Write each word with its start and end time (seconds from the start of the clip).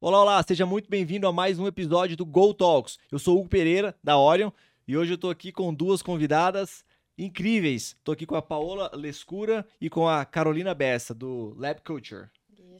Olá, 0.00 0.22
olá, 0.22 0.42
seja 0.42 0.64
muito 0.64 0.88
bem-vindo 0.88 1.26
a 1.26 1.32
mais 1.32 1.58
um 1.58 1.66
episódio 1.66 2.16
do 2.16 2.24
Go 2.24 2.54
Talks. 2.54 2.96
Eu 3.12 3.18
sou 3.18 3.38
Hugo 3.38 3.50
Pereira, 3.50 3.94
da 4.02 4.16
Orion, 4.16 4.50
e 4.88 4.96
hoje 4.96 5.12
eu 5.12 5.18
tô 5.18 5.28
aqui 5.28 5.52
com 5.52 5.74
duas 5.74 6.00
convidadas 6.00 6.82
incríveis. 7.18 7.94
Tô 8.02 8.12
aqui 8.12 8.24
com 8.24 8.36
a 8.36 8.40
Paola 8.40 8.90
Lescura 8.94 9.66
e 9.78 9.90
com 9.90 10.08
a 10.08 10.24
Carolina 10.24 10.72
Bessa, 10.72 11.12
do 11.12 11.54
Lab 11.58 11.82
Culture. 11.82 12.30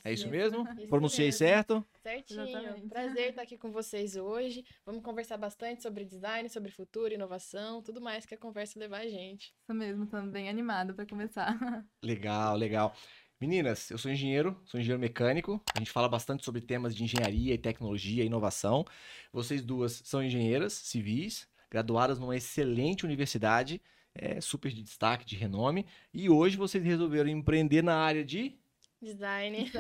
É 0.05 0.13
isso 0.13 0.29
mesmo? 0.29 0.67
Isso 0.79 0.89
Pronunciei 0.89 1.27
mesmo. 1.27 1.39
certo? 1.39 1.87
Certinho. 2.03 2.43
Exatamente. 2.43 2.89
Prazer 2.89 3.31
estar 3.31 3.43
aqui 3.43 3.57
com 3.57 3.71
vocês 3.71 4.17
hoje. 4.17 4.65
Vamos 4.85 5.03
conversar 5.03 5.37
bastante 5.37 5.83
sobre 5.83 6.05
design, 6.05 6.49
sobre 6.49 6.71
futuro, 6.71 7.13
inovação, 7.13 7.83
tudo 7.83 8.01
mais 8.01 8.25
que 8.27 8.35
a 8.35 8.39
conversa 8.39 8.79
levar 8.79 9.01
a 9.01 9.09
gente. 9.09 9.55
Isso 9.63 9.75
mesmo, 9.75 10.07
tô 10.07 10.21
bem 10.23 10.49
animada 10.49 10.93
pra 10.95 11.07
começar. 11.07 11.57
Legal, 12.03 12.57
legal. 12.57 12.95
Meninas, 13.41 13.91
eu 13.91 13.99
sou 13.99 14.11
engenheiro, 14.11 14.59
sou 14.65 14.81
engenheiro 14.81 15.01
mecânico. 15.01 15.61
A 15.75 15.79
gente 15.79 15.91
fala 15.91 16.09
bastante 16.09 16.43
sobre 16.45 16.63
temas 16.63 16.95
de 16.97 17.05
engenharia 17.05 17.53
e 17.53 17.59
tecnologia 17.59 18.23
e 18.23 18.27
inovação. 18.27 18.85
Vocês 19.31 19.63
duas 19.63 20.01
são 20.05 20.23
engenheiras 20.23 20.73
civis, 20.73 21.47
graduadas 21.71 22.19
numa 22.19 22.35
excelente 22.35 23.05
universidade, 23.05 23.83
é, 24.15 24.41
super 24.41 24.73
de 24.73 24.83
destaque, 24.83 25.27
de 25.27 25.37
renome. 25.37 25.85
E 26.15 26.31
hoje 26.31 26.57
vocês 26.57 26.83
resolveram 26.83 27.29
empreender 27.29 27.83
na 27.83 27.97
área 27.97 28.25
de 28.25 28.57
Design. 29.01 29.71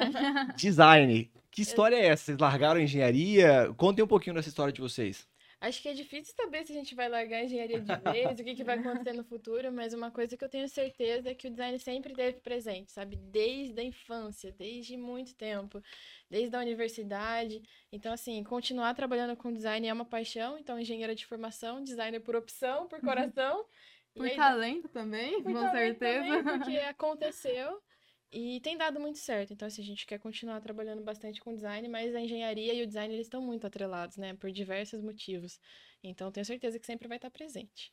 design. 0.56 1.30
Que 1.50 1.62
história 1.62 1.96
é 1.96 2.08
essa? 2.08 2.24
Vocês 2.26 2.38
largaram 2.38 2.78
a 2.78 2.82
engenharia? 2.82 3.72
Contem 3.78 4.04
um 4.04 4.06
pouquinho 4.06 4.36
dessa 4.36 4.50
história 4.50 4.70
de 4.70 4.80
vocês. 4.82 5.26
Acho 5.58 5.80
que 5.80 5.88
é 5.88 5.94
difícil 5.94 6.34
saber 6.34 6.66
se 6.66 6.72
a 6.72 6.74
gente 6.74 6.94
vai 6.94 7.08
largar 7.08 7.38
a 7.38 7.44
engenharia 7.44 7.80
de 7.80 7.96
vez, 8.12 8.38
o 8.38 8.44
que, 8.44 8.54
que 8.54 8.62
vai 8.62 8.78
acontecer 8.78 9.14
no 9.14 9.24
futuro, 9.24 9.72
mas 9.72 9.94
uma 9.94 10.10
coisa 10.10 10.36
que 10.36 10.44
eu 10.44 10.50
tenho 10.50 10.68
certeza 10.68 11.30
é 11.30 11.34
que 11.34 11.48
o 11.48 11.50
design 11.50 11.78
sempre 11.78 12.12
esteve 12.12 12.40
presente, 12.40 12.92
sabe? 12.92 13.16
Desde 13.16 13.80
a 13.80 13.82
infância, 13.82 14.52
desde 14.52 14.98
muito 14.98 15.34
tempo, 15.34 15.82
desde 16.28 16.54
a 16.54 16.60
universidade. 16.60 17.62
Então, 17.90 18.12
assim, 18.12 18.44
continuar 18.44 18.92
trabalhando 18.94 19.34
com 19.34 19.50
design 19.50 19.88
é 19.88 19.92
uma 19.94 20.04
paixão, 20.04 20.58
então, 20.58 20.78
engenheira 20.78 21.14
de 21.14 21.24
formação, 21.24 21.82
designer 21.82 22.20
por 22.20 22.36
opção, 22.36 22.86
por 22.86 23.00
coração. 23.00 23.64
E 24.14 24.18
Por 24.18 24.28
aí, 24.28 24.36
talento 24.36 24.88
também, 24.90 25.42
por 25.42 25.52
com 25.52 25.54
talento 25.54 25.98
certeza. 25.98 26.22
também, 26.22 26.42
porque 26.44 26.76
aconteceu. 26.86 27.82
E 28.32 28.60
tem 28.60 28.76
dado 28.76 29.00
muito 29.00 29.18
certo. 29.18 29.52
Então, 29.52 29.66
assim, 29.66 29.82
a 29.82 29.84
gente 29.84 30.06
quer 30.06 30.18
continuar 30.18 30.60
trabalhando 30.60 31.02
bastante 31.02 31.40
com 31.40 31.54
design, 31.54 31.88
mas 31.88 32.14
a 32.14 32.20
engenharia 32.20 32.74
e 32.74 32.82
o 32.82 32.86
design 32.86 33.14
eles 33.14 33.26
estão 33.26 33.40
muito 33.40 33.66
atrelados, 33.66 34.16
né? 34.16 34.34
Por 34.34 34.50
diversos 34.50 35.00
motivos. 35.00 35.58
Então, 36.02 36.30
tenho 36.32 36.44
certeza 36.44 36.78
que 36.78 36.86
sempre 36.86 37.08
vai 37.08 37.18
estar 37.18 37.30
presente. 37.30 37.92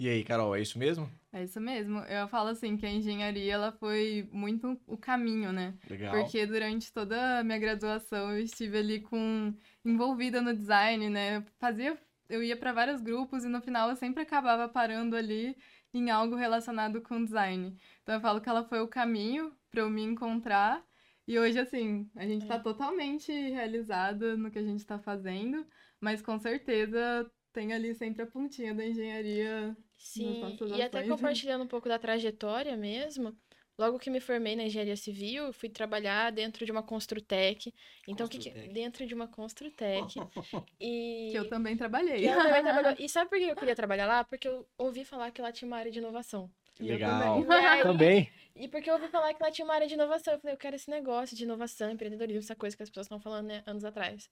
E 0.00 0.08
aí, 0.08 0.22
Carol, 0.22 0.54
é 0.54 0.60
isso 0.60 0.78
mesmo? 0.78 1.10
É 1.32 1.42
isso 1.42 1.60
mesmo. 1.60 1.98
Eu 2.04 2.28
falo 2.28 2.50
assim 2.50 2.76
que 2.76 2.86
a 2.86 2.90
engenharia 2.90 3.52
ela 3.52 3.72
foi 3.72 4.28
muito 4.30 4.80
o 4.86 4.96
caminho, 4.96 5.52
né? 5.52 5.76
Legal. 5.90 6.14
Porque 6.14 6.46
durante 6.46 6.92
toda 6.92 7.40
a 7.40 7.44
minha 7.44 7.58
graduação 7.58 8.30
eu 8.30 8.38
estive 8.38 8.78
ali 8.78 9.00
com 9.00 9.52
envolvida 9.84 10.40
no 10.40 10.54
design, 10.54 11.10
né? 11.10 11.38
Eu 11.38 11.44
Fazia, 11.58 11.98
eu 12.28 12.44
ia 12.44 12.56
para 12.56 12.72
vários 12.72 13.00
grupos 13.00 13.42
e 13.44 13.48
no 13.48 13.60
final 13.60 13.90
eu 13.90 13.96
sempre 13.96 14.22
acabava 14.22 14.68
parando 14.68 15.16
ali 15.16 15.56
em 15.92 16.10
algo 16.10 16.34
relacionado 16.36 17.00
com 17.02 17.24
design. 17.24 17.76
Então 18.02 18.14
eu 18.14 18.20
falo 18.20 18.40
que 18.40 18.48
ela 18.48 18.64
foi 18.64 18.80
o 18.80 18.88
caminho 18.88 19.52
para 19.70 19.80
eu 19.80 19.90
me 19.90 20.02
encontrar. 20.02 20.84
E 21.26 21.38
hoje 21.38 21.58
assim, 21.58 22.10
a 22.16 22.26
gente 22.26 22.46
tá 22.46 22.58
totalmente 22.58 23.30
realizada 23.32 24.36
no 24.36 24.50
que 24.50 24.58
a 24.58 24.62
gente 24.62 24.84
tá 24.86 24.98
fazendo, 24.98 25.66
mas 26.00 26.22
com 26.22 26.38
certeza 26.38 27.30
tem 27.52 27.72
ali 27.72 27.94
sempre 27.94 28.22
a 28.22 28.26
pontinha 28.26 28.74
da 28.74 28.86
engenharia 28.86 29.76
Sim, 29.96 30.56
e 30.74 30.80
até 30.80 31.00
ações. 31.00 31.12
compartilhando 31.12 31.64
um 31.64 31.68
pouco 31.68 31.88
da 31.88 31.98
trajetória 31.98 32.76
mesmo. 32.76 33.36
Logo 33.78 33.96
que 33.98 34.10
me 34.10 34.18
formei 34.18 34.56
na 34.56 34.64
engenharia 34.64 34.96
civil, 34.96 35.52
fui 35.52 35.68
trabalhar 35.68 36.32
dentro 36.32 36.66
de 36.66 36.72
uma 36.72 36.82
Construtec. 36.82 37.72
Então, 38.08 38.26
o 38.26 38.28
que 38.28 38.38
que... 38.38 38.50
Construtec. 38.50 38.74
dentro 38.74 39.06
de 39.06 39.14
uma 39.14 39.28
Construtec. 39.28 40.14
E 40.80 41.28
que 41.30 41.38
eu 41.38 41.48
também 41.48 41.76
trabalhei. 41.76 42.28
eu 42.28 42.34
também 42.34 42.62
E 42.98 43.08
sabe 43.08 43.30
por 43.30 43.38
que 43.38 43.44
eu 43.44 43.54
queria 43.54 43.76
trabalhar 43.76 44.06
lá? 44.06 44.24
Porque 44.24 44.48
eu 44.48 44.66
ouvi 44.76 45.04
falar 45.04 45.30
que 45.30 45.40
lá 45.40 45.52
tinha 45.52 45.66
uma 45.68 45.76
área 45.76 45.92
de 45.92 45.98
inovação. 46.00 46.50
E 46.80 46.88
eu 46.88 46.94
Legal. 46.94 47.20
também. 47.40 47.46
E 47.48 47.64
aí- 47.66 47.82
Também. 47.82 48.32
E 48.56 48.66
porque 48.66 48.90
eu 48.90 48.94
ouvi 48.94 49.06
falar 49.08 49.32
que 49.34 49.42
lá 49.42 49.50
tinha 49.52 49.64
uma 49.64 49.74
área 49.74 49.86
de 49.86 49.94
inovação. 49.94 50.34
Eu 50.34 50.40
falei, 50.40 50.54
eu 50.54 50.58
quero 50.58 50.74
esse 50.74 50.90
negócio 50.90 51.36
de 51.36 51.44
inovação, 51.44 51.88
empreendedorismo, 51.90 52.40
essa 52.40 52.56
coisa 52.56 52.76
que 52.76 52.82
as 52.82 52.88
pessoas 52.90 53.06
estão 53.06 53.20
falando, 53.20 53.46
né, 53.46 53.62
anos 53.64 53.84
atrás. 53.84 54.28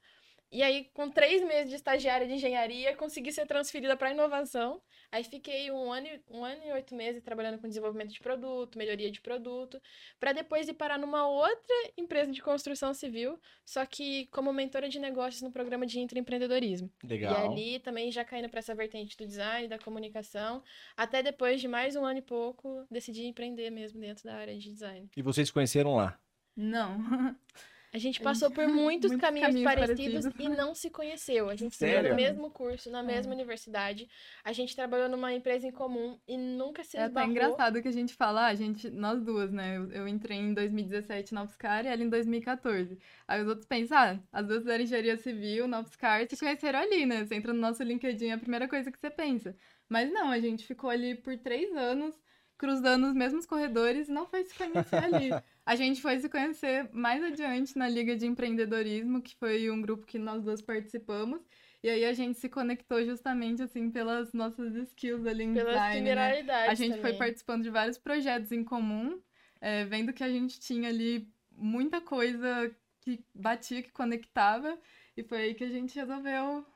E 0.51 0.63
aí, 0.63 0.89
com 0.95 1.11
três 1.11 1.43
meses 1.43 1.69
de 1.69 1.75
estagiária 1.75 2.27
de 2.27 2.33
engenharia, 2.35 2.95
consegui 2.97 3.33
ser 3.33 3.47
transferida 3.47 3.97
para 3.97 4.13
inovação. 4.13 4.81
Aí 5.11 5.25
fiquei 5.25 5.71
um 5.71 5.91
ano, 5.93 6.07
e- 6.07 6.21
um 6.31 6.45
ano 6.45 6.63
e 6.65 6.73
oito 6.73 6.95
meses 6.95 7.23
trabalhando 7.23 7.59
com 7.59 7.67
desenvolvimento 7.69 8.13
de 8.13 8.21
produto, 8.21 8.79
melhoria 8.79 9.11
de 9.11 9.21
produto, 9.21 9.81
para 10.21 10.33
depois 10.33 10.69
ir 10.69 10.75
parar 10.75 10.99
numa 10.99 11.27
outra 11.29 11.75
empresa 11.97 12.31
de 12.31 12.41
construção 12.41 12.95
civil, 12.95 13.39
só 13.65 13.85
que 13.85 14.27
como 14.27 14.53
mentora 14.53 14.89
de 14.89 14.99
negócios 14.99 15.43
no 15.43 15.51
programa 15.51 15.85
de 15.87 15.99
intraempreendedorismo. 16.01 16.91
E 17.03 17.07
Legal. 17.07 17.51
ali 17.51 17.79
também 17.81 18.11
já 18.13 18.25
caindo 18.25 18.49
para 18.49 18.61
essa 18.61 18.75
vertente 18.75 19.17
do 19.17 19.27
design, 19.27 19.69
da 19.69 19.79
comunicação, 19.79 20.63
até 20.97 21.23
depois 21.23 21.61
de 21.61 21.69
mais 21.69 21.97
um 21.97 22.05
ano 22.05 22.19
e 22.19 22.23
pouco, 22.23 22.87
decidi 22.91 23.27
empreender 23.27 23.71
mesmo 23.71 24.01
dentro 24.01 24.25
da 24.25 24.35
área 24.37 24.57
de 24.57 24.71
design. 24.71 25.09
E 25.17 25.23
vocês 25.23 25.49
se 25.49 25.53
conheceram 25.53 25.97
lá? 25.97 26.19
Não. 26.57 26.99
A 27.97 27.99
gente 27.99 28.21
passou 28.21 28.51
por 28.51 28.67
muitos, 28.69 29.11
Muitos 29.11 29.17
caminhos, 29.27 29.47
caminhos 29.49 29.65
parecidos, 29.65 30.25
parecidos. 30.27 30.45
e 30.45 30.49
não 30.51 30.75
se 30.75 30.91
conheceu. 30.91 31.49
A 31.49 31.57
gente 31.57 31.73
estudou 31.73 31.95
Sério? 31.95 32.11
no 32.11 32.17
mesmo 32.17 32.51
curso, 32.51 32.91
na 32.91 33.03
mesma 33.03 33.33
universidade. 33.33 34.07
A 34.45 34.53
gente 34.53 34.77
trabalhou 34.77 35.09
numa 35.09 35.33
empresa 35.33 35.67
em 35.67 35.71
comum 35.73 36.19
e 36.29 36.37
nunca 36.37 36.85
se 36.85 36.99
É 36.99 37.01
até 37.01 37.09
esbarrou. 37.09 37.31
engraçado 37.31 37.81
que 37.81 37.89
a 37.89 37.93
gente 37.93 38.13
fala, 38.13 38.43
ah, 38.43 38.49
a 38.49 38.55
gente, 38.55 38.91
nós 38.91 39.23
duas, 39.23 39.51
né? 39.51 39.79
Eu, 39.79 39.91
eu 39.93 40.09
entrei 40.09 40.37
em 40.37 40.53
2017 40.53 41.33
na 41.33 41.45
UFSCar 41.45 41.87
e 41.87 41.89
ela 41.89 42.03
em 42.03 42.09
2014. 42.11 42.99
Aí 43.27 43.41
os 43.41 43.49
outros 43.49 43.67
pensam, 43.67 43.97
ah, 43.97 44.19
as 44.31 44.47
duas 44.47 44.59
fizeram 44.61 44.85
engenharia 44.85 45.17
civil 45.17 45.67
na 45.67 45.81
UFSCar 45.81 46.27
se 46.29 46.37
conheceram 46.39 46.79
ali, 46.81 47.07
né? 47.07 47.25
Você 47.25 47.35
entra 47.35 47.55
no 47.55 47.61
nosso 47.61 47.83
LinkedIn, 47.83 48.27
é 48.27 48.33
a 48.33 48.39
primeira 48.39 48.69
coisa 48.69 48.93
que 48.93 48.99
você 49.01 49.09
pensa. 49.11 49.57
Mas 49.89 50.13
não, 50.13 50.31
a 50.31 50.39
gente 50.39 50.67
ficou 50.67 50.91
ali 50.91 51.15
por 51.15 51.39
três 51.39 51.75
anos, 51.75 52.15
cruzando 52.57 53.07
os 53.07 53.15
mesmos 53.15 53.47
corredores 53.47 54.09
e 54.09 54.13
não 54.13 54.27
foi 54.27 54.45
se 54.45 54.55
conhecer 54.55 54.97
ali. 54.97 55.31
A 55.65 55.75
gente 55.75 56.01
foi 56.01 56.19
se 56.19 56.29
conhecer 56.29 56.89
mais 56.93 57.23
adiante 57.23 57.77
na 57.77 57.89
Liga 57.89 58.17
de 58.17 58.27
Empreendedorismo, 58.27 59.21
que 59.21 59.35
foi 59.37 59.71
um 59.71 59.83
grupo 59.83 60.07
que 60.07 60.19
nós 60.19 60.43
duas 60.43 60.63
participamos. 60.63 61.41
E 61.83 61.89
aí 61.89 62.05
a 62.05 62.13
gente 62.13 62.39
se 62.39 62.49
conectou 62.49 63.05
justamente, 63.05 63.63
assim, 63.63 63.91
pelas 63.91 64.33
nossas 64.33 64.75
skills 64.75 65.27
ali 65.27 65.45
em 65.45 65.55
Pelas 65.55 65.75
design, 65.75 66.15
né? 66.15 66.41
A 66.69 66.75
gente 66.75 66.95
foi 66.95 67.13
também. 67.13 67.19
participando 67.19 67.63
de 67.63 67.71
vários 67.71 67.99
projetos 67.99 68.51
em 68.53 68.65
comum, 68.65 69.21
é, 69.61 69.85
vendo 69.85 70.13
que 70.13 70.25
a 70.25 70.29
gente 70.29 70.59
tinha 70.59 70.89
ali 70.89 71.29
muita 71.53 72.01
coisa 72.01 72.75
que 73.01 73.25
batia, 73.35 73.83
que 73.83 73.93
conectava, 73.93 74.77
e 75.17 75.23
foi 75.23 75.39
aí 75.39 75.55
que 75.55 75.65
a 75.65 75.69
gente 75.69 75.95
resolveu 75.95 76.67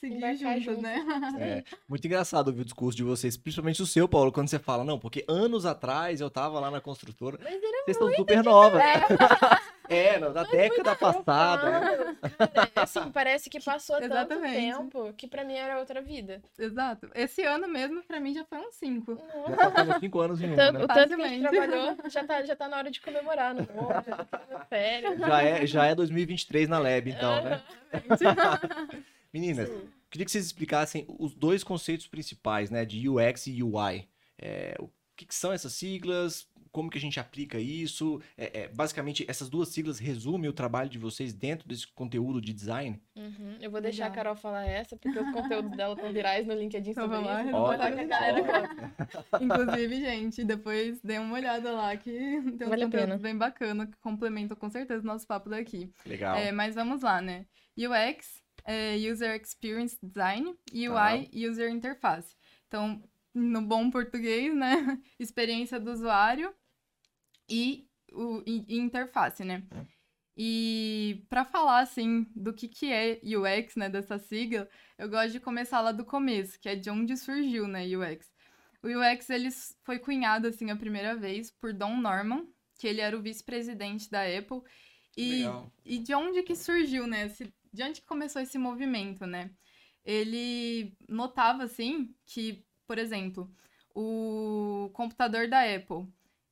seguir 0.00 0.36
juntas, 0.36 0.62
juntas. 0.62 0.82
né? 0.82 1.04
É, 1.40 1.64
muito 1.88 2.04
engraçado 2.06 2.48
ouvir 2.48 2.62
o 2.62 2.64
discurso 2.64 2.96
de 2.96 3.02
vocês, 3.04 3.36
principalmente 3.36 3.82
o 3.82 3.86
seu, 3.86 4.08
Paulo, 4.08 4.30
quando 4.32 4.48
você 4.48 4.58
fala, 4.58 4.84
não, 4.84 4.98
porque 4.98 5.24
anos 5.28 5.66
atrás 5.66 6.20
eu 6.20 6.30
tava 6.30 6.58
lá 6.60 6.70
na 6.70 6.80
construtora. 6.80 7.38
Mas 7.42 7.54
era 7.54 7.82
Vocês 7.84 7.96
estão 7.96 8.12
super 8.14 8.42
novas. 8.44 8.80
É, 8.82 8.98
É, 9.90 10.18
não, 10.18 10.30
da 10.34 10.42
década 10.42 10.94
passada. 10.94 11.80
né? 11.80 12.16
cara, 12.36 12.70
assim, 12.76 13.10
parece 13.10 13.48
que 13.48 13.58
passou 13.58 13.96
tanto 13.96 14.12
Exatamente. 14.12 14.54
tempo 14.54 15.14
que 15.16 15.26
pra 15.26 15.42
mim 15.44 15.54
era 15.54 15.78
outra 15.78 16.02
vida. 16.02 16.42
Exato. 16.58 17.08
Esse 17.14 17.42
ano 17.42 17.66
mesmo, 17.66 18.02
pra 18.02 18.20
mim, 18.20 18.34
já 18.34 18.44
foi 18.44 18.58
uns 18.58 18.74
cinco. 18.74 19.18
Já 19.48 19.70
passamos 19.70 19.96
cinco 20.00 20.20
anos 20.20 20.40
em 20.42 20.52
um, 20.52 20.56
Tanto- 20.56 20.78
né? 20.80 20.84
o 20.84 20.88
tanto 20.88 21.16
que 21.16 21.22
a 21.22 21.28
gente 21.28 21.40
trabalhou, 21.48 21.96
já 22.10 22.22
tá, 22.22 22.42
já 22.44 22.54
tá 22.54 22.68
na 22.68 22.76
hora 22.76 22.90
de 22.90 23.00
comemorar 23.00 23.54
no 23.54 23.60
novo, 23.74 23.88
já 24.06 24.24
tá 24.26 24.66
férias. 24.68 25.18
Já 25.18 25.42
é, 25.42 25.66
já 25.66 25.86
é 25.86 25.94
2023 25.94 26.68
na 26.68 26.78
Lab, 26.78 27.08
então, 27.10 27.42
né? 27.44 27.62
Meninas, 29.38 29.68
Sim. 29.68 29.88
queria 30.10 30.24
que 30.24 30.30
vocês 30.32 30.46
explicassem 30.46 31.04
os 31.18 31.34
dois 31.34 31.62
conceitos 31.62 32.06
principais, 32.06 32.70
né, 32.70 32.84
de 32.84 33.08
UX 33.08 33.46
e 33.46 33.62
UI. 33.62 34.08
É, 34.38 34.74
o 34.78 34.88
que, 35.16 35.26
que 35.26 35.34
são 35.34 35.52
essas 35.52 35.72
siglas? 35.72 36.46
Como 36.70 36.90
que 36.90 36.98
a 36.98 37.00
gente 37.00 37.18
aplica 37.18 37.58
isso? 37.58 38.20
É, 38.36 38.60
é, 38.60 38.68
basicamente, 38.68 39.24
essas 39.26 39.48
duas 39.48 39.70
siglas 39.70 39.98
resumem 39.98 40.48
o 40.50 40.52
trabalho 40.52 40.88
de 40.90 40.98
vocês 40.98 41.32
dentro 41.32 41.66
desse 41.66 41.88
conteúdo 41.88 42.40
de 42.42 42.52
design? 42.52 43.00
Uhum, 43.16 43.56
Eu 43.60 43.70
vou 43.70 43.80
deixar 43.80 44.04
a 44.04 44.08
Legal. 44.08 44.24
Carol 44.24 44.36
falar 44.36 44.66
essa, 44.66 44.96
porque 44.96 45.18
os 45.18 45.32
conteúdos 45.32 45.76
dela 45.76 45.94
estão 45.94 46.12
virais 46.12 46.46
no 46.46 46.54
LinkedIn 46.54 46.90
Então 46.90 47.04
sobre 47.04 47.16
vamos 47.16 47.32
lá, 47.32 47.44
isso. 47.44 47.56
a 47.56 47.86
a 47.86 48.04
galera. 48.04 48.42
Carol. 48.44 49.40
Inclusive, 49.40 50.00
gente, 50.00 50.44
depois 50.44 51.00
dê 51.00 51.18
uma 51.18 51.34
olhada 51.34 51.72
lá 51.72 51.96
que 51.96 52.10
tem 52.58 52.66
um 52.66 52.70
Vale 52.70 52.82
a 52.84 52.86
conteúdo 52.86 53.18
bem 53.18 53.36
bacana 53.36 53.86
que 53.86 53.96
complementa 53.98 54.54
com 54.54 54.68
certeza 54.68 55.02
o 55.02 55.06
nosso 55.06 55.26
papo 55.26 55.48
daqui. 55.48 55.90
Legal. 56.04 56.36
É, 56.36 56.52
mas 56.52 56.74
vamos 56.74 57.00
lá, 57.02 57.20
né? 57.20 57.46
UX 57.76 58.42
é 58.70 58.96
User 59.10 59.34
Experience 59.40 59.98
Design 60.02 60.54
e 60.72 60.86
Tá. 60.86 61.14
UI 61.14 61.48
User 61.48 61.70
Interface. 61.70 62.36
Então, 62.66 63.02
no 63.34 63.62
bom 63.62 63.90
português, 63.90 64.54
né? 64.54 65.00
Experiência 65.18 65.80
do 65.80 65.90
usuário 65.90 66.54
e, 67.48 67.88
o, 68.12 68.42
e, 68.46 68.64
e 68.68 68.78
interface, 68.78 69.42
né? 69.42 69.62
E 70.36 71.24
para 71.28 71.44
falar 71.44 71.80
assim 71.80 72.26
do 72.36 72.52
que, 72.52 72.68
que 72.68 72.92
é 72.92 73.20
UX, 73.24 73.74
né, 73.74 73.88
dessa 73.88 74.18
sigla, 74.18 74.68
eu 74.96 75.08
gosto 75.08 75.32
de 75.32 75.40
começar 75.40 75.80
lá 75.80 75.90
do 75.90 76.04
começo, 76.04 76.60
que 76.60 76.68
é 76.68 76.76
de 76.76 76.88
onde 76.90 77.16
surgiu, 77.16 77.66
né, 77.66 77.84
UX. 77.96 78.30
O 78.82 78.86
UX 78.88 79.30
ele 79.30 79.48
foi 79.82 79.98
cunhado 79.98 80.46
assim 80.46 80.70
a 80.70 80.76
primeira 80.76 81.16
vez 81.16 81.50
por 81.50 81.72
Don 81.72 81.96
Norman, 81.96 82.46
que 82.78 82.86
ele 82.86 83.00
era 83.00 83.18
o 83.18 83.22
vice-presidente 83.22 84.08
da 84.10 84.22
Apple. 84.22 84.60
E, 85.16 85.38
Legal. 85.38 85.72
e 85.84 85.98
de 85.98 86.14
onde 86.14 86.42
que 86.44 86.54
surgiu, 86.54 87.04
né? 87.08 87.26
esse- 87.26 87.52
de 87.72 87.82
onde 87.82 88.00
que 88.00 88.06
começou 88.06 88.40
esse 88.42 88.58
movimento, 88.58 89.26
né? 89.26 89.50
Ele 90.04 90.96
notava 91.08 91.64
assim 91.64 92.14
que, 92.26 92.64
por 92.86 92.98
exemplo, 92.98 93.50
o 93.94 94.90
computador 94.94 95.48
da 95.48 95.62
Apple, 95.62 96.06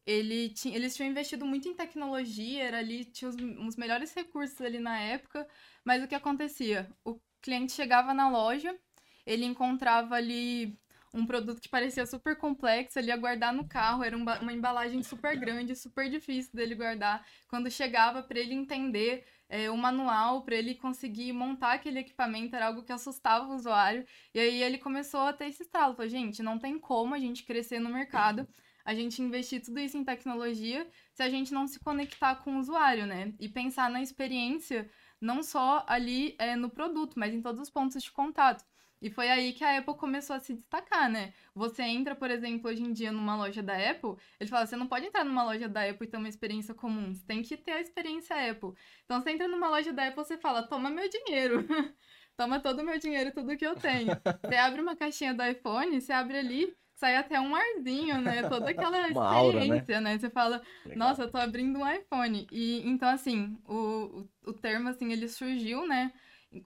ele 0.07 0.51
tinha, 0.51 0.77
eles 0.77 0.95
tinham 0.97 1.11
investido 1.11 1.45
muito 1.47 1.69
em 1.69 1.75
tecnologia, 1.75 2.65
era 2.65 2.79
ali 2.79 3.05
tinha 3.05 3.29
os, 3.29 3.37
os 3.67 3.77
melhores 3.77 4.13
recursos 4.15 4.61
ali 4.61 4.79
na 4.79 4.99
época, 4.99 5.47
mas 5.85 6.03
o 6.03 6.09
que 6.09 6.15
acontecia? 6.15 6.91
O 7.05 7.21
cliente 7.41 7.73
chegava 7.73 8.15
na 8.15 8.29
loja, 8.29 8.77
ele 9.25 9.45
encontrava 9.45 10.15
ali 10.17 10.79
um 11.17 11.27
produto 11.27 11.61
que 11.61 11.69
parecia 11.69 12.05
super 12.07 12.37
complexo, 12.37 12.99
ele 12.99 13.09
ia 13.09 13.17
guardar 13.17 13.53
no 13.53 13.67
carro, 13.67 14.05
era 14.05 14.17
um 14.17 14.25
ba- 14.25 14.39
uma 14.41 14.53
embalagem 14.53 15.03
super 15.03 15.37
grande, 15.37 15.75
super 15.75 16.11
difícil 16.11 16.53
dele 16.55 16.75
guardar. 16.75 17.27
Quando 17.49 17.71
chegava 17.71 18.23
para 18.23 18.39
ele 18.39 18.55
entender 18.55 19.25
é, 19.49 19.71
o 19.71 19.77
manual, 19.77 20.43
para 20.43 20.57
ele 20.57 20.75
conseguir 20.75 21.33
montar 21.33 21.73
aquele 21.75 22.01
equipamento, 22.01 22.55
era 22.55 22.67
algo 22.67 22.83
que 22.83 22.93
assustava 22.93 23.47
o 23.47 23.55
usuário. 23.55 24.07
E 24.35 24.39
aí 24.39 24.63
ele 24.63 24.79
começou 24.79 25.21
a 25.21 25.33
ter 25.33 25.47
esse 25.49 25.63
estralo, 25.63 25.95
falou, 25.95 26.11
gente, 26.11 26.43
não 26.43 26.59
tem 26.59 26.79
como 26.79 27.15
a 27.15 27.19
gente 27.19 27.45
crescer 27.45 27.81
no 27.81 27.89
mercado, 27.89 28.47
a 28.85 28.95
gente 28.95 29.23
investir 29.23 29.63
tudo 29.63 29.81
isso 29.81 29.97
em 29.97 30.05
tecnologia, 30.05 30.87
se 31.15 31.23
a 31.23 31.29
gente 31.31 31.53
não 31.53 31.67
se 31.67 31.81
conectar 31.81 32.37
com 32.37 32.57
o 32.57 32.59
usuário, 32.59 33.07
né? 33.07 33.33
E 33.41 33.49
pensar 33.49 33.89
na 33.91 34.03
experiência, 34.03 34.89
não 35.21 35.43
só 35.43 35.85
ali 35.89 36.37
é, 36.39 36.55
no 36.57 36.69
produto, 36.69 37.19
mas 37.19 37.35
em 37.35 37.41
todos 37.41 37.61
os 37.63 37.71
pontos 37.71 38.03
de 38.03 38.13
contato. 38.13 38.65
E 39.07 39.11
foi 39.11 39.29
aí 39.31 39.53
que 39.53 39.63
a 39.63 39.79
Apple 39.79 39.95
começou 39.95 40.35
a 40.35 40.41
se 40.41 40.53
destacar, 40.53 41.09
né? 41.09 41.33
Você 41.55 41.85
entra, 41.85 42.17
por 42.17 42.29
exemplo, 42.29 42.69
hoje 42.69 42.83
em 42.83 42.93
dia 42.93 43.13
numa 43.13 43.37
loja 43.37 43.63
da 43.63 43.75
Apple, 43.75 44.17
ele 44.41 44.51
fala, 44.51 44.67
você 44.67 44.75
não 44.75 44.89
pode 44.89 45.07
entrar 45.07 45.25
numa 45.25 45.45
loja 45.45 45.69
da 45.69 45.89
Apple 45.89 46.09
e 46.09 46.11
ter 46.11 46.17
uma 46.17 46.29
experiência 46.29 46.75
comum, 46.75 47.15
você 47.15 47.25
tem 47.25 47.41
que 47.41 47.57
ter 47.57 47.71
a 47.71 47.81
experiência 47.81 48.35
Apple. 48.51 48.73
Então 49.05 49.23
você 49.23 49.31
entra 49.31 49.47
numa 49.47 49.69
loja 49.69 49.93
da 49.93 50.09
Apple, 50.09 50.25
você 50.25 50.37
fala, 50.37 50.65
toma 50.65 50.91
meu 50.91 51.09
dinheiro. 51.09 51.65
toma 52.37 52.59
todo 52.59 52.81
o 52.81 52.85
meu 52.85 52.99
dinheiro, 52.99 53.33
tudo 53.33 53.57
que 53.57 53.65
eu 53.65 53.77
tenho. 53.77 54.09
Você 54.45 54.57
abre 54.57 54.83
uma 54.83 54.95
caixinha 54.95 55.33
do 55.33 55.43
iPhone, 55.43 55.99
você 55.99 56.13
abre 56.13 56.37
ali, 56.37 56.77
sai 56.95 57.17
até 57.17 57.41
um 57.41 57.57
arzinho, 57.57 58.21
né? 58.21 58.47
Toda 58.47 58.69
aquela 58.69 58.91
né? 59.09 59.09
experiência, 59.09 60.01
né? 60.03 60.19
Você 60.19 60.29
fala, 60.29 60.61
Legal. 60.85 60.99
nossa, 60.99 61.23
eu 61.23 61.31
tô 61.31 61.39
abrindo 61.39 61.79
um 61.79 61.91
iPhone. 61.91 62.47
E 62.53 62.87
então, 62.87 63.09
assim, 63.09 63.57
o, 63.65 64.29
o, 64.45 64.51
o 64.51 64.53
termo, 64.53 64.91
assim, 64.91 65.13
ele 65.13 65.29
surgiu, 65.29 65.87
né, 65.87 66.13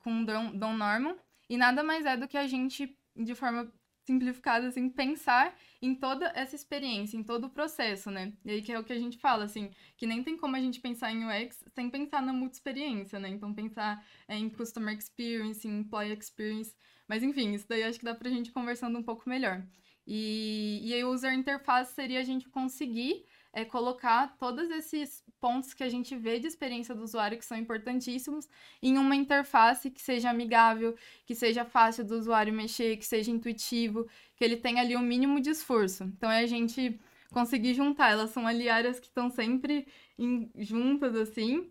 com 0.01 0.25
Don, 0.25 0.51
Don 0.57 0.73
Norman, 0.73 1.15
e 1.51 1.57
nada 1.57 1.83
mais 1.83 2.07
é 2.07 2.17
do 2.17 2.29
que 2.29 2.39
a 2.39 2.47
gente, 2.47 2.97
de 3.17 3.35
forma 3.35 3.69
simplificada, 4.07 4.69
assim, 4.69 4.89
pensar 4.89 5.53
em 5.83 5.97
toda 5.97 6.31
essa 6.35 6.55
experiência, 6.55 7.17
em 7.17 7.25
todo 7.25 7.49
o 7.49 7.51
processo, 7.51 8.09
né? 8.09 8.33
E 8.45 8.53
aí 8.53 8.63
que 8.63 8.73
é 8.73 8.79
o 8.79 8.85
que 8.85 8.93
a 8.93 8.99
gente 8.99 9.19
fala, 9.19 9.45
assim, 9.45 9.69
que 9.97 10.07
nem 10.07 10.23
tem 10.23 10.37
como 10.37 10.55
a 10.55 10.61
gente 10.61 10.81
pensar 10.81 11.13
em 11.13 11.25
UX 11.25 11.65
sem 11.75 11.91
pensar 11.91 12.23
na 12.23 12.33
multi-experiência, 12.33 13.19
né? 13.19 13.29
Então, 13.29 13.53
pensar 13.53 14.05
é, 14.29 14.37
em 14.37 14.49
Customer 14.49 14.97
Experience, 14.97 15.67
em 15.67 15.81
Employee 15.81 16.17
Experience, 16.17 16.73
mas 17.09 17.25
enfim, 17.25 17.53
isso 17.53 17.67
daí 17.69 17.83
acho 17.83 17.99
que 17.99 18.05
dá 18.05 18.15
pra 18.15 18.31
gente 18.31 18.53
conversando 18.53 18.97
um 18.97 19.03
pouo 19.03 19.21
melhor. 19.27 19.67
E, 20.07 20.81
e 20.85 20.95
aí, 20.95 21.05
user 21.05 21.33
interface 21.33 21.95
seria 21.95 22.21
a 22.21 22.25
gente 22.25 22.49
conseguir 22.49 23.25
é, 23.53 23.65
colocar 23.65 24.37
todos 24.39 24.71
esses 24.71 25.25
pontos 25.41 25.75
que 25.75 25.83
a 25.83 25.89
gente 25.89 26.15
vê 26.17 26.39
de 26.39 26.47
experiência 26.47 26.95
do 26.95 27.03
usuário, 27.03 27.39
que 27.39 27.45
são 27.45 27.57
importantíssimos, 27.57 28.49
em 28.83 28.97
uma 28.99 29.17
interface 29.17 29.91
que 29.91 30.01
seja 30.01 30.31
amigável, 30.31 30.97
que 31.27 31.35
seja 31.35 31.65
fácil 31.65 32.05
do 32.05 32.17
usuário 32.17 32.53
mexer, 32.53 32.97
que 32.97 33.07
seja 33.07 33.31
intuitivo, 33.31 34.07
que 34.37 34.45
ele 34.45 34.57
tenha 34.57 34.83
ali 34.83 34.97
o 34.97 35.01
mínimo 35.01 35.41
de 35.41 35.51
esforço. 35.51 36.05
Então, 36.05 36.31
é 36.31 36.41
a 36.41 36.47
gente 36.47 36.99
conseguir 37.33 37.75
juntar. 37.75 38.11
Elas 38.11 38.31
são 38.31 38.47
ali 38.47 38.69
áreas 38.69 38.99
que 39.01 39.07
estão 39.07 39.31
sempre 39.31 39.87
em- 40.19 40.51
juntas, 40.57 41.15
assim, 41.17 41.71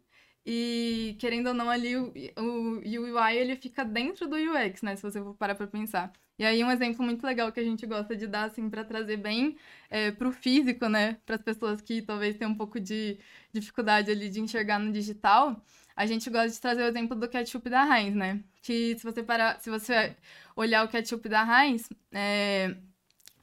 e 0.51 1.16
querendo 1.19 1.50
ou 1.50 1.54
não, 1.54 1.69
ali 1.69 1.96
o, 1.96 2.12
o 2.36 2.81
UI 2.81 3.38
ele 3.38 3.56
fica 3.56 3.86
dentro 3.86 4.28
do 4.28 4.36
UX, 4.36 4.81
né? 4.81 4.96
Se 4.96 5.04
você 5.04 5.22
for 5.22 5.36
parar 5.36 5.54
pra 5.54 5.68
pensar. 5.68 6.12
E 6.40 6.44
aí, 6.44 6.63
um 6.63 6.72
exemplo 6.72 7.06
muito 7.06 7.24
legal 7.24 7.51
que 7.51 7.60
a 7.60 7.63
gente 7.63 7.86
gosta 7.86 8.16
de 8.16 8.25
dar, 8.25 8.46
assim, 8.46 8.68
para 8.68 8.84
trazer 8.84 9.18
bem 9.18 9.57
é, 9.92 10.10
pro 10.10 10.31
físico, 10.31 10.90
né? 10.90 11.19
Para 11.24 11.36
as 11.36 11.42
pessoas 11.44 11.81
que 11.81 12.01
talvez 12.01 12.36
tenham 12.36 12.51
um 12.54 12.56
pouco 12.56 12.80
de 12.80 13.19
dificuldade 13.54 14.10
ali 14.10 14.28
de 14.28 14.40
enxergar 14.40 14.80
no 14.80 14.92
digital, 14.92 15.63
a 15.96 16.07
gente 16.07 16.28
gosta 16.31 16.50
de 16.50 16.60
trazer 16.60 16.81
o 16.81 16.88
exemplo 16.88 17.16
do 17.16 17.30
ketchup 17.30 17.69
da 17.69 17.84
Heinz, 17.86 18.16
né? 18.16 18.44
Que 18.63 18.98
se 18.98 19.04
você 19.04 19.22
parar, 19.22 19.60
se 19.60 19.69
você 19.69 20.16
olhar 20.56 20.84
o 20.84 20.88
ketchup 20.88 21.30
da 21.30 21.44
Heinz, 21.44 21.88
é, 22.12 22.75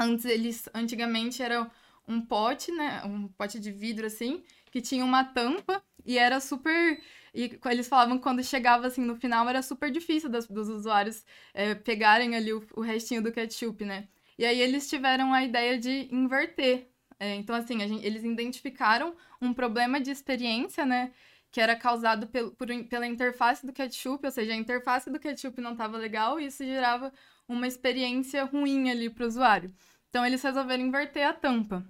antes 0.00 0.24
eles, 0.24 0.68
antigamente 0.74 1.40
era 1.40 1.70
um 2.08 2.20
pote, 2.20 2.72
né? 2.72 3.02
Um 3.04 3.28
pote 3.28 3.60
de 3.60 3.70
vidro 3.70 4.06
assim, 4.06 4.42
que 4.76 4.82
tinha 4.82 5.04
uma 5.04 5.24
tampa 5.24 5.82
e 6.04 6.18
era 6.18 6.38
super. 6.40 7.00
E 7.34 7.58
eles 7.66 7.88
falavam 7.88 8.16
que 8.16 8.22
quando 8.22 8.42
chegava 8.44 8.86
assim 8.86 9.02
no 9.02 9.16
final 9.16 9.48
era 9.48 9.62
super 9.62 9.90
difícil 9.90 10.28
das- 10.30 10.46
dos 10.46 10.68
usuários 10.68 11.24
é, 11.54 11.74
pegarem 11.74 12.34
ali 12.36 12.52
o, 12.52 12.62
o 12.76 12.80
restinho 12.80 13.22
do 13.22 13.32
ketchup, 13.32 13.84
né? 13.84 14.08
E 14.38 14.44
aí 14.44 14.60
eles 14.60 14.88
tiveram 14.88 15.32
a 15.32 15.42
ideia 15.44 15.78
de 15.78 16.08
inverter. 16.14 16.88
É, 17.18 17.34
então, 17.36 17.54
assim, 17.56 17.78
gente- 17.80 18.04
eles 18.04 18.22
identificaram 18.24 19.16
um 19.40 19.52
problema 19.54 19.98
de 20.00 20.10
experiência, 20.10 20.84
né? 20.84 21.12
Que 21.50 21.60
era 21.60 21.74
causado 21.76 22.26
pel- 22.26 22.50
por 22.52 22.66
pela 22.88 23.06
interface 23.06 23.64
do 23.66 23.72
ketchup, 23.72 24.26
ou 24.26 24.30
seja, 24.32 24.52
a 24.52 24.56
interface 24.56 25.10
do 25.10 25.18
ketchup 25.18 25.60
não 25.60 25.72
estava 25.72 25.96
legal 25.96 26.38
e 26.40 26.46
isso 26.46 26.62
gerava 26.64 27.10
uma 27.48 27.66
experiência 27.66 28.44
ruim 28.44 28.90
ali 28.90 29.08
para 29.08 29.24
o 29.24 29.26
usuário. 29.26 29.74
Então, 30.10 30.24
eles 30.26 30.42
resolveram 30.42 30.84
inverter 30.84 31.26
a 31.26 31.32
tampa. 31.32 31.82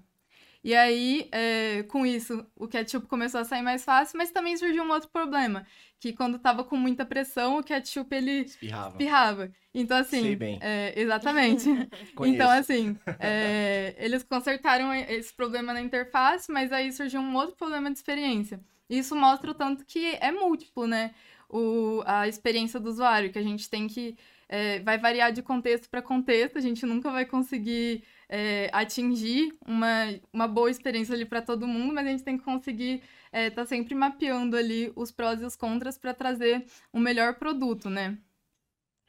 E 0.66 0.74
aí, 0.74 1.28
é, 1.30 1.84
com 1.84 2.04
isso, 2.04 2.44
o 2.56 2.66
ketchup 2.66 3.06
começou 3.06 3.40
a 3.40 3.44
sair 3.44 3.62
mais 3.62 3.84
fácil, 3.84 4.18
mas 4.18 4.32
também 4.32 4.56
surgiu 4.56 4.82
um 4.82 4.90
outro 4.90 5.08
problema, 5.08 5.64
que 6.00 6.12
quando 6.12 6.40
tava 6.40 6.64
com 6.64 6.76
muita 6.76 7.06
pressão, 7.06 7.56
o 7.56 7.62
ketchup 7.62 8.12
ele 8.12 8.40
Espirrava. 8.40 8.88
espirrava. 8.88 9.52
Então, 9.72 9.96
assim, 9.96 10.22
Sei 10.22 10.34
bem. 10.34 10.58
é, 10.60 10.92
exatamente. 11.00 11.68
Então, 12.26 12.50
assim, 12.50 12.98
é, 13.20 13.94
eles 13.96 14.24
consertaram 14.24 14.92
esse 14.92 15.32
problema 15.32 15.72
na 15.72 15.80
interface, 15.80 16.50
mas 16.50 16.72
aí 16.72 16.90
surgiu 16.90 17.20
um 17.20 17.36
outro 17.36 17.54
problema 17.54 17.88
de 17.88 17.98
experiência. 17.98 18.60
Isso 18.90 19.14
mostra 19.14 19.52
o 19.52 19.54
tanto 19.54 19.84
que 19.86 20.16
é 20.20 20.32
múltiplo, 20.32 20.88
né? 20.88 21.14
O, 21.48 22.02
a 22.04 22.26
experiência 22.26 22.80
do 22.80 22.88
usuário, 22.88 23.30
que 23.30 23.38
a 23.38 23.42
gente 23.42 23.70
tem 23.70 23.86
que. 23.86 24.16
é, 24.48 24.80
vai 24.80 24.98
variar 24.98 25.30
de 25.30 25.42
contexto 25.42 25.88
para 25.88 26.02
contexto, 26.02 26.58
a 26.58 26.60
gente 26.60 26.84
nunca 26.84 27.08
vai 27.12 27.24
conseguir 27.24 28.02
é, 28.28 28.68
atingir 28.72 29.56
uma, 29.66 30.18
uma 30.32 30.48
boa 30.48 30.70
experiência 30.70 31.14
ali 31.14 31.24
para 31.24 31.42
todo 31.42 31.66
mundo, 31.66 31.94
mas 31.94 32.06
a 32.06 32.10
gente 32.10 32.24
tem 32.24 32.38
que 32.38 32.44
conseguir 32.44 33.02
estar 33.32 33.66
sempre 33.66 33.94
mapeando 33.94 34.56
ali 34.56 34.92
os 34.96 35.10
prós 35.12 35.40
e 35.42 35.44
os 35.44 35.56
contras 35.56 35.98
para 35.98 36.14
trazer 36.14 36.64
o 36.92 36.98
melhor 36.98 37.34
produto, 37.34 37.90
né? 37.90 38.16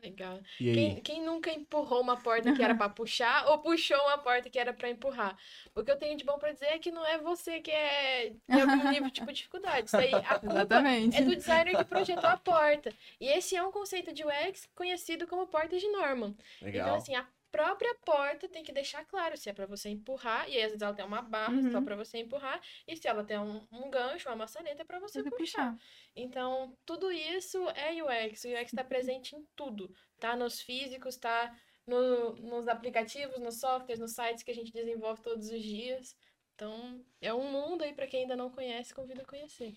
Legal. 0.01 0.39
Quem, 0.57 1.01
quem 1.01 1.21
nunca 1.23 1.51
empurrou 1.51 2.01
uma 2.01 2.15
porta 2.15 2.53
que 2.53 2.61
era 2.61 2.75
pra 2.75 2.87
puxar 2.87 3.47
ou 3.49 3.57
puxou 3.59 3.97
uma 3.97 4.17
porta 4.17 4.49
que 4.49 4.59
era 4.59 4.71
pra 4.71 4.89
empurrar? 4.89 5.35
O 5.73 5.83
que 5.83 5.89
eu 5.89 5.97
tenho 5.97 6.15
de 6.15 6.23
bom 6.23 6.37
pra 6.37 6.51
dizer 6.51 6.67
é 6.67 6.77
que 6.77 6.91
não 6.91 7.05
é 7.05 7.17
você 7.17 7.59
que 7.59 7.71
é 7.71 8.33
tem 8.47 8.61
algum 8.61 8.89
nível 8.91 9.09
tipo, 9.09 9.25
de 9.27 9.33
dificuldade. 9.33 9.87
Isso 9.87 9.97
aí, 9.97 10.13
a 10.13 10.39
culpa 10.39 10.55
Exatamente. 10.55 11.17
é 11.17 11.21
do 11.21 11.35
designer 11.35 11.77
que 11.77 11.85
projetou 11.85 12.29
a 12.29 12.37
porta. 12.37 12.93
E 13.19 13.27
esse 13.27 13.55
é 13.55 13.63
um 13.63 13.71
conceito 13.71 14.13
de 14.13 14.23
UX 14.23 14.69
conhecido 14.75 15.25
como 15.25 15.47
porta 15.47 15.77
de 15.77 15.87
Norman. 15.89 16.35
Então, 16.57 16.71
Legal. 16.71 16.95
assim, 16.95 17.15
a 17.15 17.25
própria 17.51 17.93
porta 18.05 18.47
tem 18.49 18.63
que 18.63 18.71
deixar 18.71 19.05
claro 19.05 19.37
se 19.37 19.49
é 19.49 19.53
pra 19.53 19.65
você 19.65 19.89
empurrar, 19.89 20.47
e 20.49 20.53
aí, 20.55 20.63
às 20.63 20.71
vezes 20.71 20.81
ela 20.81 20.93
tem 20.93 21.05
uma 21.05 21.21
barra 21.21 21.53
Uhum. 21.53 21.71
só 21.71 21.81
pra 21.81 21.95
você 21.95 22.17
empurrar, 22.19 22.61
e 22.87 22.95
se 22.95 23.07
ela 23.07 23.23
tem 23.23 23.37
um, 23.39 23.65
um 23.71 23.89
gancho, 23.89 24.29
uma 24.29 24.35
maçaneta, 24.35 24.81
é 24.81 24.85
pra 24.85 24.99
você 24.99 25.23
puxar. 25.23 25.37
puxar. 25.37 25.77
Então, 26.15 26.77
tudo 26.85 27.11
isso 27.11 27.57
é 27.71 27.91
UX. 28.03 28.43
O 28.43 28.49
UX 28.49 28.63
está 28.73 28.83
presente 28.83 29.35
em 29.35 29.45
tudo. 29.55 29.93
Tá 30.19 30.35
nos 30.35 30.61
físicos, 30.61 31.15
tá 31.17 31.55
no- 31.85 32.33
nos 32.35 32.67
aplicativos, 32.67 33.39
nos 33.39 33.59
softwares, 33.59 33.99
nos 33.99 34.13
sites 34.13 34.43
que 34.43 34.51
a 34.51 34.55
gente 34.55 34.71
desenvolve 34.73 35.21
todos 35.21 35.49
os 35.49 35.61
dias. 35.61 36.15
Então, 36.55 37.03
é 37.21 37.33
um 37.33 37.49
mundo 37.51 37.83
aí 37.83 37.93
para 37.93 38.07
quem 38.07 38.21
ainda 38.23 38.35
não 38.35 38.49
conhece, 38.49 38.93
convido 38.93 39.21
a 39.21 39.25
conhecer. 39.25 39.73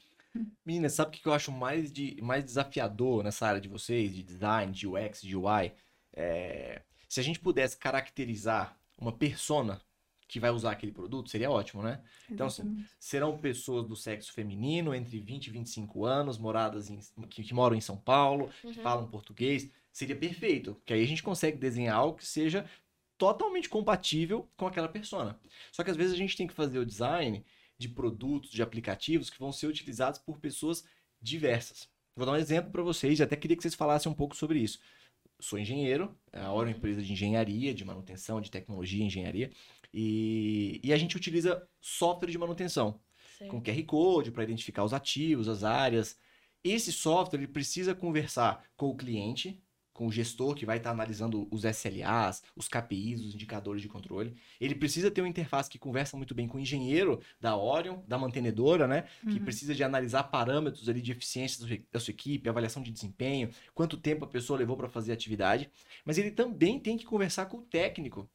Meninas, 0.64 0.94
sabe 0.94 1.16
o 1.16 1.20
que 1.20 1.26
eu 1.28 1.32
acho 1.34 1.52
mais, 1.52 1.92
de, 1.92 2.16
mais 2.22 2.44
desafiador 2.44 3.22
nessa 3.22 3.46
área 3.46 3.60
de 3.60 3.68
vocês, 3.68 4.14
de 4.14 4.22
design, 4.22 4.72
de 4.72 4.86
UX, 4.86 5.20
de 5.20 5.36
UI? 5.36 5.72
É, 6.16 6.82
se 7.10 7.20
a 7.20 7.22
gente 7.22 7.40
pudesse 7.40 7.76
caracterizar 7.76 8.78
uma 8.96 9.12
persona 9.12 9.80
que 10.28 10.38
vai 10.38 10.50
usar 10.50 10.70
aquele 10.70 10.92
produto, 10.92 11.28
seria 11.28 11.50
ótimo, 11.50 11.82
né? 11.82 12.00
Então, 12.30 12.46
assim, 12.46 12.62
Exatamente. 12.62 12.90
Serão 13.00 13.36
pessoas 13.38 13.84
do 13.88 13.96
sexo 13.96 14.32
feminino, 14.32 14.94
entre 14.94 15.18
20 15.18 15.48
e 15.48 15.50
25 15.50 16.04
anos, 16.06 16.38
moradas 16.38 16.88
em, 16.88 17.00
que, 17.28 17.42
que 17.42 17.52
moram 17.52 17.74
em 17.76 17.80
São 17.80 17.96
Paulo, 17.96 18.48
que 18.60 18.68
Uhum. 18.68 18.74
falam 18.74 19.08
português. 19.10 19.68
Seria 19.92 20.14
perfeito, 20.14 20.74
porque 20.76 20.92
aí 20.94 21.02
a 21.02 21.06
gente 21.06 21.22
consegue 21.22 21.58
desenhar 21.58 21.96
algo 21.96 22.16
que 22.16 22.24
seja 22.26 22.64
totalmente 23.18 23.68
compatível 23.68 24.48
com 24.56 24.68
aquela 24.68 24.88
persona. 24.88 25.36
Só 25.72 25.82
que 25.82 25.90
às 25.90 25.96
vezes 25.96 26.14
a 26.14 26.16
gente 26.16 26.36
tem 26.36 26.46
que 26.46 26.54
fazer 26.54 26.78
o 26.78 26.86
design 26.86 27.44
de 27.76 27.88
produtos, 27.88 28.50
de 28.52 28.62
aplicativos 28.62 29.28
que 29.30 29.38
vão 29.38 29.50
ser 29.52 29.66
utilizados 29.66 30.20
por 30.20 30.38
pessoas 30.38 30.84
diversas. 31.20 31.88
Vou 32.14 32.24
dar 32.24 32.32
um 32.32 32.36
exemplo 32.36 32.70
para 32.70 32.82
vocês, 32.82 33.18
e 33.18 33.22
até 33.22 33.34
queria 33.36 33.56
que 33.56 33.62
vocês 33.62 33.74
falassem 33.74 34.10
um 34.10 34.14
pouco 34.14 34.36
sobre 34.36 34.60
isso. 34.60 34.78
Sou 35.40 35.58
engenheiro, 35.58 36.16
a 36.32 36.52
Oro 36.52 36.68
é 36.68 36.72
uma 36.72 36.76
empresa 36.76 37.02
de 37.02 37.12
engenharia, 37.12 37.74
de 37.74 37.84
manutenção, 37.84 38.40
de 38.40 38.50
tecnologia, 38.50 39.04
engenharia, 39.04 39.50
e, 39.92 40.80
e 40.82 40.92
a 40.92 40.96
gente 40.96 41.16
utiliza 41.16 41.66
software 41.80 42.30
de 42.30 42.38
manutenção, 42.38 43.00
Certo. 43.38 43.50
com 43.50 43.62
QR 43.62 43.82
Code 43.84 44.30
para 44.30 44.44
identificar 44.44 44.84
os 44.84 44.92
ativos, 44.92 45.48
as 45.48 45.64
áreas. 45.64 46.16
Esse 46.62 46.92
software 46.92 47.38
ele 47.38 47.48
precisa 47.48 47.94
conversar 47.94 48.64
com 48.76 48.88
o 48.90 48.96
cliente, 48.96 49.60
com 50.00 50.06
o 50.06 50.10
gestor 50.10 50.54
que 50.54 50.64
vai 50.64 50.78
estar 50.78 50.92
analisando 50.92 51.46
os 51.50 51.62
SLAs, 51.62 52.42
os 52.56 52.66
KPIs, 52.68 53.20
os 53.20 53.34
indicadores 53.34 53.82
de 53.82 53.88
controle. 53.88 54.34
Ele 54.58 54.74
precisa 54.74 55.10
ter 55.10 55.20
uma 55.20 55.28
interface 55.28 55.68
que 55.68 55.78
conversa 55.78 56.16
muito 56.16 56.34
bem 56.34 56.48
com 56.48 56.56
o 56.56 56.60
engenheiro 56.60 57.20
da 57.38 57.54
Orion, 57.54 57.98
da 58.08 58.16
mantenedora, 58.16 58.88
né? 58.88 59.04
Que 59.28 59.36
Uhum. 59.38 59.44
precisa 59.44 59.74
de 59.74 59.84
analisar 59.84 60.22
parâmetros 60.22 60.88
ali 60.88 61.02
de 61.02 61.12
eficiência 61.12 61.60
da 61.60 61.68
sua- 61.68 61.84
da 61.92 62.00
sua 62.00 62.12
equipe, 62.12 62.48
avaliação 62.48 62.82
de 62.82 62.90
desempenho, 62.90 63.50
quanto 63.74 63.98
tempo 63.98 64.24
a 64.24 64.28
pessoa 64.28 64.58
levou 64.58 64.74
para 64.74 64.88
fazer 64.88 65.10
a 65.10 65.14
atividade. 65.14 65.70
Mas 66.02 66.16
ele 66.16 66.30
também 66.30 66.80
tem 66.80 66.96
que 66.96 67.04
conversar 67.04 67.44
com 67.44 67.58
o 67.58 67.62
técnico 67.62 68.26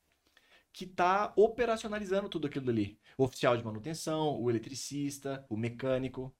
que 0.72 0.86
está 0.86 1.34
operacionalizando 1.36 2.30
tudo 2.30 2.46
aquilo 2.46 2.70
ali. 2.70 2.96
O 3.18 3.24
oficial 3.24 3.58
de 3.58 3.64
manutenção, 3.66 4.40
o 4.40 4.52
eletricista, 4.52 5.44
o 5.50 5.58
mecânico. 5.58 6.32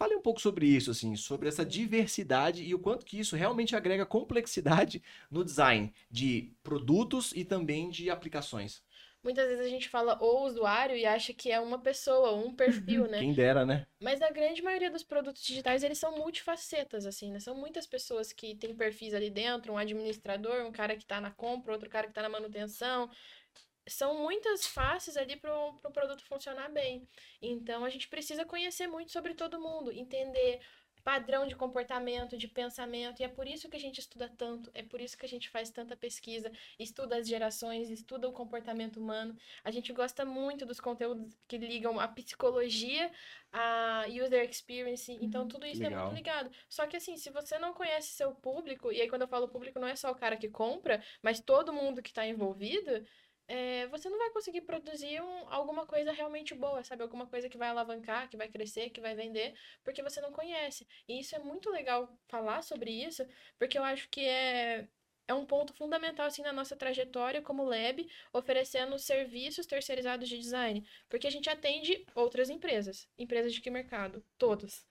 Fale 0.00 0.16
um 0.16 0.22
pouco 0.22 0.40
sobre 0.40 0.64
isso, 0.64 0.90
assim, 0.90 1.14
sobre 1.14 1.46
essa 1.46 1.62
diversidade 1.62 2.64
e 2.64 2.74
o 2.74 2.78
quanto 2.78 3.04
que 3.04 3.20
isso 3.20 3.36
realmente 3.36 3.76
agrega 3.76 4.06
complexidade 4.06 5.02
no 5.30 5.44
design 5.44 5.92
de 6.10 6.50
produtos 6.62 7.32
e 7.36 7.44
também 7.44 7.90
de 7.90 8.08
aplicações. 8.08 8.82
Muitas 9.22 9.46
vezes 9.46 9.66
a 9.66 9.68
gente 9.68 9.90
fala 9.90 10.18
o 10.22 10.46
usuário 10.46 10.96
e 10.96 11.04
acha 11.04 11.34
que 11.34 11.52
é 11.52 11.60
uma 11.60 11.78
pessoa, 11.78 12.32
um 12.32 12.50
perfil, 12.54 13.06
né? 13.06 13.18
Quem 13.18 13.34
dera, 13.34 13.66
né? 13.66 13.86
Mas 14.00 14.22
a 14.22 14.30
grande 14.30 14.62
maioria 14.62 14.90
dos 14.90 15.02
produtos 15.02 15.42
digitais, 15.42 15.82
eles 15.82 15.98
são 15.98 16.16
multifacetas, 16.16 17.04
assim, 17.04 17.30
né? 17.30 17.38
São 17.38 17.54
muitas 17.54 17.86
pessoas 17.86 18.32
que 18.32 18.54
têm 18.54 18.74
perfis 18.74 19.12
ali 19.12 19.28
dentro, 19.28 19.74
um 19.74 19.76
administrador, 19.76 20.64
um 20.64 20.72
cara 20.72 20.96
que 20.96 21.04
tá 21.04 21.20
na 21.20 21.30
compra, 21.30 21.74
outro 21.74 21.90
cara 21.90 22.06
que 22.06 22.14
tá 22.14 22.22
na 22.22 22.30
manutenção. 22.30 23.10
São 23.88 24.14
muitas 24.22 24.66
faces 24.66 25.16
ali 25.16 25.36
para 25.36 25.54
o 25.54 25.90
produto 25.92 26.22
funcionar 26.24 26.70
bem. 26.70 27.08
Então, 27.40 27.84
a 27.84 27.90
gente 27.90 28.08
precisa 28.08 28.44
conhecer 28.44 28.86
muito 28.86 29.10
sobre 29.10 29.34
todo 29.34 29.60
mundo, 29.60 29.90
entender 29.90 30.60
padrão 31.02 31.46
de 31.46 31.56
comportamento, 31.56 32.36
de 32.36 32.46
pensamento, 32.46 33.20
e 33.20 33.24
é 33.24 33.28
por 33.28 33.46
isso 33.46 33.68
que 33.68 33.76
a 33.76 33.80
gente 33.80 33.98
estuda 33.98 34.28
tanto, 34.36 34.70
é 34.74 34.82
por 34.82 35.00
isso 35.00 35.16
que 35.16 35.24
a 35.24 35.28
gente 35.28 35.48
faz 35.48 35.70
tanta 35.70 35.96
pesquisa, 35.96 36.52
estuda 36.78 37.16
as 37.16 37.26
gerações, 37.26 37.90
estuda 37.90 38.28
o 38.28 38.32
comportamento 38.32 38.98
humano. 38.98 39.36
A 39.64 39.70
gente 39.70 39.92
gosta 39.92 40.24
muito 40.24 40.66
dos 40.66 40.80
conteúdos 40.80 41.36
que 41.48 41.58
ligam 41.58 41.98
a 41.98 42.06
psicologia 42.06 43.10
a 43.52 44.04
user 44.08 44.48
experience, 44.48 45.10
então 45.20 45.48
tudo 45.48 45.66
isso 45.66 45.82
é 45.82 45.88
Legal. 45.88 46.04
muito 46.04 46.16
ligado. 46.16 46.50
Só 46.68 46.86
que 46.86 46.96
assim, 46.96 47.16
se 47.16 47.30
você 47.30 47.58
não 47.58 47.72
conhece 47.72 48.08
seu 48.08 48.32
público, 48.32 48.92
e 48.92 49.00
aí 49.00 49.08
quando 49.08 49.22
eu 49.22 49.28
falo 49.28 49.48
público 49.48 49.80
não 49.80 49.88
é 49.88 49.96
só 49.96 50.10
o 50.10 50.14
cara 50.14 50.36
que 50.36 50.48
compra, 50.48 51.02
mas 51.22 51.40
todo 51.40 51.72
mundo 51.72 52.02
que 52.02 52.10
está 52.10 52.26
envolvido, 52.26 53.04
é, 53.50 53.86
você 53.88 54.08
não 54.08 54.18
vai 54.18 54.30
conseguir 54.30 54.60
produzir 54.62 55.20
um- 55.22 55.48
alguma 55.48 55.86
coisa 55.86 56.12
realmente 56.12 56.54
boa, 56.54 56.84
sabe? 56.84 57.02
Alguma 57.02 57.26
coisa 57.26 57.48
que 57.48 57.58
vai 57.58 57.68
alavancar, 57.68 58.28
que 58.30 58.36
vai 58.36 58.48
crescer, 58.48 58.90
que 58.90 59.00
vai 59.00 59.14
vender, 59.14 59.54
porque 59.84 60.02
você 60.02 60.20
não 60.20 60.32
conhece. 60.32 60.86
E 61.08 61.18
isso 61.20 61.34
é 61.34 61.38
muito 61.40 61.68
legal 61.70 62.08
falar 62.28 62.62
sobre 62.62 62.90
isso, 62.92 63.26
porque 63.58 63.76
eu 63.78 63.82
acho 63.84 64.08
que 64.10 64.20
é, 64.24 64.88
é 65.30 65.34
um 65.34 65.46
ponto 65.46 65.72
fundamental 65.72 66.26
assim 66.26 66.42
na 66.42 66.52
nossa 66.52 66.74
trajetória 66.74 67.40
como 67.40 67.62
lab, 67.62 68.04
oferecendo 68.32 68.98
serviços 68.98 69.64
terceirizados 69.64 70.28
de 70.28 70.36
design, 70.36 70.84
porque 71.08 71.26
a 71.26 71.30
gente 71.30 71.48
atende 71.48 72.04
outras 72.16 72.50
empresas, 72.50 73.08
empresas 73.16 73.54
de 73.54 73.60
que 73.60 73.70
mercado? 73.70 74.24
Todos. 74.36 74.84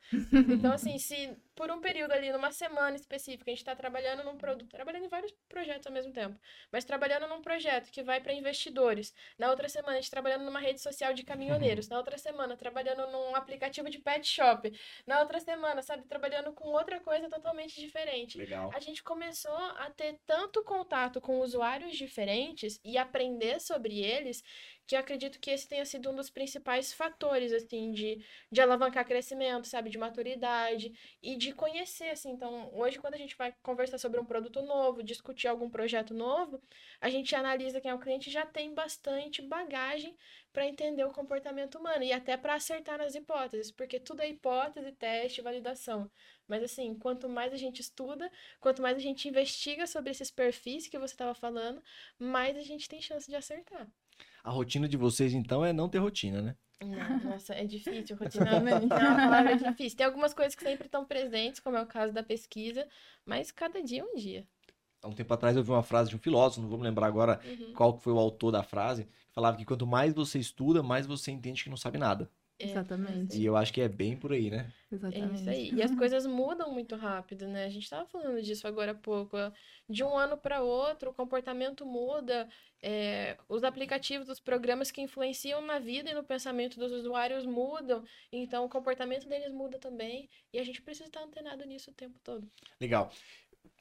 Então 0.50 0.72
assim, 0.72 0.98
se 0.98 1.38
por 1.60 1.70
um 1.70 1.82
período 1.82 2.14
ali, 2.14 2.32
numa 2.32 2.52
semana 2.52 2.96
específica, 2.96 3.52
a 3.52 3.54
gente 3.54 3.60
está 3.60 3.76
trabalhando 3.76 4.24
num 4.24 4.38
produto, 4.38 4.70
trabalhando 4.70 5.04
em 5.04 5.10
vários 5.10 5.34
projetos 5.50 5.86
ao 5.88 5.92
mesmo 5.92 6.14
tempo, 6.14 6.40
mas 6.72 6.86
trabalhando 6.86 7.28
num 7.28 7.42
projeto 7.42 7.92
que 7.92 8.02
vai 8.02 8.22
para 8.22 8.32
investidores, 8.32 9.14
na 9.38 9.50
outra 9.50 9.68
semana 9.68 9.98
a 9.98 10.02
gente 10.02 10.10
trabalhando 10.10 10.46
numa 10.46 10.62
rede 10.62 10.80
social 10.80 11.14
de 11.14 11.24
caminhoneiros, 11.24 11.90
na 11.90 11.98
outra 11.98 12.18
semana 12.18 12.56
trabalhando 12.56 13.12
num 13.12 13.36
aplicativo 13.36 13.90
de 13.90 14.00
pet 14.00 14.26
shop, 14.26 14.72
na 15.06 15.20
outra 15.20 15.42
semana, 15.42 15.82
sabe, 15.82 16.08
trabalhando 16.08 16.54
com 16.54 16.70
outra 16.70 17.02
coisa 17.02 17.28
totalmente 17.28 17.78
diferente 17.78 18.38
Legal. 18.38 18.72
a 18.74 18.80
gente 18.80 19.04
começou 19.04 19.52
a 19.52 19.90
ter 19.90 20.18
tanto 20.30 20.64
contato 20.64 21.20
com 21.20 21.42
usuários 21.42 21.98
diferentes 21.98 22.80
e 22.86 23.00
aprender 23.00 23.60
sobre 23.60 24.00
eles 24.00 24.44
que 24.90 24.96
acredito 24.96 25.40
que 25.40 25.52
esse 25.52 25.68
tenha 25.68 25.86
sido 25.86 26.10
um 26.10 26.16
dos 26.16 26.32
principais 26.32 26.92
fatores, 26.92 27.54
assim, 27.54 27.92
de, 27.92 28.26
de 28.52 28.60
alavancar 28.60 29.06
crescimento, 29.06 29.68
sabe, 29.68 29.88
de 29.88 30.00
maturidade 30.00 30.92
e 31.22 31.36
de 31.38 31.54
conhecer, 31.54 32.10
assim. 32.10 32.32
Então, 32.32 32.72
hoje, 32.74 32.98
quando 32.98 33.14
a 33.14 33.18
gente 33.18 33.38
vai 33.38 33.54
conversar 33.62 34.00
sobre 34.00 34.20
um 34.20 34.26
produto 34.26 34.64
novo, 34.64 35.04
discutir 35.04 35.48
algum 35.48 35.70
projeto 35.70 36.12
novo, 36.12 36.60
a 37.00 37.08
gente 37.08 37.36
analisa 37.36 37.80
quem 37.80 37.92
é 37.92 37.94
o 37.94 38.00
cliente 38.00 38.32
já 38.32 38.48
tem 38.48 38.74
bastante 38.74 39.44
bagagem 39.44 40.18
para 40.52 40.66
entender 40.66 41.04
o 41.04 41.14
comportamento 41.14 41.78
humano 41.78 42.04
e 42.04 42.12
até 42.12 42.36
para 42.36 42.56
acertar 42.56 42.98
nas 42.98 43.14
hipóteses, 43.14 43.70
porque 43.72 44.00
tudo 44.00 44.24
é 44.24 44.30
hipótese, 44.30 44.92
teste, 44.94 45.44
validação. 45.44 46.10
Mas 46.48 46.64
assim, 46.64 46.96
quanto 46.98 47.30
mais 47.30 47.54
a 47.54 47.58
gente 47.58 47.80
estuda, 47.80 48.32
quanto 48.60 48.82
mais 48.82 48.98
a 48.98 49.00
gente 49.00 49.28
investiga 49.30 49.86
sobre 49.86 50.10
esses 50.10 50.32
perfis 50.32 50.88
que 50.88 50.98
você 50.98 51.14
estava 51.14 51.36
falando, 51.36 51.80
mais 52.18 52.58
a 52.58 52.64
gente 52.64 52.90
tem 52.90 53.00
chance 53.00 53.30
de 53.30 53.36
acertar. 53.36 53.88
A 54.44 54.50
rotina 54.52 54.88
de 54.88 54.98
vocês, 54.98 55.34
então, 55.34 55.64
é 55.64 55.72
não 55.74 55.90
ter 55.90 56.00
rotina, 56.00 56.42
né? 56.42 56.56
Não, 56.82 57.20
nossa, 57.32 57.54
é 57.54 57.66
difícil, 57.66 58.16
rotineiramente. 58.20 58.94
É 58.94 58.98
uma 58.98 59.16
palavra 59.16 59.56
difícil. 59.56 59.98
Tem 59.98 60.06
algumas 60.06 60.34
coisas 60.34 60.56
que 60.56 60.64
sempre 60.64 60.86
estão 60.86 61.06
presentes, 61.06 61.60
como 61.60 61.76
é 61.78 61.82
o 61.82 61.88
caso 61.88 62.14
da 62.14 62.24
pesquisa, 62.24 62.88
mas 63.26 63.52
cada 63.52 63.82
dia 63.84 64.02
é 64.02 64.06
um 64.06 64.16
dia. 64.16 64.48
Há 65.02 65.08
um 65.08 65.14
tempo 65.14 65.34
atrás 65.34 65.56
eu 65.56 65.64
vi 65.64 65.72
uma 65.72 65.84
frase 65.84 66.10
de 66.10 66.16
um 66.16 66.20
filósofo, 66.20 66.62
não 66.62 66.70
vou 66.70 66.78
me 66.78 66.84
lembrar 66.84 67.08
agora 67.08 67.40
Uhum. 67.46 67.74
qual 67.74 67.98
foi 67.98 68.12
o 68.14 68.20
autor 68.20 68.52
da 68.52 68.64
frase, 68.64 69.06
que 69.06 69.34
falava 69.34 69.58
que 69.58 69.66
quanto 69.66 69.88
mais 69.88 70.14
você 70.14 70.40
estuda, 70.40 70.84
mais 70.84 71.06
você 71.06 71.32
entende 71.32 71.64
que 71.64 71.70
não 71.70 71.78
sabe 71.78 71.98
nada. 71.98 72.30
É, 72.60 72.66
Exatamente. 72.66 73.40
E 73.40 73.46
eu 73.46 73.56
acho 73.56 73.74
que 73.74 73.80
é 73.80 73.88
bem 73.88 74.18
por 74.18 74.34
aí, 74.34 74.52
né? 74.52 74.70
É 74.92 74.96
Exatamente. 74.96 75.36
isso 75.40 75.50
aí. 75.50 75.72
E 75.72 75.82
as 75.82 75.96
coisas 75.96 76.26
mudam 76.26 76.74
muito 76.74 76.94
rápido, 76.98 77.48
né? 77.48 77.64
A 77.64 77.70
gente 77.70 77.84
estava 77.84 78.06
falando 78.06 78.42
disso 78.42 78.68
agora 78.68 78.92
há 78.92 78.96
pouco. 78.96 79.38
De 79.88 80.04
um 80.04 80.18
ano 80.18 80.38
para 80.38 80.62
outro, 80.62 81.12
o 81.12 81.14
comportamento 81.14 81.86
muda, 81.86 82.50
é, 82.84 83.38
os 83.48 83.64
aplicativos, 83.64 84.28
os 84.28 84.42
programas 84.42 84.92
que 84.92 85.02
influenciam 85.02 85.62
na 85.62 85.80
vida 85.80 86.12
e 86.12 86.14
no 86.14 86.24
pensamento 86.24 86.78
dos 86.78 86.92
usuários 86.92 87.46
mudam. 87.46 88.04
Então, 88.30 88.66
o 88.66 88.70
comportamento 88.70 89.28
deles 89.30 89.54
muda 89.54 89.80
também. 89.80 90.30
E 90.52 90.60
a 90.60 90.64
gente 90.64 90.82
precisa 90.82 91.08
estar 91.08 91.24
antenado 91.24 91.66
nisso 91.66 91.92
o 91.92 91.94
tempo 91.94 92.20
todo. 92.22 92.46
Legal. 92.80 93.10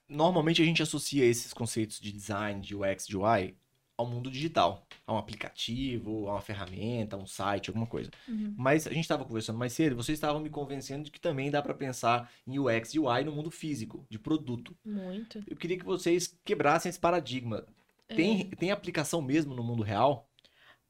Normalmente 0.08 0.62
a 0.62 0.64
gente 0.64 0.82
associa 0.82 1.25
esses 1.25 1.52
conceitos 1.52 1.99
de 1.99 2.12
design, 2.12 2.61
de 2.61 2.76
UX, 2.76 3.08
de 3.08 3.16
UI 3.16 3.56
ao 3.98 4.06
mundo 4.06 4.30
digital, 4.30 4.86
a 5.04 5.12
um 5.12 5.18
aplicativo, 5.18 6.28
a 6.28 6.34
uma 6.34 6.40
ferramenta, 6.40 7.16
a 7.16 7.18
um 7.18 7.26
site, 7.26 7.68
alguma 7.68 7.86
coisa. 7.86 8.10
Uhum. 8.28 8.54
Mas 8.56 8.86
a 8.86 8.90
gente 8.90 9.02
estava 9.02 9.24
conversando 9.24 9.58
mais 9.58 9.72
cedo, 9.72 9.96
vocês 9.96 10.16
estavam 10.16 10.40
me 10.40 10.48
convencendo 10.48 11.02
de 11.02 11.10
que 11.10 11.20
também 11.20 11.50
dá 11.50 11.60
para 11.60 11.74
pensar 11.74 12.30
em 12.46 12.60
UX 12.60 12.94
e 12.94 13.00
UI 13.00 13.24
no 13.24 13.32
mundo 13.32 13.50
físico, 13.50 14.06
de 14.08 14.16
produto. 14.16 14.76
Muito. 14.84 15.42
Eu 15.48 15.56
queria 15.56 15.76
que 15.76 15.84
vocês 15.84 16.38
quebrassem 16.44 16.88
esse 16.88 17.00
paradigma. 17.00 17.66
É. 18.08 18.14
Tem, 18.14 18.48
tem 18.50 18.70
aplicação 18.70 19.20
mesmo 19.20 19.52
no 19.52 19.64
mundo 19.64 19.82
real? 19.82 20.27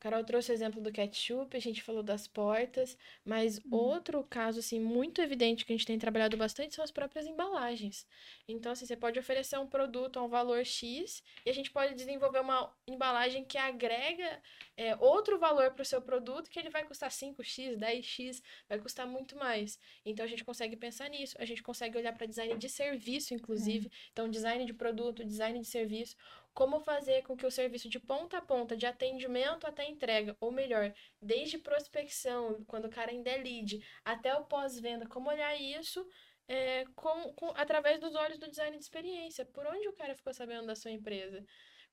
Carol 0.00 0.23
trouxe 0.25 0.52
o 0.52 0.55
exemplo 0.55 0.81
do 0.81 0.93
ketchup, 0.93 1.57
a 1.57 1.61
gente 1.61 1.83
falou 1.83 2.02
das 2.02 2.26
portas, 2.28 2.97
mas 3.25 3.59
Uhum. 3.59 3.62
outro 3.71 4.25
caso, 4.25 4.61
assim, 4.61 4.78
muito 4.78 5.21
evidente 5.21 5.64
que 5.64 5.73
a 5.73 5.76
gente 5.76 5.87
tem 5.87 5.99
trabalhado 5.99 6.37
bastante 6.37 6.75
são 6.75 6.85
as 6.85 6.90
próprias 6.90 7.26
embalagens. 7.26 8.07
Então, 8.47 8.73
assim, 8.73 8.87
você 8.87 8.97
pode 8.97 9.19
oferecer 9.19 9.59
um 9.59 9.67
produto 9.67 10.19
a 10.19 10.23
um 10.23 10.28
valor 10.28 10.64
X 10.64 11.23
e 11.45 11.50
a 11.50 11.52
gente 11.52 11.71
pode 11.71 11.95
desenvolver 11.95 12.40
uma 12.40 12.73
embalagem 12.87 13.45
que 13.45 13.59
agrega 13.59 14.40
é, 14.76 14.95
outro 14.97 15.38
valor 15.38 15.73
para 15.73 15.83
o 15.83 15.87
seu 15.87 16.00
produto, 16.00 16.49
que 16.49 16.59
ele 16.59 16.71
vai 16.71 16.85
custar 16.85 17.11
5x, 17.11 17.76
10x, 17.76 18.43
vai 18.69 18.78
custar 18.78 19.07
muito 19.07 19.37
mais. 19.37 19.78
Então, 20.05 20.25
a 20.25 20.28
gente 20.28 20.45
consegue 20.45 20.76
pensar 20.76 21.09
nisso, 21.11 21.35
a 21.38 21.45
gente 21.45 21.62
consegue 21.62 21.99
olhar 21.99 22.12
para 22.12 22.26
design 22.26 22.57
de 22.57 22.69
serviço, 22.69 23.35
inclusive. 23.35 23.90
Então, 24.12 24.28
design 24.31 24.64
de 24.64 24.73
produto, 24.73 25.25
design 25.25 25.59
de 25.61 25.67
serviço 25.67 26.17
como 26.58 26.80
fazer 26.80 27.22
com 27.22 27.36
que 27.36 27.46
o 27.46 27.52
serviço 27.52 27.88
de 27.88 28.00
ponta 28.00 28.38
a 28.38 28.42
ponta, 28.42 28.76
de 28.76 28.84
atendimento 28.84 29.64
até 29.64 29.88
entrega, 29.88 30.36
ou 30.40 30.50
melhor, 30.50 30.92
desde 31.22 31.56
prospecção, 31.56 32.64
quando 32.66 32.86
o 32.86 32.90
cara 32.90 33.12
ainda 33.12 33.30
é 33.30 33.36
lead, 33.36 33.78
até 34.04 34.34
o 34.34 34.44
pós-venda, 34.44 35.06
como 35.06 35.30
olhar 35.30 35.54
isso 35.54 36.04
é, 36.48 36.84
com, 36.96 37.32
com- 37.34 37.52
através 37.54 38.00
dos 38.00 38.12
olhos 38.16 38.40
do 38.40 38.50
design 38.50 38.76
de 38.76 38.82
experiência. 38.82 39.44
Por 39.44 39.64
onde 39.68 39.86
o 39.86 39.92
cara 39.92 40.16
ficou 40.16 40.34
sabendo 40.34 40.66
da 40.66 40.74
sua 40.74 40.90
empresa? 40.90 41.44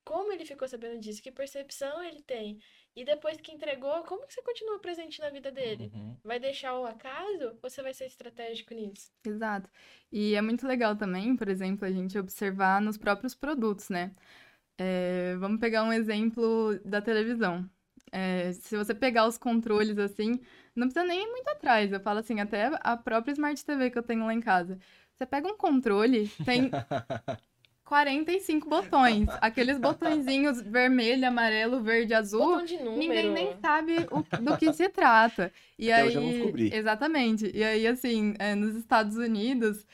Como 0.04 0.32
ele 0.32 0.44
ficou 0.44 0.66
sabendo 0.66 0.98
disso? 0.98 1.22
Que 1.22 1.30
percepção 1.30 2.02
ele 2.02 2.22
tem? 2.22 2.58
E 2.96 3.04
depois 3.04 3.36
que 3.40 3.52
entregou, 3.52 4.02
como 4.02 4.26
que 4.26 4.34
você 4.34 4.42
continua 4.42 4.80
presente 4.80 5.20
na 5.20 5.30
vida 5.30 5.52
dele? 5.52 5.92
Uhum. 5.94 6.16
Vai 6.24 6.40
deixar 6.40 6.76
o 6.76 6.86
acaso 6.86 7.56
ou 7.62 7.70
você 7.70 7.82
vai 7.82 7.94
ser 7.94 8.06
estratégico 8.06 8.74
nisso? 8.74 9.12
Exato. 9.24 9.70
E 10.10 10.34
é 10.34 10.42
muito 10.42 10.66
legal 10.66 10.96
também, 10.96 11.36
por 11.36 11.48
exemplo, 11.48 11.84
a 11.86 11.90
gente 11.92 12.18
observar 12.18 12.80
nos 12.80 12.96
próprios 12.96 13.34
produtos, 13.34 13.90
né? 13.90 14.12
É, 14.78 15.36
vamos 15.38 15.58
pegar 15.60 15.84
um 15.84 15.92
exemplo 15.92 16.78
da 16.84 17.00
televisão. 17.00 17.68
É, 18.12 18.52
se 18.52 18.76
você 18.76 18.94
pegar 18.94 19.26
os 19.26 19.36
controles 19.38 19.98
assim, 19.98 20.40
não 20.74 20.86
precisa 20.88 21.04
nem 21.06 21.22
ir 21.24 21.30
muito 21.30 21.48
atrás. 21.48 21.92
Eu 21.92 22.00
falo 22.00 22.18
assim, 22.20 22.40
até 22.40 22.70
a 22.80 22.96
própria 22.96 23.32
Smart 23.32 23.64
TV 23.64 23.90
que 23.90 23.98
eu 23.98 24.02
tenho 24.02 24.24
lá 24.26 24.34
em 24.34 24.40
casa. 24.40 24.78
Você 25.14 25.24
pega 25.26 25.48
um 25.48 25.56
controle, 25.56 26.28
tem 26.44 26.70
45 27.84 28.68
botões. 28.68 29.28
Aqueles 29.40 29.78
botõezinhos 29.78 30.60
vermelho, 30.60 31.26
amarelo, 31.26 31.82
verde, 31.82 32.12
azul. 32.14 32.40
Botão 32.46 32.64
de 32.64 32.76
número. 32.78 32.98
Ninguém 32.98 33.30
nem 33.32 33.56
sabe 33.60 34.06
o- 34.10 34.42
do 34.42 34.56
que 34.56 34.72
se 34.72 34.88
trata. 34.88 35.52
E 35.78 35.90
Até 35.90 36.02
aí, 36.02 36.14
eu 36.14 36.20
não 36.20 36.30
descobri. 36.30 36.70
exatamente. 36.74 37.50
E 37.54 37.62
aí, 37.64 37.86
assim, 37.86 38.34
é, 38.38 38.54
nos 38.54 38.74
Estados 38.74 39.16
Unidos, 39.16 39.86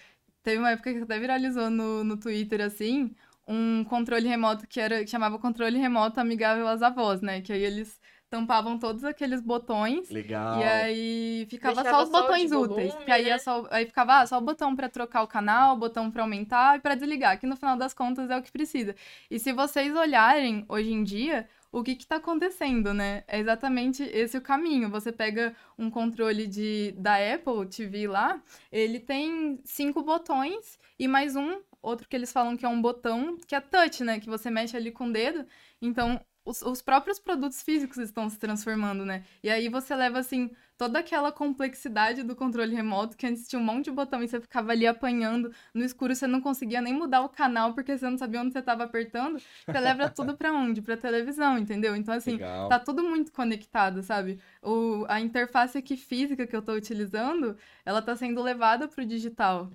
teve 0.42 0.58
uma 0.58 0.70
época 0.70 0.92
que 0.92 1.00
até 1.00 1.18
viralizou 1.18 1.70
no, 1.70 2.02
no 2.02 2.16
Twitter, 2.16 2.60
assim, 2.62 3.14
um 3.46 3.84
controle 3.84 4.28
remoto 4.28 4.66
que 4.66 4.80
era 4.80 5.04
que 5.04 5.11
chamava 5.11 5.38
controle 5.38 5.78
remoto 5.78 6.20
amigável 6.20 6.66
às 6.68 6.82
avós, 6.82 7.20
né? 7.20 7.40
Que 7.40 7.52
aí 7.52 7.62
eles 7.62 8.00
tampavam 8.32 8.78
todos 8.78 9.04
aqueles 9.04 9.42
botões 9.42 10.08
Legal. 10.08 10.58
e 10.58 10.64
aí 10.64 11.46
ficava 11.50 11.82
Deixava 11.82 11.99
só 11.99 12.04
os 12.04 12.08
só 12.08 12.22
botões 12.22 12.50
volume, 12.50 12.72
úteis. 12.72 12.94
Que 13.04 13.12
aí, 13.12 13.25
né? 13.25 13.30
é 13.30 13.38
só, 13.38 13.68
aí 13.70 13.84
ficava 13.84 14.20
ah, 14.20 14.26
só 14.26 14.38
o 14.38 14.40
botão 14.40 14.75
pra 14.75 14.88
trocar 14.88 15.22
o 15.22 15.26
canal, 15.26 15.75
o 15.75 15.78
botão 15.78 16.11
pra 16.11 16.22
aumentar 16.22 16.78
e 16.78 16.80
pra 16.80 16.94
desligar, 16.94 17.38
que 17.38 17.46
no 17.46 17.56
final 17.56 17.76
das 17.76 17.92
contas 17.92 18.30
é 18.30 18.37
o 18.38 18.42
que 18.42 18.50
precisa. 18.50 18.96
E 19.30 19.38
se 19.38 19.52
vocês 19.52 19.94
olharem 19.94 20.64
hoje 20.66 20.90
em 20.90 21.04
dia, 21.04 21.46
o 21.70 21.82
que 21.82 21.94
que 21.94 22.06
tá 22.06 22.16
acontecendo, 22.16 22.94
né? 22.94 23.22
É 23.28 23.38
exatamente 23.38 24.02
esse 24.02 24.38
o 24.38 24.40
caminho. 24.40 24.88
Você 24.88 25.12
pega 25.12 25.54
um 25.78 25.90
controle 25.90 26.46
de, 26.46 26.94
da 26.96 27.16
Apple 27.16 27.66
TV 27.66 28.08
lá, 28.08 28.40
ele 28.70 28.99
tem 28.99 29.61
cinco 29.62 30.02
botões 30.02 30.78
e 30.99 31.06
mais 31.06 31.37
um, 31.37 31.61
outro 31.82 32.08
que 32.08 32.16
eles 32.16 32.32
falam 32.32 32.56
que 32.56 32.64
é 32.64 32.68
um 32.68 32.80
botão, 32.80 33.36
que 33.46 33.54
é 33.54 33.60
touch, 33.60 34.04
né? 34.04 34.20
Que 34.20 34.30
você 34.30 34.50
mexe 34.50 34.76
ali 34.76 34.92
com 34.92 35.08
o 35.08 35.12
dedo. 35.12 35.44
Então, 35.80 36.20
os, 36.44 36.62
os 36.62 36.82
próprios 36.82 37.18
produtos 37.18 37.62
físicos 37.62 37.98
estão 37.98 38.28
se 38.28 38.38
transformando, 38.38 39.04
né? 39.04 39.24
E 39.42 39.50
aí 39.50 39.68
você 39.68 39.94
leva, 39.94 40.18
assim, 40.18 40.50
toda 40.76 40.98
aquela 40.98 41.30
complexidade 41.30 42.22
do 42.22 42.34
controle 42.34 42.74
remoto, 42.74 43.16
que 43.16 43.26
antes 43.26 43.46
tinha 43.46 43.60
um 43.60 43.64
monte 43.64 43.84
de 43.84 43.90
botão 43.92 44.22
e 44.22 44.28
você 44.28 44.40
ficava 44.40 44.72
ali 44.72 44.86
apanhando 44.86 45.52
no 45.72 45.84
escuro, 45.84 46.14
você 46.14 46.26
não 46.26 46.40
conseguia 46.40 46.80
nem 46.80 46.92
mudar 46.92 47.22
o 47.22 47.28
canal 47.28 47.74
porque 47.74 47.96
você 47.96 48.08
não 48.08 48.18
sabia 48.18 48.40
onde 48.40 48.52
você 48.52 48.58
estava 48.58 48.84
apertando. 48.84 49.38
Você 49.38 49.80
leva 49.80 50.08
tudo 50.10 50.36
pra 50.36 50.52
onde? 50.52 50.82
Pra 50.82 50.96
televisão, 50.96 51.58
entendeu? 51.58 51.94
Então, 51.94 52.14
assim, 52.14 52.32
Legal. 52.32 52.68
tá 52.68 52.78
tudo 52.80 53.02
muito 53.02 53.32
conectado, 53.32 54.02
sabe? 54.02 54.40
O, 54.60 55.04
a 55.08 55.20
interface 55.20 55.78
aqui 55.78 55.96
física 55.96 56.46
que 56.46 56.56
eu 56.56 56.62
tô 56.62 56.72
utilizando, 56.72 57.56
ela 57.84 58.02
tá 58.02 58.16
sendo 58.16 58.42
levada 58.42 58.88
pro 58.88 59.06
digital. 59.06 59.70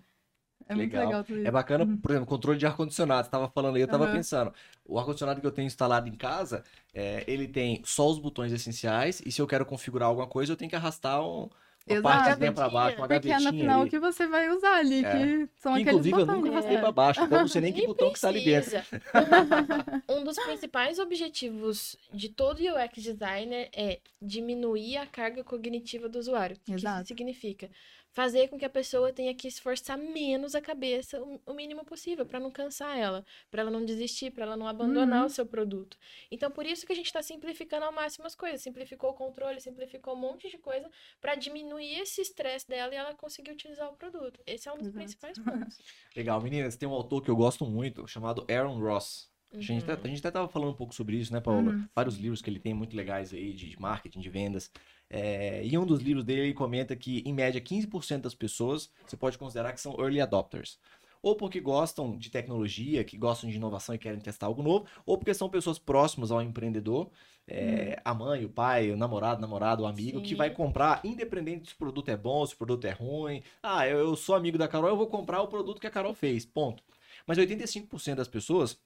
É 0.69 0.75
muito 0.75 0.91
Legal. 0.91 1.05
legal 1.07 1.23
tudo 1.23 1.37
isso. 1.39 1.47
É 1.47 1.51
bacana, 1.51 1.97
por 2.01 2.11
exemplo, 2.11 2.27
controle 2.27 2.57
de 2.57 2.65
ar-condicionado. 2.65 3.25
Você 3.25 3.31
tava 3.31 3.47
falando 3.49 3.75
aí, 3.75 3.81
eu 3.81 3.87
tava 3.87 4.05
Aham. 4.05 4.13
pensando. 4.15 4.53
O 4.85 4.99
ar-condicionado 4.99 5.39
que 5.41 5.47
eu 5.47 5.51
tenho 5.51 5.65
instalado 5.67 6.07
em 6.09 6.15
casa, 6.15 6.63
é, 6.93 7.23
ele 7.27 7.47
tem 7.47 7.81
só 7.85 8.09
os 8.09 8.19
botões 8.19 8.51
essenciais. 8.51 9.21
E 9.25 9.31
se 9.31 9.41
eu 9.41 9.47
quero 9.47 9.65
configurar 9.65 10.09
alguma 10.09 10.27
coisa, 10.27 10.51
eu 10.53 10.57
tenho 10.57 10.69
que 10.69 10.75
arrastar 10.75 11.21
um, 11.21 11.43
uma 11.43 11.49
Exato. 11.87 12.01
partezinha 12.03 12.51
pra 12.51 12.69
baixo, 12.69 12.97
uma 12.97 13.07
Porque 13.07 13.27
é 13.29 13.31
gavetinha 13.31 13.51
no 13.51 13.57
final 13.57 13.81
ali. 13.81 13.89
que 13.89 13.99
você 13.99 14.27
vai 14.27 14.49
usar 14.49 14.77
ali, 14.77 15.05
É. 15.05 15.11
que 15.11 15.49
são 15.55 15.73
Que, 15.73 15.79
aqueles 15.81 15.87
inclusive, 15.87 16.15
eu 16.15 16.25
botões. 16.25 16.37
nunca 16.43 16.51
arrastei 16.51 16.75
É. 16.75 16.79
pra 16.81 16.91
baixo. 16.91 17.21
Então, 17.23 17.37
eu 17.37 17.41
não 17.41 17.47
sei 17.47 17.61
nem 17.61 17.71
que 17.73 17.77
Nem 17.79 17.87
botão 17.87 18.11
que 18.11 18.19
tá 18.19 18.27
ali 18.27 18.43
dentro. 18.43 18.71
precisa. 18.71 19.01
um 20.09 20.23
dos 20.23 20.37
principais 20.37 20.99
objetivos 20.99 21.95
de 22.13 22.27
todo 22.29 22.59
UX 22.59 23.01
designer 23.03 23.69
é 23.73 23.99
diminuir 24.21 24.97
a 24.97 25.05
carga 25.05 25.43
cognitiva 25.45 26.09
do 26.09 26.19
usuário. 26.19 26.57
O 26.57 26.59
que 26.59 26.73
isso 26.75 26.85
significa? 27.05 27.69
Fazer 28.17 28.47
com 28.47 28.57
que 28.57 28.65
a 28.65 28.69
pessoa 28.69 29.13
tenha 29.13 29.31
que 29.35 29.47
esforçar 29.47 29.95
menos 29.95 30.55
a 30.55 30.59
cabeça 30.69 31.21
o- 31.21 31.53
mínimo 31.53 31.85
possível, 31.85 32.25
para 32.25 32.39
não 32.39 32.49
cansar 32.49 32.97
ela, 32.97 33.23
para 33.51 33.61
ela 33.61 33.69
não 33.69 33.85
desistir, 33.85 34.31
para 34.31 34.43
ela 34.43 34.57
não 34.57 34.67
abandonar 34.67 35.19
Uhum. 35.19 35.27
o 35.27 35.29
seu 35.29 35.45
produto. 35.45 35.95
Então, 36.31 36.49
por 36.49 36.65
isso 36.65 36.83
que 36.83 36.91
a 36.91 36.95
gente 36.95 37.05
está 37.05 37.21
simplificando 37.21 37.85
ao 37.85 37.91
máximo 37.91 38.25
as 38.25 38.33
coisas. 38.33 38.63
Simplificou 38.63 39.11
o 39.11 39.13
controle, 39.13 39.61
simplificou 39.61 40.15
um 40.15 40.19
monte 40.19 40.49
de 40.49 40.57
coisa 40.57 40.89
para 41.21 41.35
diminuir 41.35 41.99
esse 41.99 42.19
estresse 42.21 42.67
dela 42.67 42.91
e 42.91 42.97
ela 42.97 43.13
conseguir 43.13 43.51
utilizar 43.51 43.87
o 43.87 43.95
produto. 43.95 44.41
Esse 44.47 44.67
é 44.67 44.73
um 44.73 44.77
dos 44.79 44.87
Exato. 44.87 44.97
principais 44.97 45.35
pontos. 45.75 45.77
Legal, 46.15 46.41
meninas, 46.41 46.75
tem 46.75 46.89
um 46.89 46.93
autor 46.93 47.21
que 47.21 47.29
eu 47.29 47.35
gosto 47.35 47.65
muito, 47.67 48.07
chamado 48.07 48.47
Aaron 48.49 48.79
Ross. 48.79 49.29
A 49.53 49.59
gente, 49.61 49.85
Uhum. 49.85 49.93
até, 49.93 50.07
a 50.07 50.09
gente 50.09 50.19
até 50.19 50.31
tava 50.31 50.49
falando 50.49 50.71
um 50.71 50.75
pouco 50.75 50.93
sobre 50.93 51.15
isso, 51.17 51.31
né, 51.31 51.39
Paola? 51.39 51.71
Uhum. 51.71 51.87
Vários 51.95 52.17
livros 52.17 52.41
que 52.41 52.49
ele 52.49 52.59
tem 52.59 52.73
muito 52.73 52.95
legais 52.97 53.31
aí 53.33 53.53
de 53.53 53.69
de 53.69 53.79
marketing, 53.79 54.19
de 54.21 54.29
vendas. 54.29 54.69
É, 55.09 55.65
e 55.65 55.77
um 55.77 55.85
dos 55.85 56.01
livros 56.01 56.23
dele 56.23 56.41
ele 56.41 56.53
comenta 56.53 56.95
que, 56.95 57.23
em 57.25 57.33
média, 57.33 57.61
15% 57.61 58.21
das 58.21 58.35
pessoas 58.35 58.89
você 59.05 59.15
pode 59.15 59.37
considerar 59.37 59.73
que 59.73 59.81
são 59.81 59.95
early 59.99 60.19
adopters. 60.19 60.79
Ou 61.21 61.35
porque 61.35 61.59
gostam 61.59 62.17
de 62.17 62.29
tecnologia, 62.29 63.03
que 63.03 63.17
gostam 63.17 63.49
de 63.49 63.55
inovação 63.55 63.95
e 63.95 63.97
querem 63.97 64.19
testar 64.19 64.45
algo 64.45 64.61
novo, 64.61 64.85
ou 65.05 65.17
porque 65.17 65.33
são 65.33 65.49
pessoas 65.49 65.79
próximas 65.79 66.31
ao 66.31 66.41
empreendedor, 66.41 67.09
é, 67.47 67.99
a 68.03 68.13
mãe, 68.13 68.45
o 68.45 68.49
pai, 68.49 68.91
o 68.91 68.97
namorado, 68.97 69.41
namorado, 69.41 69.83
o 69.83 69.87
amigo, 69.87 70.21
que 70.21 70.29
Sim. 70.29 70.35
vai 70.35 70.49
comprar, 70.51 71.01
independente 71.03 71.69
se 71.69 71.73
o 71.73 71.77
produto 71.77 72.09
é 72.09 72.17
bom, 72.17 72.45
se 72.45 72.53
o 72.53 72.57
produto 72.57 72.85
é 72.85 72.91
ruim. 72.91 73.41
Ah, 73.63 73.87
eu, 73.87 73.97
eu 73.99 74.15
sou 74.15 74.35
amigo 74.35 74.57
da 74.57 74.67
Carol, 74.67 74.89
eu 74.89 74.97
vou 74.97 75.07
comprar 75.07 75.41
o 75.41 75.47
produto 75.47 75.79
que 75.79 75.87
a 75.87 75.91
Carol 75.91 76.13
fez, 76.13 76.45
ponto. 76.45 76.83
Mas 77.25 77.37
85% 77.37 78.15
das 78.15 78.27
pessoas, 78.27 78.79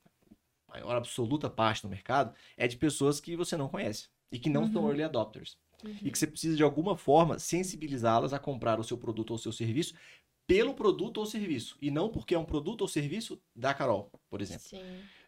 maior 0.69 0.95
absoluta 0.95 1.49
parte 1.49 1.81
do 1.81 1.89
mercado, 1.89 2.33
é 2.55 2.67
de 2.67 2.77
pessoas 2.77 3.19
que 3.19 3.35
você 3.35 3.57
não 3.57 3.67
conhece 3.67 4.07
e 4.31 4.39
que 4.39 4.49
não 4.49 4.71
são 4.71 4.83
Uhum. 4.83 4.89
early 4.89 5.03
adopters. 5.03 5.57
Uhum. 5.83 5.95
E 6.01 6.11
que 6.11 6.17
você 6.17 6.27
precisa, 6.27 6.55
de 6.55 6.63
alguma 6.63 6.95
forma, 6.95 7.39
sensibilizá-las 7.39 8.33
a 8.33 8.39
comprar 8.39 8.79
o 8.79 8.83
seu 8.83 8.97
produto 8.97 9.31
ou 9.31 9.35
o 9.35 9.39
seu 9.39 9.51
serviço 9.51 9.93
pelo 10.47 10.73
produto 10.73 11.17
ou 11.17 11.25
serviço. 11.25 11.77
E 11.81 11.89
não 11.89 12.09
porque 12.09 12.35
é 12.35 12.37
um 12.39 12.45
produto 12.45 12.81
ou 12.81 12.87
serviço 12.87 13.41
da 13.55 13.73
Carol, 13.73 14.11
por 14.29 14.41
exemplo. 14.41 14.63
Sim. 14.63 14.83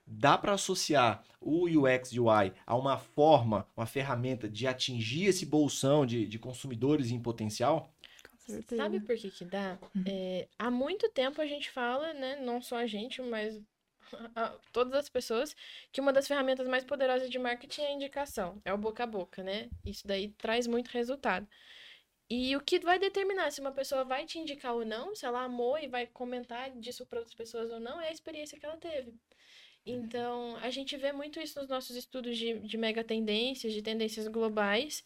Dá 0.05 0.37
para 0.37 0.53
associar 0.53 1.23
o 1.39 1.65
UX 1.65 2.11
UI 2.11 2.51
a 2.65 2.75
uma 2.75 2.97
forma, 2.97 3.65
uma 3.75 3.85
ferramenta 3.85 4.49
de 4.49 4.67
atingir 4.67 5.25
esse 5.25 5.45
bolsão 5.45 6.05
de, 6.05 6.27
de 6.27 6.37
consumidores 6.37 7.09
em 7.09 7.19
potencial? 7.19 7.89
Com 8.29 8.37
certeza. 8.37 8.81
Sabe 8.81 8.99
por 8.99 9.15
que 9.15 9.31
que 9.31 9.45
dá? 9.45 9.79
Uhum. 9.95 10.03
É, 10.05 10.47
há 10.59 10.69
muito 10.69 11.09
tempo 11.09 11.41
a 11.41 11.47
gente 11.47 11.71
fala, 11.71 12.13
né, 12.13 12.41
não 12.41 12.61
só 12.61 12.75
a 12.77 12.85
gente, 12.85 13.21
mas 13.21 13.61
a- 14.35 14.57
todas 14.73 14.93
as 14.93 15.09
pessoas, 15.09 15.55
que 15.91 16.01
uma 16.01 16.13
das 16.13 16.27
ferramentas 16.27 16.67
mais 16.67 16.83
poderosas 16.83 17.29
de 17.29 17.39
marketing 17.39 17.81
é 17.81 17.87
a 17.87 17.91
indicação, 17.93 18.61
é 18.65 18.73
o 18.73 18.77
boca 18.77 19.03
a 19.03 19.07
boca, 19.07 19.43
né? 19.43 19.69
Isso 19.85 20.07
daí 20.07 20.29
traz 20.29 20.67
muito 20.67 20.89
resultado. 20.89 21.47
E 22.29 22.55
o 22.55 22.61
que 22.61 22.79
vai 22.79 22.97
determinar 22.99 23.51
se 23.51 23.61
uma 23.61 23.71
pessoa 23.71 24.03
vai 24.03 24.25
te 24.25 24.39
indicar 24.39 24.73
ou 24.73 24.85
não, 24.85 25.15
se 25.15 25.25
ela 25.25 25.43
amou 25.43 25.77
e 25.77 25.87
vai 25.87 26.07
comentar 26.07 26.71
disso 26.71 27.05
para 27.05 27.19
outras 27.19 27.35
pessoas 27.35 27.71
ou 27.71 27.79
não, 27.79 28.01
é 28.01 28.09
a 28.09 28.11
experiência 28.11 28.59
que 28.59 28.65
ela 28.65 28.77
teve. 28.77 29.13
Então, 29.85 30.55
a 30.57 30.69
gente 30.69 30.95
vê 30.95 31.11
muito 31.11 31.39
isso 31.41 31.59
nos 31.59 31.67
nossos 31.69 31.95
estudos 31.95 32.37
de, 32.37 32.59
de 32.59 32.77
mega 32.77 33.03
tendências, 33.03 33.73
de 33.73 33.81
tendências 33.81 34.27
globais, 34.29 35.03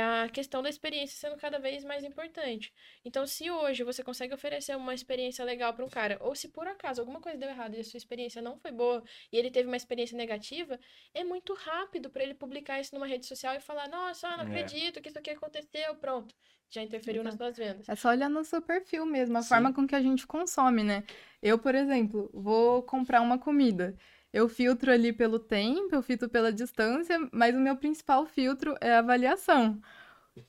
a 0.00 0.28
questão 0.28 0.62
da 0.62 0.68
experiência 0.68 1.16
sendo 1.16 1.38
cada 1.40 1.58
vez 1.58 1.84
mais 1.84 2.04
importante. 2.04 2.72
Então, 3.04 3.26
se 3.26 3.50
hoje 3.50 3.82
você 3.84 4.02
consegue 4.02 4.34
oferecer 4.34 4.76
uma 4.76 4.94
experiência 4.94 5.44
legal 5.44 5.72
para 5.74 5.84
um 5.84 5.88
cara, 5.88 6.18
ou 6.20 6.34
se 6.34 6.48
por 6.48 6.66
acaso 6.66 7.00
alguma 7.00 7.20
coisa 7.20 7.38
deu 7.38 7.48
errado 7.48 7.74
e 7.74 7.80
a 7.80 7.84
sua 7.84 7.98
experiência 7.98 8.40
não 8.42 8.56
foi 8.58 8.72
boa 8.72 9.02
e 9.32 9.36
ele 9.38 9.50
teve 9.50 9.66
uma 9.68 9.76
experiência 9.76 10.16
negativa, 10.16 10.78
é 11.14 11.24
muito 11.24 11.54
rápido 11.54 12.10
para 12.10 12.22
ele 12.22 12.34
publicar 12.34 12.80
isso 12.80 12.94
numa 12.94 13.06
rede 13.06 13.26
social 13.26 13.54
e 13.54 13.60
falar: 13.60 13.88
Nossa, 13.88 14.28
não 14.36 14.44
É. 14.44 14.46
acredito 14.46 15.00
que 15.00 15.08
isso 15.08 15.18
aqui 15.18 15.30
aconteceu. 15.30 15.94
Pronto, 15.96 16.34
já 16.70 16.82
interferiu 16.82 17.22
nas 17.22 17.34
suas 17.34 17.56
vendas. 17.56 17.88
É 17.88 17.94
só 17.94 18.10
olhar 18.10 18.28
no 18.28 18.44
seu 18.44 18.60
perfil 18.60 19.06
mesmo, 19.06 19.36
a 19.38 19.42
Sim. 19.42 19.48
forma 19.48 19.72
com 19.72 19.86
que 19.86 19.94
a 19.94 20.02
gente 20.02 20.26
consome, 20.26 20.82
né? 20.82 21.04
Eu, 21.42 21.58
por 21.58 21.74
exemplo, 21.74 22.30
vou 22.34 22.82
comprar 22.82 23.20
uma 23.20 23.38
comida. 23.38 23.96
Eu 24.36 24.50
filtro 24.50 24.92
ali 24.92 25.14
pelo 25.14 25.38
tempo, 25.38 25.94
eu 25.94 26.02
filtro 26.02 26.28
pela 26.28 26.52
distância, 26.52 27.18
mas 27.32 27.56
o 27.56 27.58
meu 27.58 27.74
principal 27.74 28.26
filtro 28.26 28.76
é 28.82 28.92
a 28.92 28.98
avaliação. 28.98 29.80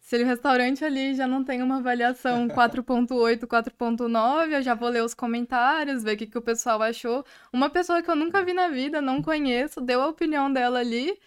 Se 0.02 0.22
o 0.22 0.26
restaurante 0.26 0.84
ali 0.84 1.16
já 1.16 1.26
não 1.26 1.42
tem 1.42 1.62
uma 1.64 1.78
avaliação 1.78 2.50
4.8, 2.52 3.48
4.9, 3.48 4.52
eu 4.52 4.62
já 4.62 4.76
vou 4.76 4.90
ler 4.90 5.06
os 5.06 5.14
comentários, 5.14 6.04
ver 6.04 6.16
o 6.16 6.18
que, 6.18 6.28
que 6.28 6.38
o 6.38 6.42
pessoal 6.42 6.82
achou. 6.82 7.24
Uma 7.54 7.70
pessoa 7.70 8.04
que 8.04 8.12
eu 8.12 8.16
nunca 8.18 8.44
vi 8.44 8.52
na 8.52 8.68
vida, 8.68 9.00
não 9.00 9.22
conheço, 9.22 9.80
deu 9.80 10.02
a 10.02 10.10
opinião 10.10 10.52
dela 10.52 10.80
ali, 10.80 11.18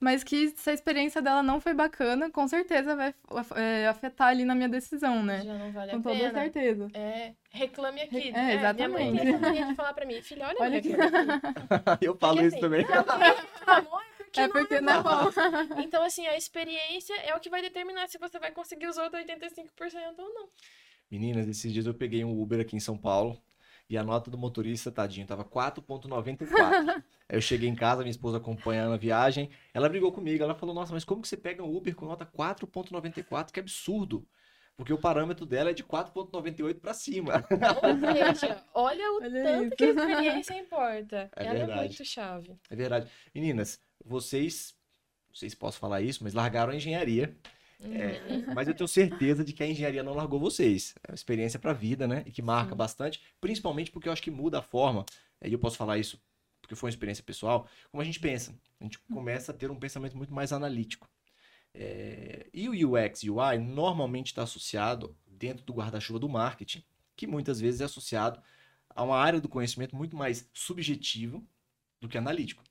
mas 0.00 0.22
que 0.22 0.50
se 0.50 0.70
a 0.70 0.72
experiência 0.74 1.22
dela 1.22 1.42
não 1.42 1.60
foi 1.60 1.72
bacana, 1.72 2.30
com 2.30 2.46
certeza 2.46 2.94
vai 2.94 3.14
é, 3.56 3.86
afetar 3.88 4.28
ali 4.28 4.44
na 4.44 4.54
minha 4.54 4.68
decisão, 4.68 5.22
né? 5.22 5.42
Já 5.42 5.56
não 5.56 5.72
vale 5.72 5.90
Com 5.92 5.96
a 5.98 6.02
toda 6.02 6.14
pena. 6.16 6.32
certeza. 6.42 6.88
É, 6.94 7.34
reclame 7.50 8.00
aqui. 8.02 8.28
É, 8.34 8.72
Minha 8.74 8.88
mãe 8.88 9.14
tem 9.14 9.18
exatamente. 9.18 9.28
essa 9.28 9.38
mania 9.38 9.66
de 9.66 9.74
falar 9.74 9.94
pra 9.94 10.06
mim, 10.06 10.20
filha, 10.20 10.46
olha, 10.48 10.56
Olha 10.60 10.78
aqui. 10.78 10.88
Eu 12.02 12.14
Porque, 12.14 12.18
falo 12.20 12.40
isso 12.40 12.48
assim, 12.48 12.60
também. 12.60 12.84
Alguém 12.84 13.32
reclamou, 13.32 14.00
é 14.00 14.24
porque 14.24 14.40
É 14.40 14.46
não 14.46 14.50
porque 14.52 14.74
é 14.74 14.80
não 14.80 14.92
é 14.92 15.02
bom. 15.02 15.80
Então, 15.82 16.02
assim, 16.02 16.26
a 16.26 16.36
experiência 16.36 17.14
é 17.22 17.34
o 17.34 17.40
que 17.40 17.48
vai 17.48 17.62
determinar 17.62 18.08
se 18.08 18.18
você 18.18 18.38
vai 18.38 18.50
conseguir 18.50 18.88
os 18.88 18.96
outros 18.98 19.22
85% 19.24 20.18
ou 20.18 20.34
não. 20.34 20.48
Meninas, 21.10 21.46
esses 21.48 21.72
dias 21.72 21.86
eu 21.86 21.94
peguei 21.94 22.24
um 22.24 22.40
Uber 22.40 22.60
aqui 22.60 22.76
em 22.76 22.80
São 22.80 22.98
Paulo 22.98 23.40
e 23.88 23.98
a 23.98 24.02
nota 24.02 24.30
do 24.30 24.38
motorista, 24.38 24.90
tadinho, 24.90 25.26
tava 25.26 25.44
4.94. 25.44 26.48
Aí 27.28 27.36
eu 27.36 27.40
cheguei 27.40 27.68
em 27.68 27.74
casa, 27.74 28.02
minha 28.02 28.10
esposa 28.10 28.38
acompanhando 28.38 28.94
a 28.94 28.96
viagem, 28.96 29.50
ela 29.72 29.88
brigou 29.88 30.12
comigo, 30.12 30.42
ela 30.42 30.54
falou, 30.54 30.74
nossa, 30.74 30.92
mas 30.92 31.04
como 31.04 31.22
que 31.22 31.28
você 31.28 31.36
pega 31.36 31.62
um 31.62 31.74
Uber 31.74 31.94
com 31.94 32.06
nota 32.06 32.26
4.94? 32.26 33.50
Que 33.52 33.60
absurdo! 33.60 34.26
Porque 34.76 34.92
o 34.92 34.98
parâmetro 34.98 35.46
dela 35.46 35.70
é 35.70 35.72
de 35.72 35.84
4.98 35.84 36.80
para 36.80 36.92
cima. 36.92 37.44
Ou 37.48 38.34
seja, 38.34 38.64
olha 38.74 39.12
o 39.12 39.16
Olha 39.22 39.42
tanto 39.42 39.66
isso. 39.66 39.76
que 39.76 39.84
a 39.84 39.90
experiência 39.90 40.54
importa. 40.58 41.30
É 41.36 41.44
Ela 41.44 41.54
é 41.54 41.58
verdade. 41.58 41.80
muito 41.80 42.04
chave. 42.04 42.58
É 42.68 42.74
verdade. 42.74 43.08
Meninas, 43.32 43.78
vocês, 44.04 44.74
não 45.28 45.36
sei 45.36 45.48
se 45.48 45.56
posso 45.56 45.78
falar 45.78 46.00
isso, 46.02 46.24
mas 46.24 46.34
largaram 46.34 46.72
a 46.72 46.76
engenharia 46.76 47.36
É, 47.80 48.52
mas 48.54 48.68
eu 48.68 48.74
tenho 48.74 48.88
certeza 48.88 49.44
de 49.44 49.52
que 49.52 49.62
a 49.62 49.66
engenharia 49.66 50.02
não 50.02 50.14
largou 50.14 50.40
vocês. 50.40 50.94
É 51.06 51.12
uma 51.12 51.14
experiência 51.14 51.58
para 51.58 51.72
a 51.72 51.74
vida, 51.74 52.06
né? 52.06 52.22
E 52.26 52.30
que 52.30 52.42
marca 52.42 52.70
Sim. 52.70 52.76
bastante, 52.76 53.22
principalmente 53.40 53.90
porque 53.90 54.08
eu 54.08 54.12
acho 54.12 54.22
que 54.22 54.30
muda 54.30 54.58
a 54.58 54.62
forma, 54.62 55.04
e 55.44 55.52
eu 55.52 55.58
posso 55.58 55.76
falar 55.76 55.98
isso 55.98 56.20
porque 56.64 56.74
foi 56.74 56.88
uma 56.88 56.92
experiência 56.92 57.22
pessoal, 57.22 57.68
como 57.90 58.00
a 58.00 58.04
gente 58.04 58.18
pensa. 58.18 58.58
A 58.80 58.84
gente 58.84 58.98
começa 58.98 59.52
a 59.52 59.54
ter 59.54 59.70
um 59.70 59.78
pensamento 59.78 60.16
muito 60.16 60.32
mais 60.32 60.50
analítico. 60.50 61.08
É, 61.74 62.46
e 62.54 62.68
o 62.68 62.94
UX 62.94 63.22
e 63.22 63.30
UI 63.30 63.58
normalmente 63.58 64.28
está 64.28 64.44
associado 64.44 65.14
dentro 65.26 65.64
do 65.64 65.74
guarda-chuva 65.74 66.18
do 66.18 66.28
marketing, 66.28 66.82
que 67.14 67.26
muitas 67.26 67.60
vezes 67.60 67.80
é 67.80 67.84
associado 67.84 68.40
a 68.88 69.02
uma 69.02 69.18
área 69.18 69.40
do 69.40 69.48
conhecimento 69.48 69.94
muito 69.94 70.16
mais 70.16 70.48
subjetivo 70.54 71.46
do 72.00 72.08
que 72.08 72.16
analítico. 72.16 72.62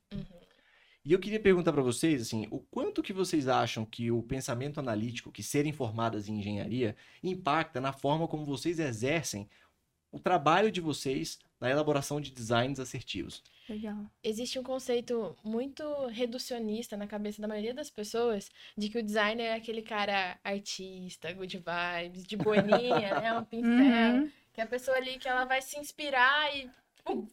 E 1.06 1.12
eu 1.12 1.20
queria 1.20 1.40
perguntar 1.40 1.74
para 1.74 1.82
vocês, 1.82 2.22
assim, 2.22 2.48
o 2.50 2.60
quanto 2.60 3.04
que 3.04 3.12
vocês 3.12 3.48
acham 3.50 3.86
que 3.86 4.10
o 4.10 4.24
pensamento 4.24 4.80
analítico, 4.80 5.32
que 5.32 5.44
serem 5.44 5.74
formadas 5.74 6.30
em 6.30 6.40
engenharia, 6.40 6.96
impacta 7.22 7.82
na 7.82 7.92
forma 7.92 8.28
como 8.28 8.46
vocês 8.46 8.80
exercem 8.80 9.50
o 10.14 10.20
trabalho 10.20 10.72
de 10.72 10.80
vocês 10.80 11.40
na 11.60 11.70
elaboração 11.70 12.22
de 12.22 12.32
designs 12.32 12.80
assertivos? 12.80 13.44
Legal. 13.68 14.06
Existe 14.24 14.60
um 14.60 14.64
conceito 14.64 15.36
muito 15.44 15.84
reducionista 16.08 16.96
na 16.96 17.08
cabeça 17.08 17.42
da 17.42 17.48
maioria 17.48 17.74
das 17.74 17.90
pessoas 17.90 18.50
de 18.78 18.90
que 18.90 19.00
o 19.00 19.04
designer 19.04 19.48
é 19.48 19.54
aquele 19.56 19.82
cara 19.82 20.40
artista, 20.44 21.34
good 21.34 21.58
vibes, 21.58 22.24
de 22.26 22.38
boninha, 22.38 23.20
né? 23.20 23.38
Um 23.38 23.44
pincel. 23.46 24.22
Uhum. 24.22 24.32
Que 24.54 24.62
é 24.62 24.64
a 24.64 24.68
pessoa 24.68 24.96
ali 24.98 25.18
que 25.18 25.28
ela 25.28 25.46
vai 25.46 25.62
se 25.62 25.80
inspirar 25.80 26.56
e 26.56 26.70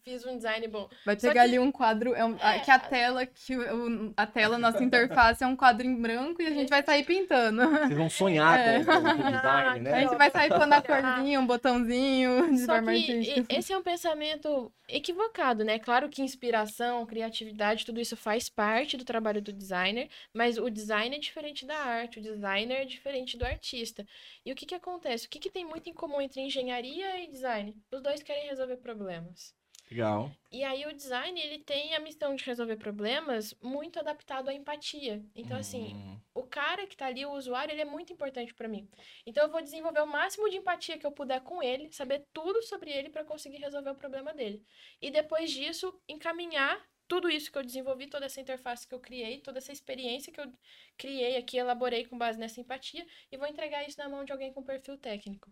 fiz 0.03 0.25
um 0.27 0.37
design 0.37 0.67
bom. 0.69 0.89
Vai 1.07 1.19
Só 1.19 1.29
pegar 1.29 1.43
que- 1.43 1.49
ali 1.49 1.59
um 1.59 1.71
quadro, 1.71 2.15
é 2.15 2.25
um- 2.25 2.37
a- 2.41 2.57
É. 2.57 2.59
que 2.61 2.71
a 2.71 2.79
tela, 2.79 3.25
que 3.27 3.57
o- 3.57 4.13
a 4.17 4.27
tela, 4.27 4.59
nossa 4.59 4.83
interface 4.83 5.43
é 5.45 5.47
um 5.47 5.57
quadro 5.57 5.87
em 5.87 5.95
branco 6.01 6.43
e 6.43 6.47
a 6.47 6.51
gente 6.51 6.69
vai 6.69 6.83
sair 6.83 7.05
pintando. 7.05 7.63
Vocês 7.69 7.97
vão 7.97 8.11
sonhar 8.11 8.59
É. 8.59 8.79
com, 8.85 8.93
com 8.93 8.99
o 8.99 9.03
design, 9.33 9.41
A 9.79 9.79
né? 9.79 10.01
gente 10.03 10.17
vai 10.17 10.31
sair 10.31 10.49
pondo 10.51 10.73
a 10.73 10.83
corzinha, 10.83 11.41
um 11.41 11.47
botãozinho 11.47 12.51
de 12.53 12.59
Só 12.61 12.75
forma 12.75 12.93
que 12.93 13.13
artística. 13.13 13.55
esse 13.57 13.73
é 13.73 13.79
um 13.79 13.83
pensamento 13.83 14.73
equivocado, 14.89 15.65
né? 15.65 15.79
Claro 15.79 16.09
que 16.09 16.21
inspiração, 16.21 17.07
criatividade, 17.07 17.87
tudo 17.87 18.01
isso 18.01 18.17
faz 18.17 18.49
parte 18.49 18.97
do 18.97 19.05
trabalho 19.05 19.41
do 19.41 19.53
designer, 19.53 20.09
mas 20.35 20.59
o 20.59 20.69
design 20.69 21.15
é 21.15 21.19
diferente 21.21 21.65
da 21.65 21.77
arte, 21.77 22.19
o 22.19 22.23
designer 22.23 22.81
é 22.81 22.85
diferente 22.85 23.37
do 23.39 23.45
artista. 23.45 24.05
E 24.45 24.51
o 24.51 24.55
que 24.57 24.67
que 24.67 24.75
acontece? 24.75 25.27
O 25.27 25.31
que 25.31 25.39
que 25.39 25.49
tem 25.51 25.65
muito 25.65 25.89
em 25.89 25.95
comum 25.95 26.21
entre 26.21 26.41
engenharia 26.41 27.23
e 27.23 27.29
design? 27.29 27.75
Os 27.93 28.03
dois 28.03 28.21
querem 28.23 28.49
resolver 28.49 28.79
problemas. 28.79 29.55
Legal. 29.91 30.31
E 30.53 30.65
aí 30.65 30.85
o 30.87 30.93
design, 30.93 31.41
ele 31.41 31.59
tem 31.61 31.95
a 31.95 32.01
missão 32.01 32.35
de 32.35 32.45
resolver 32.45 32.77
problemas 32.77 33.55
muito 33.63 33.99
adaptado 34.01 34.49
à 34.49 34.55
empatia. 34.55 35.25
Então, 35.35 35.57
assim, 35.57 35.95
Hum, 35.95 36.21
o 36.35 36.43
cara 36.45 36.87
que 36.87 36.97
tá 36.97 37.07
ali, 37.07 37.25
o 37.25 37.33
usuário, 37.33 37.73
ele 37.73 37.83
é 37.83 37.85
muito 37.85 38.13
importante 38.13 38.53
pra 38.55 38.69
mim. 38.69 38.89
Então 39.27 39.45
eu 39.45 39.51
vou 39.51 39.63
desenvolver 39.63 40.01
o 40.01 40.07
máximo 40.07 40.49
de 40.51 40.57
empatia 40.57 40.99
que 40.99 41.07
eu 41.07 41.13
puder 41.13 41.41
com 41.43 41.63
ele, 41.63 41.93
saber 41.93 42.27
tudo 42.33 42.63
sobre 42.63 42.91
ele 42.91 43.11
pra 43.11 43.25
conseguir 43.25 43.59
resolver 43.59 43.91
o 43.91 43.95
problema 43.95 44.33
dele. 44.35 44.63
E 45.01 45.11
depois 45.11 45.51
disso, 45.53 46.01
encaminhar 46.09 46.81
tudo 47.07 47.29
isso 47.29 47.51
que 47.51 47.59
eu 47.59 47.65
desenvolvi, 47.65 48.07
toda 48.09 48.27
essa 48.27 48.41
interface 48.41 48.87
que 48.87 48.95
eu 48.95 49.01
criei, 49.01 49.41
toda 49.41 49.59
essa 49.59 49.73
experiência 49.73 50.33
que 50.33 50.41
eu 50.41 50.53
criei 50.97 51.37
aqui, 51.37 51.57
elaborei 51.59 52.05
com 52.07 52.17
base 52.19 52.39
nessa 52.39 52.61
empatia, 52.61 53.07
e 53.31 53.37
vou 53.37 53.49
entregar 53.49 53.87
isso 53.87 53.99
na 53.99 54.09
mão 54.09 54.25
de 54.25 54.33
alguém 54.33 54.53
com 54.53 54.63
perfil 54.63 54.97
técnico. 54.99 55.51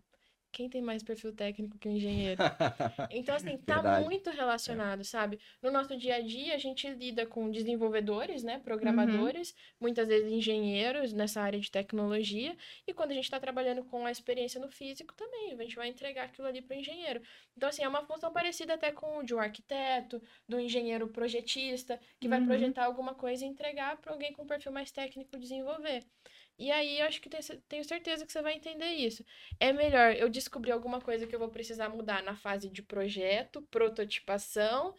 Quem 0.51 0.69
tem 0.69 0.81
mais 0.81 1.03
perfil 1.03 1.33
técnico 1.33 1.77
que 1.77 1.87
o 1.87 1.91
engenheiro? 1.91 2.43
Então, 3.09 3.35
assim, 3.35 3.57
tá 3.57 3.81
Verdade. 3.81 4.05
muito 4.05 4.29
relacionado, 4.31 5.03
sabe? 5.03 5.39
No 5.61 5.71
nosso 5.71 5.97
dia 5.97 6.15
a 6.17 6.21
dia, 6.21 6.55
a 6.55 6.57
gente 6.59 6.87
lida 6.89 7.25
com 7.25 7.49
desenvolvedores, 7.51 8.43
né? 8.43 8.59
Programadores, 8.59 9.55
muitas 9.79 10.07
vezes 10.07 10.31
engenheiros 10.31 11.13
nessa 11.13 11.41
área 11.41 11.59
de 11.59 11.71
tecnologia. 11.71 12.55
E 12.87 12.93
quando 12.93 13.11
a 13.11 13.15
gente 13.15 13.25
está 13.25 13.39
trabalhando 13.39 13.83
com 13.85 14.05
a 14.05 14.11
experiência 14.11 14.59
no 14.61 14.69
físico 14.69 15.13
também, 15.15 15.53
a 15.53 15.63
gente 15.63 15.75
vai 15.75 15.87
entregar 15.89 16.25
aquilo 16.25 16.47
ali 16.47 16.61
para 16.61 16.77
o 16.77 16.79
engenheiro. 16.79 17.21
Então, 17.57 17.69
assim, 17.69 17.83
é 17.83 17.87
uma 17.87 18.05
função 18.05 18.31
parecida 18.33 18.75
até 18.75 18.91
com 18.91 19.19
o 19.19 19.23
de 19.23 19.35
um 19.35 19.39
arquiteto, 19.39 20.21
do 20.47 20.59
engenheiro 20.59 21.07
projetista, 21.09 21.99
que 22.19 22.27
vai 22.29 22.39
Uhum. 22.39 22.45
projetar 22.45 22.85
alguma 22.85 23.15
coisa 23.15 23.45
e 23.45 23.47
entregar 23.47 23.97
para 23.97 24.13
alguém 24.13 24.33
com 24.33 24.45
perfil 24.47 24.71
mais 24.71 24.91
técnico 24.91 25.37
desenvolver. 25.39 26.03
E 26.59 26.71
aí, 26.71 26.99
eu 26.99 27.07
acho 27.07 27.21
que 27.21 27.29
tenho 27.29 27.41
ce- 27.43 27.57
tenho 27.69 27.83
certeza 27.85 28.25
que 28.25 28.31
você 28.31 28.41
vai 28.41 28.53
entender 28.55 28.91
isso. 28.93 29.23
É 29.59 29.71
melhor 29.73 30.13
eu 30.15 30.29
descobrir 30.29 30.71
alguma 30.73 31.01
coisa 31.01 31.25
que 31.25 31.33
eu 31.35 31.39
vou 31.39 31.49
precisar 31.49 31.89
mudar 31.89 32.21
na 32.23 32.35
fase 32.35 32.69
de 32.69 32.83
projeto, 32.83 33.61
prototipação, 33.71 34.93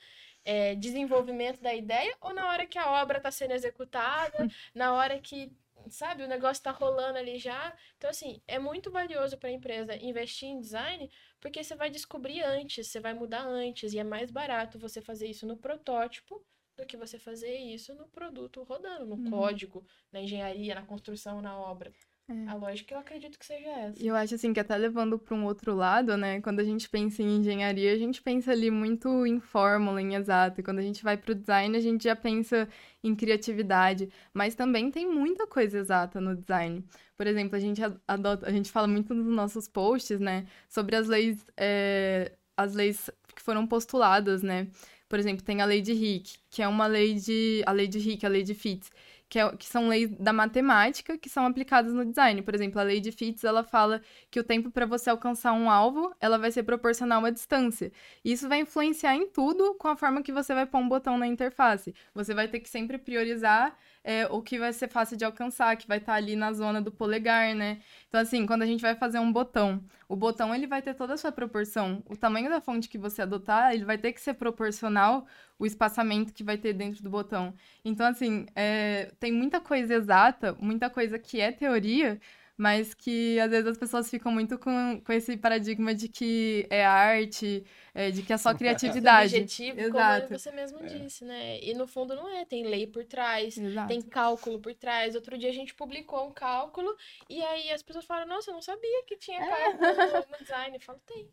é, 0.44 0.74
desenvolvimento 0.74 1.60
da 1.60 1.74
ideia, 1.74 2.16
ou 2.20 2.32
na 2.34 2.48
hora 2.48 2.66
que 2.66 2.78
a 2.78 2.90
obra 3.02 3.18
está 3.18 3.30
sendo 3.30 3.52
executada, 3.52 4.48
na 4.74 4.94
hora 4.94 5.20
que, 5.20 5.52
sabe, 5.88 6.22
o 6.24 6.28
negócio 6.28 6.60
está 6.60 6.70
rolando 6.72 7.18
ali 7.18 7.38
já. 7.38 7.76
Então, 7.98 8.08
assim, 8.10 8.42
é 8.48 8.58
muito 8.58 8.90
valioso 8.90 9.36
para 9.38 9.50
a 9.50 9.52
empresa 9.52 9.96
investir 9.96 10.48
em 10.48 10.60
design, 10.60 11.10
porque 11.40 11.62
você 11.62 11.74
vai 11.76 11.90
descobrir 11.90 12.42
antes, 12.42 12.86
você 12.88 13.00
vai 13.00 13.12
mudar 13.14 13.42
antes, 13.46 13.92
e 13.92 13.98
é 13.98 14.04
mais 14.04 14.30
barato 14.30 14.78
você 14.78 15.00
fazer 15.02 15.26
isso 15.28 15.46
no 15.46 15.56
protótipo 15.58 16.42
do 16.80 16.86
que 16.86 16.96
você 16.96 17.18
fazer 17.18 17.54
isso 17.56 17.94
no 17.94 18.06
produto 18.08 18.62
rodando, 18.62 19.06
no 19.06 19.16
Uhum. 19.16 19.30
código, 19.30 19.84
na 20.12 20.20
engenharia, 20.20 20.74
na 20.74 20.82
construção, 20.82 21.40
na 21.40 21.56
obra. 21.56 21.92
É. 22.28 22.48
A 22.48 22.54
lógica 22.54 22.94
eu 22.94 22.98
acredito 23.00 23.36
que 23.36 23.44
seja 23.44 23.68
essa. 23.68 24.00
E 24.00 24.06
eu 24.06 24.14
acho 24.14 24.36
assim 24.36 24.52
que 24.52 24.60
até 24.60 24.76
levando 24.76 25.18
para 25.18 25.34
um 25.34 25.44
outro 25.46 25.74
lado, 25.74 26.16
né? 26.16 26.40
Quando 26.40 26.60
a 26.60 26.64
gente 26.64 26.88
pensa 26.88 27.22
em 27.22 27.38
engenharia, 27.38 27.92
a 27.92 27.98
gente 27.98 28.22
pensa 28.22 28.52
ali 28.52 28.70
muito 28.70 29.26
em 29.26 29.40
fórmula, 29.40 30.00
em 30.00 30.14
exato. 30.14 30.60
E 30.60 30.62
quando 30.62 30.78
a 30.78 30.82
gente 30.82 31.02
vai 31.02 31.16
para 31.16 31.32
o 31.32 31.34
design, 31.34 31.76
a 31.76 31.80
gente 31.80 32.04
já 32.04 32.14
pensa 32.14 32.68
em 33.02 33.16
criatividade. 33.16 34.08
Mas 34.32 34.54
também 34.54 34.92
tem 34.92 35.08
muita 35.08 35.44
coisa 35.44 35.78
exata 35.78 36.20
no 36.20 36.36
design. 36.36 36.84
Por 37.16 37.26
exemplo, 37.26 37.56
a 37.56 37.60
gente 37.60 37.80
adota, 38.06 38.46
a 38.46 38.52
gente 38.52 38.70
fala 38.70 38.86
muito 38.86 39.12
nos 39.12 39.26
nossos 39.34 39.66
posts, 39.66 40.20
né? 40.20 40.46
Sobre 40.68 40.94
as 40.94 41.08
leis, 41.08 41.44
é, 41.56 42.30
as 42.56 42.74
leis 42.74 43.10
que 43.34 43.42
foram 43.42 43.66
postuladas, 43.66 44.40
né? 44.40 44.68
Por 45.10 45.18
exemplo, 45.18 45.44
tem 45.44 45.60
a 45.60 45.66
lei 45.66 45.82
de 45.82 45.92
Hick, 45.92 46.38
que 46.50 46.62
é 46.62 46.68
uma 46.68 46.86
lei 46.86 47.16
de. 47.16 47.62
A 47.66 47.72
lei 47.72 47.86
de 47.86 47.98
Hick, 47.98 48.24
a 48.24 48.30
lei 48.30 48.42
de 48.42 48.54
Fitts 48.54 48.90
que, 49.30 49.38
é- 49.38 49.56
que 49.56 49.64
são 49.66 49.88
leis 49.88 50.10
da 50.18 50.32
matemática 50.32 51.16
que 51.16 51.28
são 51.28 51.46
aplicadas 51.46 51.94
no 51.94 52.04
design. 52.04 52.42
Por 52.42 52.54
exemplo, 52.54 52.80
a 52.80 52.82
lei 52.82 53.00
de 53.00 53.12
Fitts, 53.12 53.44
ela 53.44 53.62
fala 53.62 54.02
que 54.30 54.40
o 54.40 54.44
tempo 54.44 54.70
para 54.72 54.84
você 54.86 55.08
alcançar 55.08 55.52
um 55.52 55.70
alvo, 55.70 56.12
ela 56.20 56.36
vai 56.36 56.50
ser 56.50 56.64
proporcional 56.64 57.24
à 57.24 57.30
distância. 57.30 57.92
E 58.24 58.32
isso 58.32 58.48
vai 58.48 58.60
influenciar 58.60 59.14
em 59.14 59.28
tudo 59.28 59.74
com 59.76 59.86
a 59.88 59.96
forma 59.96 60.20
que 60.22 60.32
você 60.32 60.52
vai 60.52 60.66
pôr 60.66 60.78
um 60.78 60.88
botão 60.88 61.16
na 61.16 61.28
interface. 61.28 61.94
Você 62.12 62.34
vai 62.34 62.48
ter 62.48 62.58
que 62.60 62.68
sempre 62.68 62.98
priorizar 62.98 63.76
é, 64.02 64.26
o 64.26 64.42
que 64.42 64.58
vai 64.58 64.72
ser 64.72 64.88
fácil 64.88 65.16
de 65.16 65.24
alcançar, 65.24 65.76
que 65.76 65.86
vai 65.86 65.98
estar 65.98 66.14
ali 66.14 66.34
na 66.34 66.52
zona 66.52 66.80
do 66.80 66.90
polegar, 66.90 67.54
né? 67.54 67.80
Então, 68.08 68.20
assim, 68.20 68.46
quando 68.46 68.62
a 68.62 68.66
gente 68.66 68.80
vai 68.80 68.94
fazer 68.94 69.18
um 69.18 69.32
botão, 69.32 69.84
o 70.08 70.16
botão 70.16 70.54
ele 70.54 70.66
vai 70.66 70.80
ter 70.82 70.94
toda 70.94 71.14
a 71.14 71.16
sua 71.16 71.30
proporção. 71.32 72.02
O 72.08 72.16
tamanho 72.16 72.48
da 72.48 72.60
fonte 72.60 72.88
que 72.88 72.98
você 72.98 73.22
adotar, 73.22 73.74
ele 73.74 73.84
vai 73.84 73.98
ter 73.98 74.12
que 74.12 74.20
ser 74.20 74.34
proporcional 74.34 75.26
o 75.58 75.66
espaçamento 75.66 76.32
que 76.32 76.42
vai 76.42 76.56
ter 76.56 76.72
dentro 76.72 77.02
do 77.02 77.10
botão. 77.10 77.54
Então, 77.84 78.06
assim, 78.06 78.46
é, 78.56 79.12
tem 79.20 79.32
muita 79.32 79.60
coisa 79.60 79.94
exata, 79.94 80.56
muita 80.60 80.88
coisa 80.88 81.18
que 81.18 81.40
é 81.40 81.52
teoria, 81.52 82.18
mas 82.60 82.92
que 82.92 83.40
às 83.40 83.50
vezes 83.50 83.66
as 83.68 83.78
pessoas 83.78 84.10
ficam 84.10 84.30
muito 84.30 84.58
com, 84.58 85.00
com 85.00 85.12
esse 85.14 85.34
paradigma 85.34 85.94
de 85.94 86.10
que 86.10 86.66
é 86.68 86.84
arte, 86.84 87.64
é, 87.94 88.10
de 88.10 88.22
que 88.22 88.34
é 88.34 88.36
só 88.36 88.52
criatividade. 88.54 89.34
Objetivo, 89.34 89.80
Exato. 89.80 90.26
como 90.26 90.38
você 90.38 90.50
mesmo 90.50 90.86
disse, 90.86 91.24
né? 91.24 91.58
E 91.62 91.72
no 91.72 91.86
fundo 91.86 92.14
não 92.14 92.28
é, 92.28 92.44
tem 92.44 92.66
lei 92.66 92.86
por 92.86 93.02
trás, 93.06 93.56
Exato. 93.56 93.88
tem 93.88 94.02
cálculo 94.02 94.60
por 94.60 94.74
trás. 94.74 95.14
Outro 95.14 95.38
dia 95.38 95.48
a 95.48 95.54
gente 95.54 95.74
publicou 95.74 96.28
um 96.28 96.32
cálculo 96.32 96.94
e 97.30 97.42
aí 97.42 97.70
as 97.70 97.82
pessoas 97.82 98.04
falaram, 98.04 98.28
nossa, 98.28 98.50
eu 98.50 98.54
não 98.54 98.60
sabia 98.60 99.04
que 99.06 99.16
tinha 99.16 99.40
cálculo 99.40 100.26
no 100.30 100.44
design. 100.44 100.76
Eu 100.76 100.82
falo, 100.82 101.00
tem. 101.06 101.30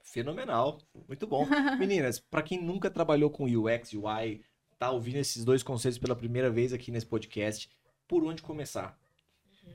Fenomenal, 0.00 0.78
muito 1.08 1.26
bom. 1.26 1.44
Meninas, 1.76 2.20
para 2.20 2.42
quem 2.42 2.62
nunca 2.62 2.88
trabalhou 2.88 3.30
com 3.30 3.46
UX, 3.46 3.94
UI, 3.94 4.44
tá 4.78 4.92
ouvindo 4.92 5.16
esses 5.16 5.44
dois 5.44 5.64
conceitos 5.64 5.98
pela 5.98 6.14
primeira 6.14 6.48
vez 6.48 6.72
aqui 6.72 6.92
nesse 6.92 7.06
podcast, 7.06 7.68
por 8.06 8.22
onde 8.22 8.42
começar? 8.42 8.96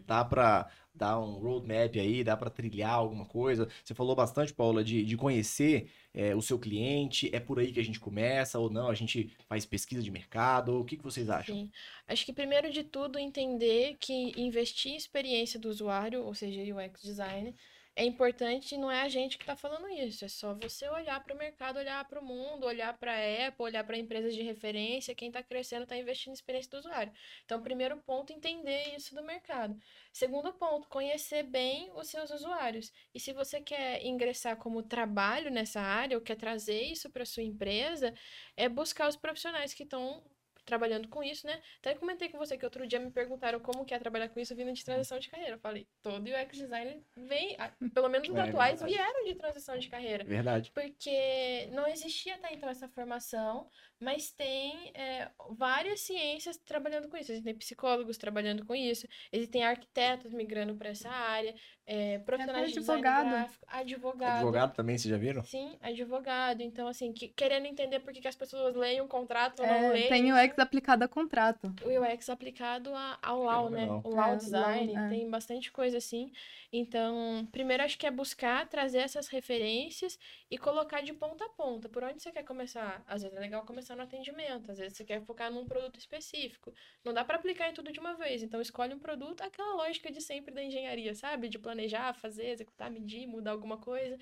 Dá 0.05 0.23
para 0.23 0.69
dar 0.93 1.19
um 1.19 1.33
roadmap 1.33 1.97
aí, 1.97 2.23
dá 2.23 2.37
para 2.37 2.49
trilhar 2.49 2.93
alguma 2.93 3.25
coisa? 3.25 3.67
Você 3.83 3.93
falou 3.93 4.15
bastante, 4.15 4.53
Paula, 4.53 4.83
de, 4.83 5.03
de 5.03 5.17
conhecer 5.17 5.89
é, 6.13 6.35
o 6.35 6.41
seu 6.41 6.59
cliente, 6.59 7.29
é 7.33 7.39
por 7.39 7.59
aí 7.59 7.71
que 7.71 7.79
a 7.79 7.83
gente 7.83 7.99
começa 7.99 8.59
ou 8.59 8.69
não? 8.69 8.89
A 8.89 8.93
gente 8.93 9.31
faz 9.47 9.65
pesquisa 9.65 10.03
de 10.03 10.11
mercado? 10.11 10.79
O 10.79 10.85
que, 10.85 10.97
que 10.97 11.03
vocês 11.03 11.29
acham? 11.29 11.55
Sim. 11.55 11.71
Acho 12.07 12.25
que 12.25 12.33
primeiro 12.33 12.71
de 12.71 12.83
tudo 12.83 13.17
entender 13.17 13.97
que 13.99 14.33
investir 14.37 14.91
em 14.91 14.95
experiência 14.95 15.59
do 15.59 15.69
usuário, 15.69 16.23
ou 16.23 16.35
seja, 16.35 16.61
UX 16.61 17.01
design, 17.01 17.55
é 17.95 18.03
importante, 18.03 18.75
não 18.75 18.89
é 18.89 19.01
a 19.01 19.09
gente 19.09 19.37
que 19.37 19.43
está 19.43 19.55
falando 19.55 19.87
isso, 19.87 20.25
é 20.25 20.27
só 20.27 20.55
você 20.55 20.89
olhar 20.89 21.23
para 21.23 21.35
o 21.35 21.37
mercado, 21.37 21.77
olhar 21.77 22.03
para 22.05 22.19
o 22.19 22.25
mundo, 22.25 22.65
olhar 22.65 22.97
para 22.97 23.11
a 23.13 23.47
Apple, 23.47 23.65
olhar 23.65 23.83
para 23.83 23.97
empresas 23.97 24.33
de 24.33 24.41
referência, 24.41 25.13
quem 25.13 25.27
está 25.27 25.43
crescendo 25.43 25.83
está 25.83 25.95
investindo 25.95 26.31
em 26.31 26.33
experiência 26.33 26.71
do 26.71 26.77
usuário. 26.77 27.13
Então, 27.45 27.61
primeiro 27.61 27.97
ponto, 27.97 28.33
entender 28.33 28.95
isso 28.95 29.13
do 29.13 29.23
mercado. 29.23 29.77
Segundo 30.11 30.51
ponto, 30.53 30.87
conhecer 30.89 31.43
bem 31.43 31.91
os 31.95 32.07
seus 32.07 32.31
usuários. 32.31 32.91
E 33.13 33.19
se 33.19 33.31
você 33.31 33.61
quer 33.61 34.03
ingressar 34.03 34.57
como 34.57 34.81
trabalho 34.81 35.51
nessa 35.51 35.79
área, 35.79 36.17
ou 36.17 36.23
quer 36.23 36.35
trazer 36.35 36.81
isso 36.81 37.11
para 37.11 37.25
sua 37.25 37.43
empresa, 37.43 38.13
é 38.57 38.67
buscar 38.67 39.07
os 39.07 39.15
profissionais 39.15 39.73
que 39.73 39.83
estão 39.83 40.23
trabalhando 40.65 41.07
com 41.09 41.23
isso, 41.23 41.45
né? 41.45 41.61
Até 41.79 41.93
comentei 41.95 42.29
com 42.29 42.37
você 42.37 42.57
que 42.57 42.65
outro 42.65 42.85
dia 42.87 42.99
me 42.99 43.11
perguntaram 43.11 43.59
como 43.59 43.85
que 43.85 43.93
é 43.93 43.99
trabalhar 43.99 44.29
com 44.29 44.39
isso 44.39 44.55
vindo 44.55 44.71
de 44.73 44.83
transição 44.83 45.19
de 45.19 45.29
carreira. 45.29 45.55
Eu 45.55 45.59
falei, 45.59 45.87
todo 46.01 46.23
UX 46.27 46.57
designer 46.57 47.01
vem, 47.15 47.57
pelo 47.93 48.09
menos 48.09 48.29
os 48.29 48.35
É 48.35 48.41
atuais, 48.41 48.79
verdade. 48.81 48.93
vieram 48.93 49.25
de 49.25 49.35
transição 49.35 49.77
de 49.77 49.89
carreira. 49.89 50.23
Verdade. 50.23 50.71
Porque 50.73 51.67
não 51.71 51.87
existia 51.87 52.35
até 52.35 52.53
então 52.53 52.69
essa 52.69 52.87
formação, 52.89 53.67
mas 54.03 54.31
tem 54.31 54.91
é, 54.93 55.29
várias 55.51 56.01
ciências 56.01 56.57
trabalhando 56.57 57.07
com 57.09 57.17
isso. 57.17 57.31
Existem 57.31 57.55
psicólogos 57.55 58.17
trabalhando 58.17 58.65
com 58.65 58.75
isso, 58.75 59.07
existem 59.31 59.63
arquitetos 59.63 60.31
migrando 60.33 60.75
para 60.75 60.89
essa 60.89 61.09
área, 61.09 61.55
é, 61.85 62.19
profissionais 62.19 62.69
de 62.71 62.79
design 62.79 63.01
advogado. 63.01 63.29
gráfico, 63.29 63.65
advogado. 63.67 64.35
Advogado 64.35 64.75
também, 64.75 64.97
vocês 64.97 65.09
já 65.11 65.17
viram? 65.17 65.43
Sim, 65.43 65.77
advogado. 65.81 66.61
Então, 66.61 66.87
assim, 66.87 67.11
que- 67.13 67.29
querendo 67.29 67.65
entender 67.65 67.99
por 68.01 68.13
que, 68.13 68.21
que 68.21 68.27
as 68.27 68.35
pessoas 68.35 68.75
leem 68.75 69.01
um 69.01 69.07
contrato 69.07 69.61
ou 69.61 69.67
não 69.67 69.73
É, 69.75 69.89
leem. 69.89 70.09
tem 70.09 70.31
o 70.31 70.37
X 70.37 70.59
aplicado 70.59 71.03
a 71.03 71.07
contrato. 71.07 71.73
O 71.83 71.89
UX 72.13 72.29
aplicado 72.29 72.93
a- 72.93 73.17
ao 73.21 73.43
LAW, 73.43 73.69
né? 73.69 73.87
O 74.03 74.09
LAW 74.09 74.33
É, 74.33 74.35
design, 74.37 74.95
é. 74.95 75.09
tem 75.09 75.29
bastante 75.29 75.71
coisa 75.71 75.97
assim. 75.97 76.31
Então, 76.75 77.47
primeiro 77.51 77.83
acho 77.83 77.99
que 77.99 78.07
é 78.07 78.09
buscar 78.09 78.67
trazer 78.67 78.97
essas 78.97 79.27
referências 79.27 80.17
e 80.49 80.57
colocar 80.57 81.01
de 81.01 81.13
ponta 81.13 81.45
a 81.45 81.49
ponta. 81.49 81.87
Por 81.87 82.03
onde 82.03 82.19
você 82.19 82.31
quer 82.31 82.43
começar? 82.43 83.03
Às 83.05 83.21
vezes 83.21 83.37
é 83.37 83.39
legal 83.39 83.63
começar 83.63 83.95
no 83.95 84.01
atendimento, 84.01 84.71
às 84.71 84.79
vezes 84.79 84.97
você 84.97 85.03
quer 85.03 85.21
focar 85.21 85.51
num 85.51 85.67
produto 85.67 85.99
específico. 85.99 86.73
Não 87.05 87.13
dá 87.13 87.23
para 87.23 87.35
aplicar 87.35 87.69
em 87.69 87.75
tudo 87.75 87.91
de 87.91 87.99
uma 87.99 88.15
vez. 88.15 88.41
Então, 88.41 88.59
escolhe 88.59 88.91
um 88.91 88.97
produto, 88.97 89.41
aquela 89.41 89.75
lógica 89.75 90.11
de 90.11 90.19
sempre 90.19 90.51
da 90.51 90.63
engenharia, 90.63 91.13
sabe? 91.13 91.47
De 91.47 91.59
planejar, 91.59 92.11
fazer, 92.15 92.47
executar, 92.47 92.89
medir, 92.89 93.27
mudar 93.27 93.51
alguma 93.51 93.77
coisa. 93.77 94.17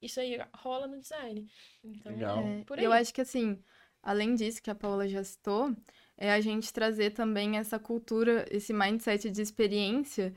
Isso 0.00 0.20
aí 0.20 0.38
rola 0.54 0.86
no 0.86 1.00
design. 1.00 1.44
Então, 1.82 2.12
Legal. 2.12 2.38
É, 2.38 2.64
por 2.64 2.78
eu 2.78 2.92
aí. 2.92 3.00
acho 3.00 3.12
que 3.12 3.20
assim, 3.20 3.60
além 4.00 4.36
disso 4.36 4.62
que 4.62 4.70
a 4.70 4.76
Paula 4.76 5.08
já 5.08 5.24
citou, 5.24 5.74
é 6.16 6.30
a 6.32 6.40
gente 6.40 6.72
trazer 6.72 7.10
também 7.10 7.58
essa 7.58 7.80
cultura, 7.80 8.46
esse 8.48 8.72
mindset 8.72 9.28
de 9.28 9.42
experiência 9.42 10.32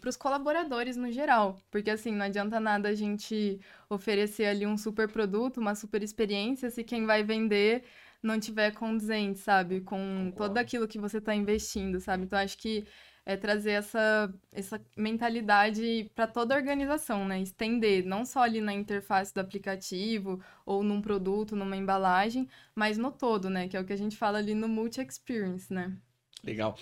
para 0.00 0.08
os 0.08 0.16
colaboradores 0.16 0.96
no 0.96 1.10
geral. 1.10 1.58
Porque 1.70 1.90
assim, 1.90 2.12
não 2.12 2.24
adianta 2.24 2.58
nada 2.58 2.88
a 2.88 2.94
gente 2.94 3.60
oferecer 3.88 4.46
ali 4.46 4.66
um 4.66 4.76
super 4.76 5.08
produto, 5.08 5.58
uma 5.58 5.74
super 5.74 6.02
experiência, 6.02 6.70
se 6.70 6.82
quem 6.82 7.06
vai 7.06 7.22
vender 7.22 7.84
não 8.22 8.38
tiver 8.38 8.72
condizente, 8.72 9.38
sabe? 9.38 9.80
Com 9.80 10.32
todo 10.36 10.58
aquilo 10.58 10.88
que 10.88 10.98
você 10.98 11.18
está 11.18 11.34
investindo, 11.34 12.00
sabe? 12.00 12.24
Então 12.24 12.38
acho 12.38 12.58
que 12.58 12.86
é 13.24 13.36
trazer 13.36 13.72
essa, 13.72 14.32
essa 14.50 14.80
mentalidade 14.96 16.10
para 16.14 16.26
toda 16.26 16.54
a 16.54 16.58
organização, 16.58 17.24
né? 17.26 17.40
Estender, 17.40 18.04
não 18.04 18.24
só 18.24 18.42
ali 18.42 18.60
na 18.60 18.72
interface 18.72 19.32
do 19.32 19.40
aplicativo 19.40 20.42
ou 20.64 20.82
num 20.82 21.00
produto, 21.00 21.54
numa 21.54 21.76
embalagem, 21.76 22.48
mas 22.74 22.98
no 22.98 23.10
todo, 23.10 23.48
né? 23.48 23.68
Que 23.68 23.76
é 23.76 23.80
o 23.80 23.84
que 23.84 23.92
a 23.92 23.96
gente 23.96 24.16
fala 24.16 24.38
ali 24.38 24.54
no 24.54 24.68
multi-experience, 24.68 25.72
né? 25.72 25.96
Legal. 26.42 26.76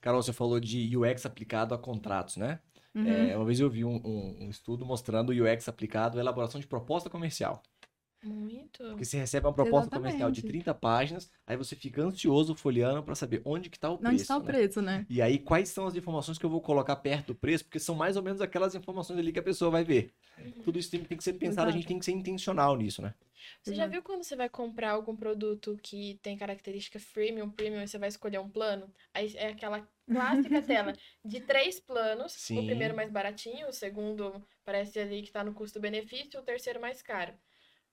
Carol, 0.00 0.22
você 0.22 0.32
falou 0.32 0.58
de 0.60 0.96
UX 0.96 1.26
aplicado 1.26 1.74
a 1.74 1.78
contratos, 1.78 2.36
né? 2.36 2.60
Uhum. 2.94 3.06
É, 3.06 3.36
uma 3.36 3.44
vez 3.44 3.60
eu 3.60 3.70
vi 3.70 3.84
um, 3.84 3.96
um- 4.04 4.44
um 4.46 4.50
estudo 4.50 4.84
mostrando 4.84 5.30
o 5.30 5.32
UX 5.32 5.68
aplicado 5.68 6.18
à 6.18 6.20
elaboração 6.20 6.60
de 6.60 6.66
proposta 6.66 7.08
comercial. 7.10 7.62
Muito. 8.22 8.84
Porque 8.84 9.04
você 9.04 9.16
recebe 9.18 9.46
uma 9.46 9.52
proposta 9.54 9.90
comercial 9.90 10.30
de 10.30 10.40
Exatamente. 10.40 10.64
30 10.64 10.74
páginas, 10.74 11.30
aí 11.46 11.56
você 11.56 11.74
fica 11.74 12.02
ansioso 12.02 12.54
folheando 12.54 13.02
para 13.02 13.14
saber 13.14 13.40
onde 13.44 13.70
que 13.70 13.78
tá 13.78 13.88
o 13.90 13.94
Onde 13.94 14.00
preço, 14.02 14.22
está 14.22 14.36
o 14.36 14.40
né? 14.42 14.46
preço, 14.52 14.82
né? 14.82 15.06
E 15.08 15.22
aí, 15.22 15.38
quais 15.38 15.70
são 15.70 15.86
as 15.86 15.96
informações 15.96 16.36
que 16.38 16.44
eu 16.44 16.50
vou 16.50 16.60
colocar 16.60 16.96
perto 16.96 17.28
do 17.28 17.34
preço? 17.34 17.64
Porque 17.64 17.78
são 17.78 17.94
mais 17.94 18.16
ou 18.16 18.22
menos 18.22 18.40
aquelas 18.42 18.74
informações 18.74 19.18
ali 19.18 19.32
que 19.32 19.38
a 19.38 19.42
pessoa 19.42 19.70
vai 19.70 19.84
ver. 19.84 20.12
Tudo 20.64 20.78
isso 20.78 20.90
tem, 20.90 21.02
tem 21.02 21.16
que 21.16 21.24
ser 21.24 21.34
pensado, 21.34 21.68
a 21.68 21.72
Exato. 21.72 21.72
gente 21.72 21.86
tem 21.88 21.98
que 21.98 22.04
ser 22.04 22.12
intencional 22.12 22.76
nisso, 22.76 23.00
né? 23.00 23.14
Você 23.62 23.74
já 23.74 23.86
Exato. 23.86 23.90
viu 23.92 24.02
quando 24.02 24.22
você 24.24 24.36
vai 24.36 24.48
comprar 24.48 24.90
algum 24.92 25.16
produto 25.16 25.78
que 25.82 26.18
tem 26.22 26.36
característica 26.36 26.98
freemium, 27.00 27.50
premium, 27.50 27.82
e 27.82 27.88
você 27.88 27.98
vai 27.98 28.08
escolher 28.08 28.38
um 28.38 28.48
plano? 28.50 28.92
Aí 29.14 29.34
é 29.36 29.48
aquela 29.48 29.88
clássica 30.10 30.60
tela 30.62 30.96
de 31.24 31.40
três 31.40 31.80
planos. 31.80 32.32
Sim. 32.32 32.58
O 32.58 32.66
primeiro 32.66 32.94
mais 32.96 33.10
baratinho, 33.10 33.68
o 33.68 33.72
segundo 33.72 34.46
parece 34.64 34.98
ali 34.98 35.22
que 35.22 35.30
tá 35.32 35.44
no 35.44 35.54
custo-benefício, 35.54 36.40
o 36.40 36.42
terceiro 36.44 36.80
mais 36.80 37.02
caro. 37.02 37.34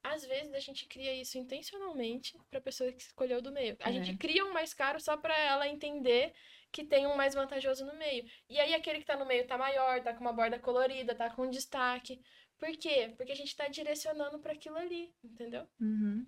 Às 0.04 0.24
vezes 0.26 0.54
a 0.54 0.60
gente 0.60 0.86
cria 0.88 1.14
isso 1.14 1.38
intencionalmente 1.38 2.38
pra 2.50 2.62
pessoa 2.62 2.92
que 2.92 3.02
escolheu 3.02 3.42
do 3.42 3.52
meio. 3.52 3.76
A 3.82 3.90
É. 3.90 3.92
gente 3.92 4.16
cria 4.18 4.46
um 4.46 4.54
mais 4.54 4.74
caro 4.74 5.00
só 5.02 5.18
pra 5.18 5.38
ela 5.38 5.68
entender 5.68 6.34
que 6.72 6.84
tem 6.84 7.06
um 7.08 7.16
mais 7.16 7.34
vantajoso 7.34 7.86
no 7.86 7.94
meio. 7.98 8.26
E 8.50 8.60
aí 8.60 8.74
aquele 8.74 9.00
que 9.00 9.06
tá 9.06 9.18
no 9.18 9.26
meio 9.26 9.46
tá 9.48 9.58
maior, 9.58 10.02
tá 10.02 10.14
com 10.14 10.22
uma 10.22 10.34
borda 10.34 10.60
colorida, 10.60 11.16
tá 11.16 11.30
com 11.30 11.50
destaque. 11.50 12.22
Por 12.60 12.70
quê? 12.78 13.14
Porque 13.16 13.32
a 13.32 13.36
gente 13.36 13.56
tá 13.56 13.68
direcionando 13.68 14.40
pra 14.40 14.54
aquilo 14.54 14.78
ali, 14.78 15.14
entendeu? 15.24 15.68
Uhum. 15.80 16.26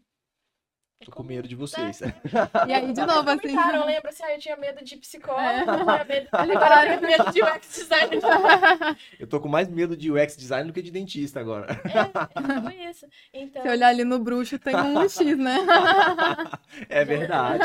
É 1.01 1.05
Tô 1.05 1.13
com 1.13 1.23
medo 1.23 1.47
de 1.47 1.55
vocês. 1.55 2.01
E 2.67 2.73
aí, 2.73 2.91
de 2.91 3.05
novo, 3.05 3.29
assim. 3.29 3.39
Comentaram, 3.39 3.85
lembra 3.85 4.09
assim, 4.09 4.21
ah, 4.23 4.33
eu 4.33 4.39
tinha 4.39 4.57
medo 4.57 4.83
de 4.83 4.97
psicólogo, 4.97 5.41
É. 5.41 5.61
eu 5.61 5.85
tinha 5.85 6.05
medo, 6.05 6.29
de 7.31 7.41
UX 7.41 7.67
designer. 7.77 8.21
Eu 9.17 9.25
tô 9.25 9.39
com 9.39 9.47
mais 9.47 9.69
medo 9.69 9.95
de 9.95 10.11
UX 10.11 10.35
design 10.35 10.67
do 10.67 10.73
que 10.73 10.81
de 10.81 10.91
dentista 10.91 11.39
agora. 11.39 11.67
É, 11.71 12.61
foi 12.61 12.75
isso. 12.89 13.07
Então, 13.33 13.61
Se 13.61 13.69
olhar 13.69 13.87
ali 13.87 14.03
no 14.03 14.19
bruxo, 14.19 14.59
tem 14.59 14.75
um 14.75 15.01
X, 15.07 15.37
né? 15.37 15.55
É 16.89 17.05
verdade. 17.05 17.63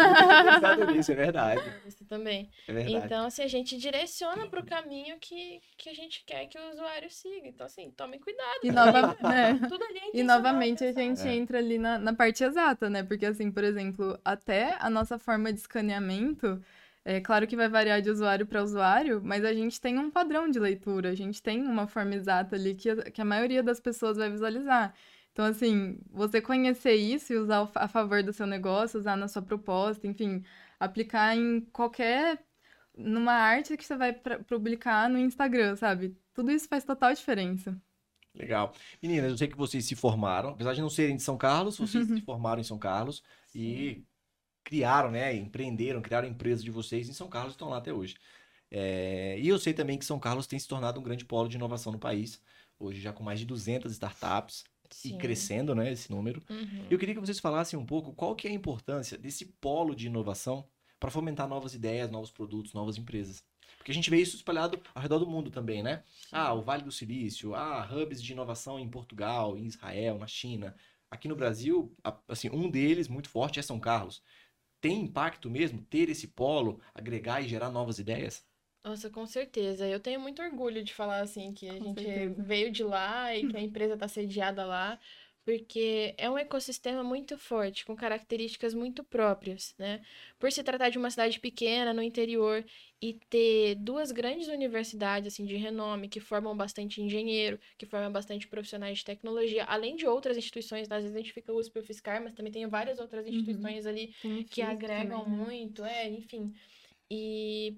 Eu 0.80 0.90
nisso, 0.92 1.10
é 1.10 1.14
verdade. 1.16 1.62
Isso 2.04 2.08
também. 2.08 2.50
É 2.68 2.72
verdade. 2.72 3.06
Então, 3.06 3.26
assim, 3.26 3.42
a 3.42 3.48
gente 3.48 3.76
direciona 3.76 4.46
para 4.46 4.60
o 4.60 4.66
caminho 4.66 5.18
que, 5.18 5.60
que 5.76 5.88
a 5.88 5.94
gente 5.94 6.22
quer 6.24 6.46
que 6.46 6.58
o 6.58 6.70
usuário 6.70 7.10
siga. 7.10 7.48
Então, 7.48 7.66
assim, 7.66 7.90
tomem 7.90 8.20
cuidado. 8.20 8.60
E, 8.62 8.70
nova... 8.70 9.16
é. 9.34 9.54
Tudo 9.68 9.84
ali 9.84 9.98
é 9.98 10.16
E 10.16 10.22
novamente 10.22 10.84
a 10.84 10.92
gente 10.92 11.20
É. 11.26 11.34
entra 11.34 11.58
ali 11.58 11.78
na, 11.78 11.98
na 11.98 12.14
parte 12.14 12.44
exata, 12.44 12.88
né? 12.90 13.02
Porque, 13.02 13.26
assim, 13.26 13.50
por 13.50 13.64
exemplo, 13.64 14.18
até 14.24 14.76
a 14.80 14.88
nossa 14.90 15.18
forma 15.18 15.52
de 15.52 15.58
escaneamento, 15.60 16.62
é 17.04 17.20
claro 17.20 17.46
que 17.46 17.56
vai 17.56 17.68
variar 17.68 18.00
de 18.00 18.10
usuário 18.10 18.46
para 18.46 18.62
usuário, 18.62 19.20
mas 19.22 19.44
a 19.44 19.52
gente 19.52 19.80
tem 19.80 19.98
um 19.98 20.10
padrão 20.10 20.48
de 20.48 20.58
leitura, 20.58 21.10
a 21.10 21.14
gente 21.14 21.42
tem 21.42 21.62
uma 21.62 21.86
forma 21.86 22.14
exata 22.14 22.56
ali 22.56 22.74
que, 22.74 22.90
a- 22.90 23.10
que 23.10 23.20
a 23.20 23.24
maioria 23.24 23.62
das 23.62 23.80
pessoas 23.80 24.16
vai 24.16 24.30
visualizar. 24.30 24.94
Então, 25.32 25.44
assim, 25.44 25.98
você 26.10 26.40
conhecer 26.40 26.94
isso 26.94 27.32
e 27.32 27.36
usar 27.36 27.68
a 27.74 27.88
favor 27.88 28.22
do 28.22 28.32
seu 28.32 28.46
negócio, 28.46 29.00
usar 29.00 29.16
na 29.16 29.26
sua 29.28 29.42
proposta, 29.42 30.06
enfim, 30.06 30.44
aplicar 30.84 31.36
em 31.36 31.60
qualquer. 31.72 32.44
numa 32.96 33.32
arte 33.34 33.76
que 33.76 33.84
você 33.84 33.96
vai 33.96 34.12
publicar 34.48 35.10
no 35.10 35.18
Instagram, 35.18 35.76
sabe? 35.76 36.16
Tudo 36.32 36.50
isso 36.52 36.68
faz 36.68 36.84
total 36.84 37.12
diferença. 37.12 37.80
Legal. 38.34 38.74
Meninas, 39.02 39.30
eu 39.30 39.38
sei 39.38 39.48
que 39.48 39.56
vocês 39.56 39.84
se 39.84 39.94
formaram, 39.94 40.50
apesar 40.50 40.74
de 40.74 40.80
não 40.80 40.90
serem 40.90 41.16
de 41.16 41.22
São 41.22 41.36
Carlos, 41.38 41.78
vocês 41.78 42.06
se 42.08 42.20
formaram 42.22 42.60
em 42.60 42.64
São 42.64 42.78
Carlos 42.78 43.22
e 43.54 44.04
criaram, 44.64 45.10
né, 45.10 45.34
empreenderam, 45.36 46.02
criaram 46.02 46.26
a 46.26 46.30
empresa 46.30 46.62
de 46.64 46.70
vocês 46.70 47.08
em 47.08 47.12
São 47.12 47.28
Carlos 47.28 47.52
e 47.52 47.54
estão 47.54 47.68
lá 47.68 47.78
até 47.78 47.92
hoje. 47.92 48.16
É, 48.70 49.38
e 49.38 49.46
eu 49.46 49.58
sei 49.58 49.72
também 49.72 49.98
que 49.98 50.04
São 50.04 50.18
Carlos 50.18 50.46
tem 50.46 50.58
se 50.58 50.66
tornado 50.66 50.98
um 50.98 51.02
grande 51.02 51.24
polo 51.24 51.48
de 51.48 51.56
inovação 51.56 51.92
no 51.92 51.98
país, 51.98 52.40
hoje 52.78 53.00
já 53.00 53.12
com 53.12 53.22
mais 53.22 53.38
de 53.38 53.46
200 53.46 53.92
startups 53.92 54.64
e 55.04 55.10
Sim. 55.10 55.18
crescendo, 55.18 55.74
né, 55.74 55.92
esse 55.92 56.10
número. 56.10 56.42
Uhum. 56.50 56.86
Eu 56.90 56.98
queria 56.98 57.14
que 57.14 57.20
vocês 57.20 57.38
falassem 57.38 57.78
um 57.78 57.86
pouco 57.86 58.12
qual 58.14 58.34
que 58.34 58.48
é 58.48 58.50
a 58.50 58.54
importância 58.54 59.16
desse 59.16 59.44
polo 59.44 59.94
de 59.94 60.06
inovação 60.06 60.66
para 61.04 61.10
fomentar 61.10 61.46
novas 61.46 61.74
ideias, 61.74 62.10
novos 62.10 62.30
produtos, 62.30 62.72
novas 62.72 62.96
empresas. 62.96 63.44
Porque 63.76 63.90
a 63.92 63.94
gente 63.94 64.08
vê 64.08 64.16
isso 64.22 64.36
espalhado 64.36 64.80
ao 64.94 65.02
redor 65.02 65.18
do 65.18 65.26
mundo 65.26 65.50
também, 65.50 65.82
né? 65.82 66.02
Ah, 66.32 66.54
o 66.54 66.62
Vale 66.62 66.82
do 66.82 66.90
Silício, 66.90 67.54
ah, 67.54 67.86
hubs 67.92 68.22
de 68.22 68.32
inovação 68.32 68.78
em 68.78 68.88
Portugal, 68.88 69.54
em 69.58 69.66
Israel, 69.66 70.16
na 70.18 70.26
China. 70.26 70.74
Aqui 71.10 71.28
no 71.28 71.36
Brasil, 71.36 71.94
assim, 72.26 72.48
um 72.48 72.70
deles 72.70 73.06
muito 73.06 73.28
forte 73.28 73.60
é 73.60 73.62
São 73.62 73.78
Carlos. 73.78 74.22
Tem 74.80 75.02
impacto 75.02 75.50
mesmo 75.50 75.82
ter 75.82 76.08
esse 76.08 76.26
polo, 76.28 76.80
agregar 76.94 77.42
e 77.42 77.48
gerar 77.48 77.68
novas 77.70 77.98
ideias? 77.98 78.42
Nossa, 78.82 79.10
com 79.10 79.26
certeza. 79.26 79.86
Eu 79.86 80.00
tenho 80.00 80.20
muito 80.20 80.42
orgulho 80.42 80.82
de 80.84 80.92
falar 80.94 81.20
assim 81.20 81.52
que 81.52 81.68
a 81.68 81.78
Com 81.78 81.84
gente 81.84 82.02
certeza. 82.02 82.42
veio 82.42 82.70
de 82.72 82.82
lá 82.82 83.34
e 83.34 83.46
que 83.46 83.56
a 83.56 83.60
empresa 83.62 83.94
está 83.94 84.08
sediada 84.08 84.64
lá, 84.64 84.98
porque 85.44 86.14
é 86.16 86.28
um 86.30 86.38
ecossistema 86.38 87.04
muito 87.04 87.36
forte, 87.36 87.84
com 87.84 87.94
características 87.94 88.72
muito 88.72 89.04
próprias, 89.04 89.74
né? 89.78 90.00
Por 90.38 90.50
se 90.50 90.62
tratar 90.62 90.88
de 90.88 90.96
uma 90.98 91.10
cidade 91.10 91.38
pequena 91.38 91.92
no 91.92 92.02
interior 92.02 92.64
e 93.00 93.14
ter 93.28 93.74
duas 93.74 94.10
grandes 94.10 94.48
universidades 94.48 95.34
assim 95.34 95.44
de 95.44 95.56
renome 95.56 96.08
que 96.08 96.18
formam 96.18 96.56
bastante 96.56 97.02
engenheiro, 97.02 97.60
que 97.76 97.84
formam 97.84 98.10
bastante 98.10 98.48
profissionais 98.48 98.98
de 98.98 99.04
tecnologia, 99.04 99.64
além 99.64 99.96
de 99.96 100.06
outras 100.06 100.38
instituições, 100.38 100.90
às 100.90 101.02
vezes 101.02 101.14
a 101.14 101.18
gente 101.18 101.32
fica 101.32 101.52
USP 101.52 101.76
e 101.76 101.80
UFSCar, 101.80 102.22
mas 102.22 102.32
também 102.32 102.52
tem 102.52 102.66
várias 102.66 102.98
outras 102.98 103.26
instituições 103.26 103.84
ali 103.84 104.14
Tem 104.22 104.40
o 104.40 104.44
que 104.44 104.62
agregam 104.62 105.24
também, 105.24 105.38
né? 105.38 105.44
muito, 105.44 105.84
é, 105.84 106.08
enfim. 106.08 106.54
E 107.10 107.76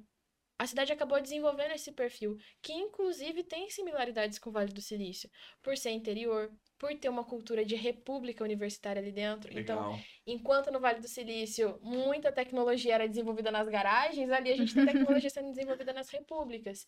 a 0.58 0.66
cidade 0.66 0.92
acabou 0.92 1.20
desenvolvendo 1.20 1.72
esse 1.72 1.92
perfil, 1.92 2.38
que 2.62 2.72
inclusive 2.72 3.42
tem 3.42 3.68
similaridades 3.70 4.38
com 4.38 4.50
o 4.50 4.52
Vale 4.52 4.72
do 4.72 4.80
Silício, 4.80 5.28
por 5.62 5.76
ser 5.76 5.90
interior, 5.90 6.50
por 6.78 6.94
ter 6.94 7.08
uma 7.08 7.24
cultura 7.24 7.64
de 7.64 7.74
república 7.74 8.44
universitária 8.44 9.00
ali 9.00 9.12
dentro. 9.12 9.58
Então, 9.58 9.98
enquanto 10.26 10.70
no 10.70 10.80
Vale 10.80 11.00
do 11.00 11.08
Silício 11.08 11.78
muita 11.82 12.30
tecnologia 12.30 12.94
era 12.94 13.08
desenvolvida 13.08 13.50
nas 13.50 13.68
garagens, 13.68 14.30
ali 14.30 14.52
a 14.52 14.56
gente 14.56 14.74
tem 14.74 14.84
tecnologia 14.86 15.30
sendo 15.30 15.50
desenvolvida 15.50 15.92
nas 15.92 16.10
repúblicas. 16.10 16.86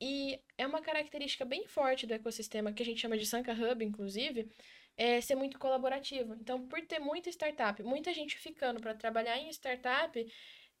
E 0.00 0.38
é 0.58 0.66
uma 0.66 0.80
característica 0.80 1.44
bem 1.44 1.66
forte 1.66 2.06
do 2.06 2.14
ecossistema, 2.14 2.72
que 2.72 2.82
a 2.82 2.86
gente 2.86 3.00
chama 3.00 3.16
de 3.16 3.26
Sanka 3.26 3.52
Hub, 3.52 3.84
inclusive, 3.84 4.50
é 4.96 5.20
ser 5.20 5.34
muito 5.34 5.58
colaborativo. 5.58 6.34
Então, 6.34 6.66
por 6.66 6.80
ter 6.82 6.98
muita 6.98 7.30
startup, 7.30 7.82
muita 7.82 8.12
gente 8.12 8.36
ficando 8.36 8.80
para 8.80 8.94
trabalhar 8.94 9.38
em 9.38 9.48
startup, 9.48 10.26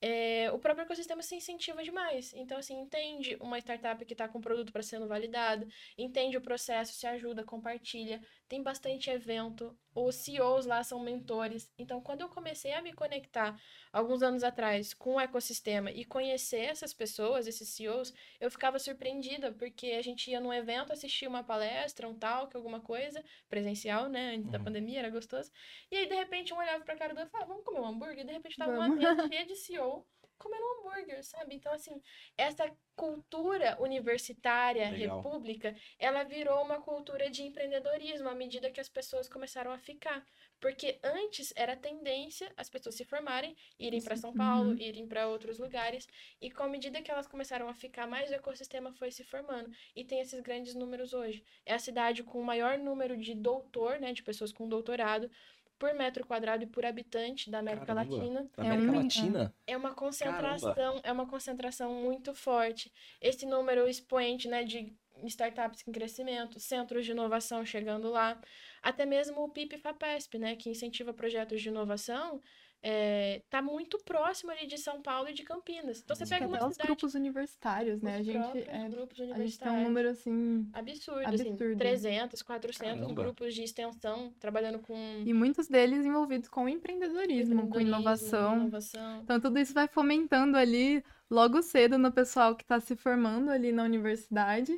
é, 0.02 0.50
o 0.52 0.58
próprio 0.58 0.84
ecossistema 0.84 1.22
se 1.22 1.34
incentiva 1.34 1.82
demais. 1.82 2.32
Então, 2.34 2.58
assim, 2.58 2.78
entende 2.80 3.36
uma 3.40 3.58
startup 3.58 4.02
que 4.04 4.14
está 4.14 4.26
com 4.28 4.38
o 4.38 4.42
produto 4.42 4.72
para 4.72 4.82
sendo 4.82 5.06
validado, 5.06 5.66
entende 5.96 6.36
o 6.36 6.40
processo, 6.40 6.94
se 6.94 7.06
ajuda, 7.06 7.44
compartilha, 7.44 8.20
tem 8.50 8.64
bastante 8.64 9.08
evento, 9.08 9.78
os 9.94 10.16
CEOs 10.16 10.66
lá 10.66 10.82
são 10.82 10.98
mentores. 10.98 11.72
Então, 11.78 12.00
quando 12.00 12.22
eu 12.22 12.28
comecei 12.28 12.72
a 12.72 12.82
me 12.82 12.92
conectar 12.92 13.56
alguns 13.92 14.24
anos 14.24 14.42
atrás 14.42 14.92
com 14.92 15.14
o 15.14 15.20
ecossistema 15.20 15.92
e 15.92 16.04
conhecer 16.04 16.62
essas 16.62 16.92
pessoas, 16.92 17.46
esses 17.46 17.68
CEOs, 17.68 18.12
eu 18.40 18.50
ficava 18.50 18.76
surpreendida, 18.80 19.52
porque 19.52 19.92
a 19.92 20.02
gente 20.02 20.28
ia 20.28 20.40
num 20.40 20.52
evento, 20.52 20.92
assistir 20.92 21.28
uma 21.28 21.44
palestra, 21.44 22.08
um 22.08 22.14
talk, 22.18 22.56
alguma 22.56 22.80
coisa, 22.80 23.24
presencial, 23.48 24.08
né, 24.08 24.34
antes 24.34 24.46
uhum. 24.46 24.50
da 24.50 24.58
pandemia, 24.58 24.98
era 24.98 25.10
gostoso. 25.10 25.48
E 25.88 25.96
aí, 25.96 26.08
de 26.08 26.14
repente, 26.16 26.52
um 26.52 26.58
olhava 26.58 26.84
pra 26.84 26.96
cara 26.96 27.14
do 27.14 27.20
outro 27.20 27.30
e 27.30 27.30
falava, 27.30 27.52
vamos 27.52 27.64
comer 27.64 27.78
um 27.78 27.86
hambúrguer? 27.86 28.24
E 28.24 28.26
de 28.26 28.32
repente, 28.32 28.56
tava 28.56 28.72
uma 28.72 28.88
mesa 28.88 29.28
cheia 29.28 29.46
de 29.46 29.54
CEO 29.54 30.04
comendo 30.40 30.64
um 30.64 30.88
hambúrguer, 30.88 31.22
sabe? 31.22 31.54
Então, 31.54 31.72
assim, 31.72 32.02
essa 32.36 32.68
cultura 32.96 33.76
universitária, 33.80 34.90
Legal. 34.90 35.18
república, 35.18 35.76
ela 35.98 36.24
virou 36.24 36.62
uma 36.62 36.80
cultura 36.80 37.30
de 37.30 37.42
empreendedorismo 37.42 38.28
à 38.28 38.34
medida 38.34 38.70
que 38.70 38.80
as 38.80 38.88
pessoas 38.88 39.28
começaram 39.28 39.70
a 39.70 39.78
ficar. 39.78 40.24
Porque 40.58 40.98
antes 41.02 41.52
era 41.56 41.74
tendência 41.74 42.52
as 42.56 42.68
pessoas 42.68 42.94
se 42.94 43.04
formarem, 43.04 43.56
irem 43.78 44.02
para 44.02 44.16
São 44.16 44.34
Paulo, 44.34 44.70
uhum. 44.70 44.78
irem 44.78 45.06
para 45.06 45.28
outros 45.28 45.58
lugares, 45.58 46.06
e 46.40 46.50
com 46.50 46.62
a 46.62 46.68
medida 46.68 47.00
que 47.00 47.10
elas 47.10 47.26
começaram 47.26 47.68
a 47.68 47.74
ficar 47.74 48.06
mais, 48.06 48.30
o 48.30 48.34
ecossistema 48.34 48.92
foi 48.92 49.10
se 49.10 49.24
formando. 49.24 49.70
E 49.96 50.04
tem 50.04 50.20
esses 50.20 50.40
grandes 50.40 50.74
números 50.74 51.14
hoje. 51.14 51.42
É 51.64 51.72
a 51.72 51.78
cidade 51.78 52.22
com 52.22 52.38
o 52.38 52.44
maior 52.44 52.76
número 52.78 53.16
de 53.16 53.34
doutor, 53.34 53.98
né, 53.98 54.12
de 54.12 54.22
pessoas 54.22 54.52
com 54.52 54.68
doutorado 54.68 55.30
por 55.80 55.94
metro 55.94 56.26
quadrado 56.26 56.62
e 56.62 56.66
por 56.66 56.84
habitante 56.84 57.50
da 57.50 57.58
América 57.58 57.86
Caramba, 57.86 58.14
Latina. 58.14 58.50
Da 58.54 58.62
América 58.62 58.86
é 58.86 58.90
um, 58.90 59.02
Latina? 59.02 59.54
É 59.66 59.76
uma 59.78 59.94
concentração, 59.94 60.74
Caramba. 60.74 61.00
é 61.02 61.10
uma 61.10 61.26
concentração 61.26 61.94
muito 61.94 62.34
forte. 62.34 62.92
Esse 63.18 63.46
número 63.46 63.88
expoente, 63.88 64.46
né, 64.46 64.62
de 64.62 64.94
startups 65.24 65.82
em 65.88 65.92
crescimento, 65.92 66.60
centros 66.60 67.06
de 67.06 67.12
inovação 67.12 67.64
chegando 67.64 68.10
lá, 68.10 68.38
até 68.82 69.06
mesmo 69.06 69.42
o 69.42 69.48
PIP 69.48 69.78
FAPESP, 69.78 70.38
né, 70.38 70.54
que 70.54 70.68
incentiva 70.68 71.14
projetos 71.14 71.62
de 71.62 71.70
inovação, 71.70 72.42
é, 72.82 73.42
tá 73.50 73.60
muito 73.60 73.98
próximo 73.98 74.50
ali 74.50 74.66
de 74.66 74.78
São 74.78 75.02
Paulo 75.02 75.28
e 75.28 75.34
de 75.34 75.42
Campinas. 75.42 76.00
Então 76.00 76.16
você 76.16 76.26
pega 76.26 76.46
uma 76.46 76.56
cidade... 76.56 76.72
os 76.72 76.78
grupos 76.78 77.14
universitários, 77.14 78.00
né? 78.00 78.14
Os 78.14 78.20
a 78.20 78.22
gente 78.22 78.58
é, 78.68 78.88
grupos 78.88 79.18
universitários. 79.18 79.32
A 79.32 79.44
gente 79.44 79.58
tem 79.58 79.72
um 79.72 79.84
número 79.84 80.08
assim 80.08 80.68
absurdo, 80.72 81.26
absurdo. 81.26 81.52
Assim, 81.52 81.76
300, 81.76 82.42
400 82.42 83.00
Caramba. 83.00 83.22
grupos 83.22 83.54
de 83.54 83.62
extensão 83.62 84.32
trabalhando 84.38 84.78
com 84.78 84.96
E 85.26 85.34
muitos 85.34 85.68
deles 85.68 86.06
envolvidos 86.06 86.48
com 86.48 86.68
empreendedorismo, 86.68 87.54
empreendedorismo 87.54 87.70
com 87.70 87.80
inovação. 87.80 88.56
inovação. 88.62 89.20
Então 89.22 89.38
tudo 89.38 89.58
isso 89.58 89.74
vai 89.74 89.86
fomentando 89.86 90.56
ali 90.56 91.04
logo 91.30 91.60
cedo 91.62 91.98
no 91.98 92.10
pessoal 92.10 92.56
que 92.56 92.62
está 92.62 92.80
se 92.80 92.96
formando 92.96 93.50
ali 93.50 93.72
na 93.72 93.84
universidade 93.84 94.72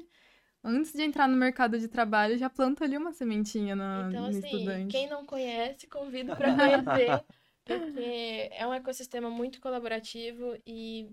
antes 0.65 0.93
de 0.93 1.03
entrar 1.03 1.29
no 1.29 1.37
mercado 1.37 1.79
de 1.79 1.89
trabalho, 1.89 2.39
já 2.39 2.49
planta 2.49 2.85
ali 2.85 2.97
uma 2.97 3.13
sementinha 3.13 3.75
no, 3.75 4.09
então, 4.09 4.23
no 4.23 4.29
assim, 4.29 4.39
estudante. 4.39 4.93
Quem 4.93 5.09
não 5.09 5.27
conhece, 5.27 5.87
convido 5.89 6.37
para 6.37 6.55
conhecer. 6.55 7.25
Porque 7.65 8.49
é 8.53 8.67
um 8.67 8.75
ecossistema 8.75 9.31
muito 9.31 9.61
colaborativo 9.61 10.57
e, 10.67 11.11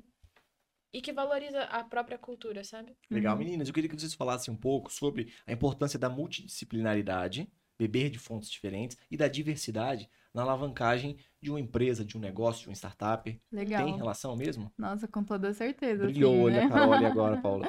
e 0.94 1.02
que 1.02 1.14
valoriza 1.14 1.64
a 1.64 1.84
própria 1.84 2.18
cultura, 2.18 2.64
sabe? 2.64 2.96
Legal, 3.10 3.34
uhum. 3.34 3.40
meninas. 3.44 3.68
Eu 3.68 3.74
queria 3.74 3.90
que 3.90 4.00
vocês 4.00 4.14
falassem 4.14 4.54
um 4.54 4.58
pouco 4.58 4.92
sobre 4.92 5.34
a 5.46 5.52
importância 5.52 6.00
da 6.00 6.10
multidisciplinaridade, 6.10 7.52
beber 7.78 8.10
de 8.10 8.20
fontes 8.20 8.50
diferentes 8.50 8.98
e 9.10 9.16
da 9.16 9.28
diversidade 9.28 10.10
na 10.34 10.42
alavancagem 10.42 11.18
de 11.42 11.50
uma 11.50 11.60
empresa, 11.60 12.04
de 12.04 12.18
um 12.18 12.20
negócio, 12.20 12.64
de 12.64 12.70
uma 12.70 12.76
startup. 12.76 13.42
Legal. 13.52 13.86
Tem 13.86 13.96
relação 13.96 14.36
mesmo? 14.36 14.72
Nossa, 14.78 15.08
com 15.08 15.24
toda 15.24 15.54
certeza. 15.54 16.06
Brilhou 16.06 16.34
sim, 16.34 16.42
olho 16.42 16.56
né? 16.56 16.64
a 16.64 16.70
Carol 16.70 16.94
agora, 16.94 17.38
Paula. 17.42 17.68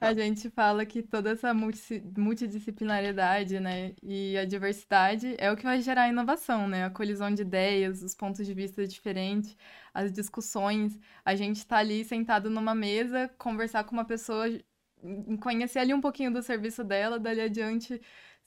a 0.00 0.12
gente 0.12 0.50
fala 0.50 0.84
que 0.84 1.02
toda 1.02 1.30
essa 1.30 1.54
multidisciplinaridade, 1.54 3.58
né, 3.58 3.94
e 4.02 4.36
a 4.36 4.44
diversidade 4.44 5.34
é 5.38 5.50
o 5.50 5.56
que 5.56 5.64
vai 5.64 5.80
gerar 5.80 6.02
a 6.02 6.08
inovação, 6.08 6.68
né? 6.68 6.84
A 6.84 6.90
colisão 6.90 7.32
de 7.32 7.42
ideias, 7.42 8.02
os 8.02 8.14
pontos 8.14 8.46
de 8.46 8.52
vista 8.52 8.86
diferentes, 8.86 9.56
as 9.94 10.12
discussões. 10.12 10.98
A 11.24 11.34
gente 11.34 11.56
está 11.56 11.78
ali 11.78 12.04
sentado 12.04 12.50
numa 12.50 12.74
mesa, 12.74 13.30
conversar 13.38 13.84
com 13.84 13.92
uma 13.92 14.04
pessoa, 14.04 14.46
conhecer 15.40 15.78
ali 15.78 15.94
um 15.94 16.00
pouquinho 16.00 16.32
do 16.32 16.42
serviço 16.42 16.84
dela, 16.84 17.18
dali 17.18 17.40
adiante 17.40 18.00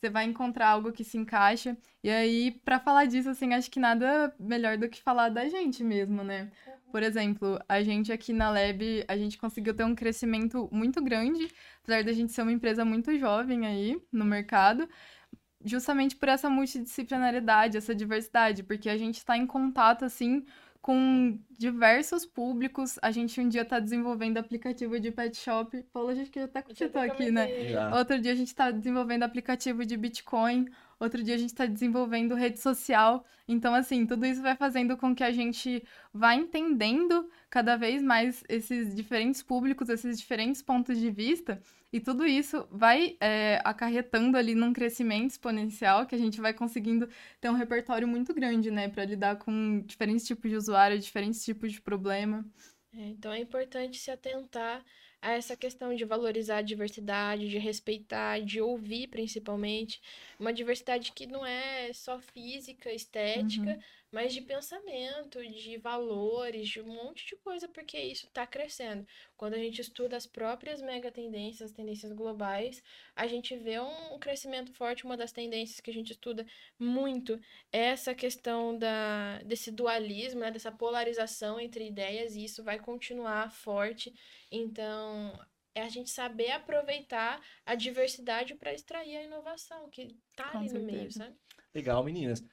você 0.04 0.10
vai 0.10 0.26
encontrar 0.26 0.68
algo 0.68 0.92
que 0.92 1.04
se 1.04 1.18
encaixa. 1.18 1.78
E 2.04 2.10
aí, 2.10 2.52
para 2.66 2.78
falar 2.78 3.06
disso, 3.06 3.30
assim, 3.30 3.54
acho 3.54 3.72
que 3.72 3.80
nada 3.80 4.36
melhor 4.38 4.78
do 4.78 4.90
que 4.90 5.02
falar 5.02 5.30
da 5.30 5.48
gente 5.48 5.82
mesmo, 5.82 6.24
né? 6.24 6.52
Por 6.92 7.02
exemplo, 7.02 7.58
a 7.70 7.82
gente 7.82 8.12
aqui 8.12 8.34
na 8.34 8.50
Lab, 8.50 9.06
a 9.08 9.16
gente 9.16 9.38
conseguiu 9.38 9.74
ter 9.74 9.86
um 9.86 9.96
crescimento 9.96 10.68
muito 10.72 11.02
grande, 11.02 11.50
apesar 11.82 12.04
da 12.04 12.12
gente 12.12 12.34
ser 12.34 12.42
uma 12.42 12.52
empresa 12.52 12.84
muito 12.84 13.18
jovem 13.18 13.66
aí 13.66 13.98
no 14.12 14.26
mercado, 14.26 14.90
justamente 15.64 16.18
por 16.18 16.28
essa 16.28 16.50
multidisciplinaridade, 16.50 17.78
essa 17.78 17.96
diversidade, 17.96 18.62
porque 18.62 18.90
a 18.90 18.98
gente 18.98 19.20
está 19.20 19.38
em 19.38 19.48
contato, 19.48 20.04
assim, 20.04 20.46
com 20.84 21.40
diversos 21.58 22.26
públicos. 22.26 23.00
A 23.02 23.10
gente 23.10 23.40
um 23.40 23.48
dia 23.48 23.62
está 23.62 23.80
desenvolvendo 23.80 24.38
aplicativo 24.38 25.00
de 25.00 25.12
pet 25.12 25.36
shop. 25.38 25.82
Paulo, 25.94 26.10
a 26.10 26.14
gente 26.14 26.30
que 26.30 26.40
até 26.40 26.62
citou 26.76 27.02
aqui, 27.02 27.32
né? 27.32 27.70
Já. 27.70 27.98
Outro 27.98 28.20
dia 28.20 28.34
a 28.34 28.36
gente 28.36 28.50
está 28.50 28.70
desenvolvendo 28.70 29.24
aplicativo 29.24 29.86
de 29.86 29.96
Bitcoin. 29.96 30.68
Outro 31.00 31.24
dia 31.24 31.36
a 31.36 31.38
gente 31.38 31.52
está 31.52 31.66
desenvolvendo 31.66 32.36
rede 32.36 32.60
social. 32.60 33.26
Então, 33.48 33.74
assim, 33.74 34.06
tudo 34.06 34.26
isso 34.26 34.42
vai 34.42 34.58
fazendo 34.58 34.98
com 34.98 35.16
que 35.16 35.24
a 35.24 35.32
gente 35.32 35.82
vá 36.14 36.36
entendendo 36.36 37.30
cada 37.50 37.78
vez 37.78 38.04
mais 38.04 38.44
esses 38.50 38.94
diferentes 38.94 39.42
públicos, 39.42 39.88
esses 39.88 40.20
diferentes 40.20 40.62
pontos 40.62 41.00
de 41.00 41.10
vista 41.10 41.62
e 41.94 42.00
tudo 42.00 42.26
isso 42.26 42.68
vai 42.72 43.16
é, 43.22 43.62
acarretando 43.64 44.36
ali 44.36 44.56
num 44.56 44.74
crescimento 44.74 45.30
exponencial 45.30 46.08
que 46.08 46.16
a 46.16 46.18
gente 46.18 46.42
vai 46.42 46.52
conseguindo 46.52 47.08
ter 47.40 47.50
um 47.50 47.54
repertório 47.54 48.08
muito 48.08 48.34
grande, 48.34 48.72
né, 48.72 48.90
para 48.90 49.06
lidar 49.06 49.38
com 49.38 49.84
diferentes 49.86 50.26
tipos 50.26 50.50
de 50.50 50.58
usuário, 50.58 50.98
diferentes 50.98 51.46
tipos 51.46 51.72
de 51.72 51.80
problema. 51.80 52.44
É, 52.96 53.10
então 53.10 53.32
é 53.32 53.38
importante 53.40 54.00
se 54.00 54.10
atentar 54.10 54.84
a 55.22 55.34
essa 55.34 55.56
questão 55.56 55.96
de 55.96 56.04
valorizar 56.04 56.58
a 56.58 56.62
diversidade, 56.64 57.48
de 57.48 57.60
respeitar, 57.60 58.42
de 58.42 58.60
ouvir 58.60 59.08
principalmente. 59.08 60.02
Uma 60.40 60.52
diversidade 60.52 61.12
que 61.12 61.28
não 61.28 61.46
é 61.46 61.94
só 61.94 62.20
física, 62.20 62.92
estética, 62.92 63.70
uhum 63.70 63.80
mas 64.14 64.32
de 64.32 64.42
pensamento, 64.42 65.42
de 65.42 65.76
valores, 65.78 66.70
de 66.70 66.80
um 66.80 66.86
monte 66.86 67.26
de 67.26 67.36
coisa, 67.38 67.68
porque 67.68 68.00
isso 68.00 68.28
está 68.28 68.46
crescendo. 68.46 69.08
Quando 69.36 69.56
a 69.56 69.58
gente 69.58 69.82
estuda 69.82 70.16
as 70.16 70.28
próprias 70.28 70.84
mega 70.84 71.12
tendências, 71.12 71.72
as 71.72 71.76
tendências 71.76 72.12
globais, 72.12 72.84
a 73.16 73.26
gente 73.26 73.58
vê 73.58 73.80
um 73.80 74.20
crescimento 74.20 74.72
forte. 74.72 75.04
Uma 75.04 75.18
das 75.18 75.32
tendências 75.32 75.80
que 75.80 75.90
a 75.90 75.94
gente 75.94 76.12
estuda 76.12 76.46
muito 76.78 77.42
é 77.72 77.86
essa 77.86 78.14
questão 78.14 78.78
da, 78.78 79.42
desse 79.46 79.72
dualismo, 79.72 80.42
né, 80.42 80.52
dessa 80.52 80.72
polarização 80.72 81.60
entre 81.60 81.88
ideias, 81.88 82.36
e 82.36 82.46
isso 82.46 82.64
vai 82.64 82.80
continuar 82.80 83.52
forte. 83.52 84.14
Então, 84.52 85.34
é 85.74 85.82
a 85.82 85.90
gente 85.90 86.12
saber 86.12 86.52
aproveitar 86.52 87.42
a 87.66 87.74
diversidade 87.74 88.54
para 88.54 88.72
extrair 88.72 89.18
a 89.18 89.24
inovação 89.24 89.90
que 89.90 90.16
está 90.30 90.56
ali 90.56 90.70
certeza. 90.70 90.80
no 90.80 90.86
meio, 90.86 91.12
sabe? 91.12 91.36
Legal, 91.74 92.04
meninas 92.04 92.44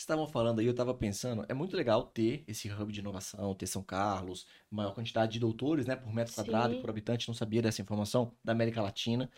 estavam 0.00 0.26
falando 0.26 0.60
aí, 0.60 0.66
eu 0.66 0.72
estava 0.72 0.94
pensando, 0.94 1.44
é 1.48 1.54
muito 1.54 1.76
legal 1.76 2.04
ter 2.04 2.44
esse 2.46 2.70
hub 2.70 2.92
de 2.92 3.00
inovação, 3.00 3.54
ter 3.54 3.66
São 3.66 3.82
Carlos, 3.82 4.46
maior 4.70 4.94
quantidade 4.94 5.32
de 5.32 5.38
doutores, 5.38 5.86
né, 5.86 5.96
por 5.96 6.12
metro 6.12 6.32
Sim. 6.32 6.42
quadrado 6.42 6.76
por 6.76 6.90
habitante, 6.90 7.28
não 7.28 7.34
sabia 7.34 7.62
dessa 7.62 7.82
informação, 7.82 8.32
da 8.44 8.52
América 8.52 8.82
Latina. 8.82 9.30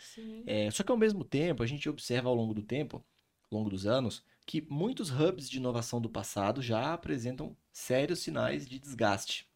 É, 0.46 0.70
só 0.70 0.82
que 0.82 0.90
ao 0.90 0.98
mesmo 0.98 1.24
tempo, 1.24 1.62
a 1.62 1.66
gente 1.66 1.88
observa 1.88 2.28
ao 2.28 2.34
longo 2.34 2.54
do 2.54 2.62
tempo, 2.62 3.04
ao 3.50 3.58
longo 3.58 3.70
dos 3.70 3.86
anos, 3.86 4.22
que 4.46 4.66
muitos 4.70 5.10
hubs 5.10 5.48
de 5.48 5.58
inovação 5.58 6.00
do 6.00 6.08
passado 6.08 6.60
já 6.62 6.92
apresentam 6.92 7.56
sérios 7.72 8.20
sinais 8.20 8.68
de 8.68 8.78
desgaste. 8.78 9.48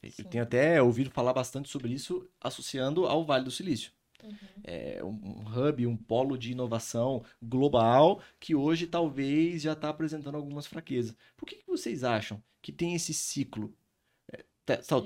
Sim. 0.00 0.12
Eu 0.18 0.24
tenho 0.24 0.42
até 0.44 0.82
ouvido 0.82 1.10
falar 1.10 1.32
bastante 1.32 1.68
sobre 1.68 1.92
isso 1.92 2.28
associando 2.40 3.06
ao 3.06 3.24
Vale 3.24 3.44
do 3.44 3.50
Silício. 3.50 3.92
Uhum. 4.22 4.36
É, 4.64 5.02
um, 5.02 5.44
hub, 5.46 5.86
um 5.86 5.96
polo 5.96 6.38
de 6.38 6.52
inovação 6.52 7.24
global 7.42 8.22
que 8.38 8.54
hoje 8.54 8.86
talvez 8.86 9.62
já 9.62 9.72
está 9.72 9.88
apresentando 9.88 10.36
algumas 10.36 10.66
fraquezas. 10.66 11.14
Por 11.36 11.46
que, 11.46 11.56
que, 11.56 11.66
vocês 11.66 12.04
acham 12.04 12.42
que 12.60 12.70
tem 12.70 12.94
esse 12.94 13.12
ciclo? 13.12 13.74
É, 14.32 14.44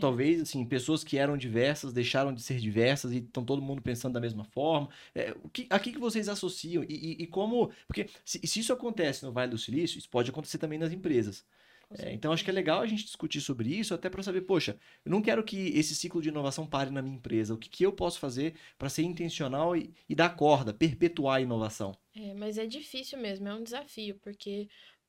talvez, 0.00 0.42
assim, 0.42 0.64
pessoas 0.64 1.02
que 1.02 1.16
eram 1.16 1.36
diversas 1.36 1.92
deixaram 1.92 2.32
de 2.32 2.42
ser 2.42 2.58
diversas 2.58 3.12
e 3.12 3.18
estão 3.18 3.44
todo 3.44 3.62
mundo 3.62 3.80
pensando 3.80 4.12
da 4.12 4.20
mesma 4.20 4.44
forma. 4.44 4.88
É, 5.14 5.34
o 5.42 5.48
que, 5.48 5.66
a 5.70 5.78
que, 5.78 5.92
que 5.92 5.98
vocês 5.98 6.28
associam? 6.28 6.84
E, 6.84 6.92
e, 6.92 7.22
e 7.22 7.26
como... 7.26 7.70
Porque 7.86 8.08
se, 8.24 8.38
se, 8.46 8.60
isso 8.60 8.72
acontece 8.72 9.24
no 9.24 9.32
Vale 9.32 9.50
do 9.50 9.58
Silício, 9.58 9.98
isso 9.98 10.10
pode 10.10 10.30
acontecer 10.30 10.58
também 10.58 10.78
nas 10.78 10.92
empresas. 10.92 11.44
É, 11.90 12.12
então 12.12 12.32
acho 12.32 12.42
que 12.42 12.50
é 12.50 12.52
legal 12.52 12.80
a 12.80 12.86
gente 12.86 13.04
discutir 13.04 13.40
sobre 13.40 13.68
isso, 13.68 13.94
até 13.94 14.10
para 14.10 14.22
saber, 14.22 14.42
poxa, 14.42 14.76
eu 15.04 15.10
não 15.10 15.22
quero 15.22 15.44
que 15.44 15.68
esse 15.68 15.94
ciclo 15.94 16.20
de 16.20 16.30
inovação 16.30 16.66
pare 16.66 16.90
na 16.90 17.00
minha 17.00 17.16
empresa. 17.16 17.54
O 17.54 17.58
que, 17.58 17.68
que 17.68 17.86
eu 17.86 17.92
posso 17.92 18.18
fazer 18.18 18.54
para 18.76 18.88
ser 18.88 19.02
intencional 19.02 19.76
e, 19.76 19.94
e 20.08 20.14
dar 20.14 20.30
corda, 20.30 20.74
perpetuar 20.74 21.36
a 21.36 21.40
inovação? 21.40 21.96
É, 22.14 22.34
mas 22.34 22.58
é 22.58 22.66
difícil 22.66 23.18
mesmo, 23.18 23.46
é 23.46 23.54
um 23.54 23.62
desafio, 23.62 24.18
porque 24.22 24.68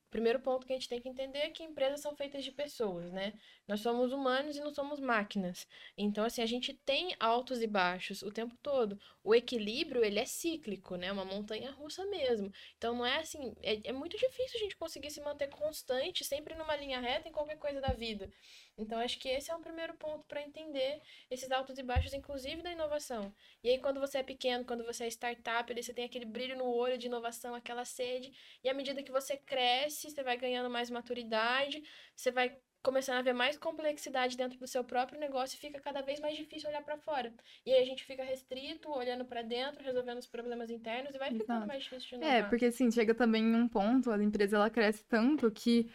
primeiro 0.10 0.40
ponto 0.40 0.66
que 0.66 0.74
a 0.74 0.76
gente 0.76 0.90
tem 0.90 1.02
que 1.02 1.10
entender 1.10 1.40
é 1.40 1.50
que 1.50 1.64
empresas 1.64 2.02
são 2.02 2.16
feitas 2.16 2.44
de 2.44 2.52
pessoas, 2.52 3.12
né? 3.12 3.34
Nós 3.68 3.82
somos 3.82 4.12
humanos 4.12 4.56
e 4.56 4.60
não 4.62 4.74
somos 4.74 5.00
máquinas. 5.00 5.68
Então, 5.98 6.24
assim, 6.26 6.42
a 6.42 6.46
gente 6.46 6.74
tem 6.74 7.16
altos 7.20 7.62
e 7.62 7.68
baixos 7.68 8.22
o 8.22 8.32
tempo 8.32 8.56
todo. 8.62 9.00
O 9.24 9.36
equilíbrio, 9.36 10.04
ele 10.04 10.20
é 10.20 10.26
cíclico, 10.26 10.96
né? 10.96 11.12
Uma 11.12 11.26
montanha 11.26 11.72
russa 11.72 12.06
mesmo. 12.06 12.52
Então, 12.78 12.96
não 12.96 13.06
é 13.06 13.18
assim... 13.20 13.54
É, 13.62 13.90
é 13.90 13.92
muito 13.92 14.18
difícil 14.18 14.58
a 14.60 14.64
gente 14.64 14.78
conseguir 14.78 15.12
se 15.12 15.22
manter 15.22 15.48
constante, 15.50 16.24
sempre 16.24 16.56
numa 16.56 16.76
linha 16.76 17.00
reta 17.00 17.28
em 17.28 17.32
qualquer 17.32 17.58
coisa 17.58 17.82
da 17.82 17.94
vida. 17.94 18.30
Então, 18.78 19.00
acho 19.00 19.18
que 19.20 19.28
esse 19.28 19.50
é 19.50 19.56
o 19.56 19.60
primeiro 19.60 19.96
ponto 19.96 20.24
para 20.28 20.42
entender 20.42 21.02
esses 21.32 21.52
altos 21.52 21.78
e 21.78 21.84
baixos, 21.84 22.14
inclusive 22.14 22.62
da 22.62 22.72
inovação. 22.72 23.34
E 23.64 23.70
aí, 23.70 23.80
quando 23.80 24.00
você 24.00 24.20
é 24.20 24.24
pequeno, 24.24 24.66
quando 24.66 24.86
você 24.86 25.06
é 25.06 25.08
startup, 25.08 25.72
ali 25.72 25.82
você 25.82 25.94
tem 25.94 26.06
aquele 26.06 26.26
brilho 26.26 26.56
no 26.58 26.66
olho 26.66 26.98
de 26.98 27.08
inovação, 27.08 27.56
aquela 27.56 27.86
sede. 27.86 28.32
E 28.64 28.70
à 28.70 28.74
medida 28.74 29.02
que 29.02 29.12
você 29.12 29.36
cresce, 29.36 30.12
você 30.12 30.24
vai 30.24 30.38
ganhando 30.38 30.70
mais 30.70 30.90
maturidade, 30.90 31.82
você 32.16 32.30
vai 32.32 32.56
começando 32.84 33.18
a 33.18 33.22
ver 33.22 33.34
mais 33.34 33.58
complexidade 33.58 34.38
dentro 34.38 34.58
do 34.58 34.68
seu 34.68 34.84
próprio 34.84 35.20
negócio 35.20 35.58
e 35.58 35.60
fica 35.60 35.80
cada 35.80 36.02
vez 36.02 36.22
mais 36.22 36.38
difícil 36.38 36.70
olhar 36.70 36.82
para 36.84 36.98
fora. 36.98 37.34
E 37.66 37.74
aí 37.74 37.82
a 37.82 37.86
gente 37.86 38.06
fica 38.06 38.24
restrito, 38.24 38.90
olhando 38.90 39.26
para 39.26 39.42
dentro, 39.42 39.84
resolvendo 39.84 40.20
os 40.20 40.28
problemas 40.28 40.70
internos 40.70 41.14
e 41.14 41.18
vai 41.18 41.32
ficando 41.32 41.58
Exato. 41.58 41.68
mais 41.68 41.84
difícil 41.84 42.08
de 42.08 42.16
é, 42.16 42.18
inovar. 42.18 42.36
É, 42.36 42.44
porque 42.44 42.66
assim, 42.66 42.90
chega 42.90 43.14
também 43.14 43.44
em 43.44 43.56
um 43.56 43.68
ponto, 43.68 44.10
a 44.10 44.24
empresa 44.24 44.56
ela 44.56 44.70
cresce 44.70 45.04
tanto 45.04 45.52
que 45.52 45.92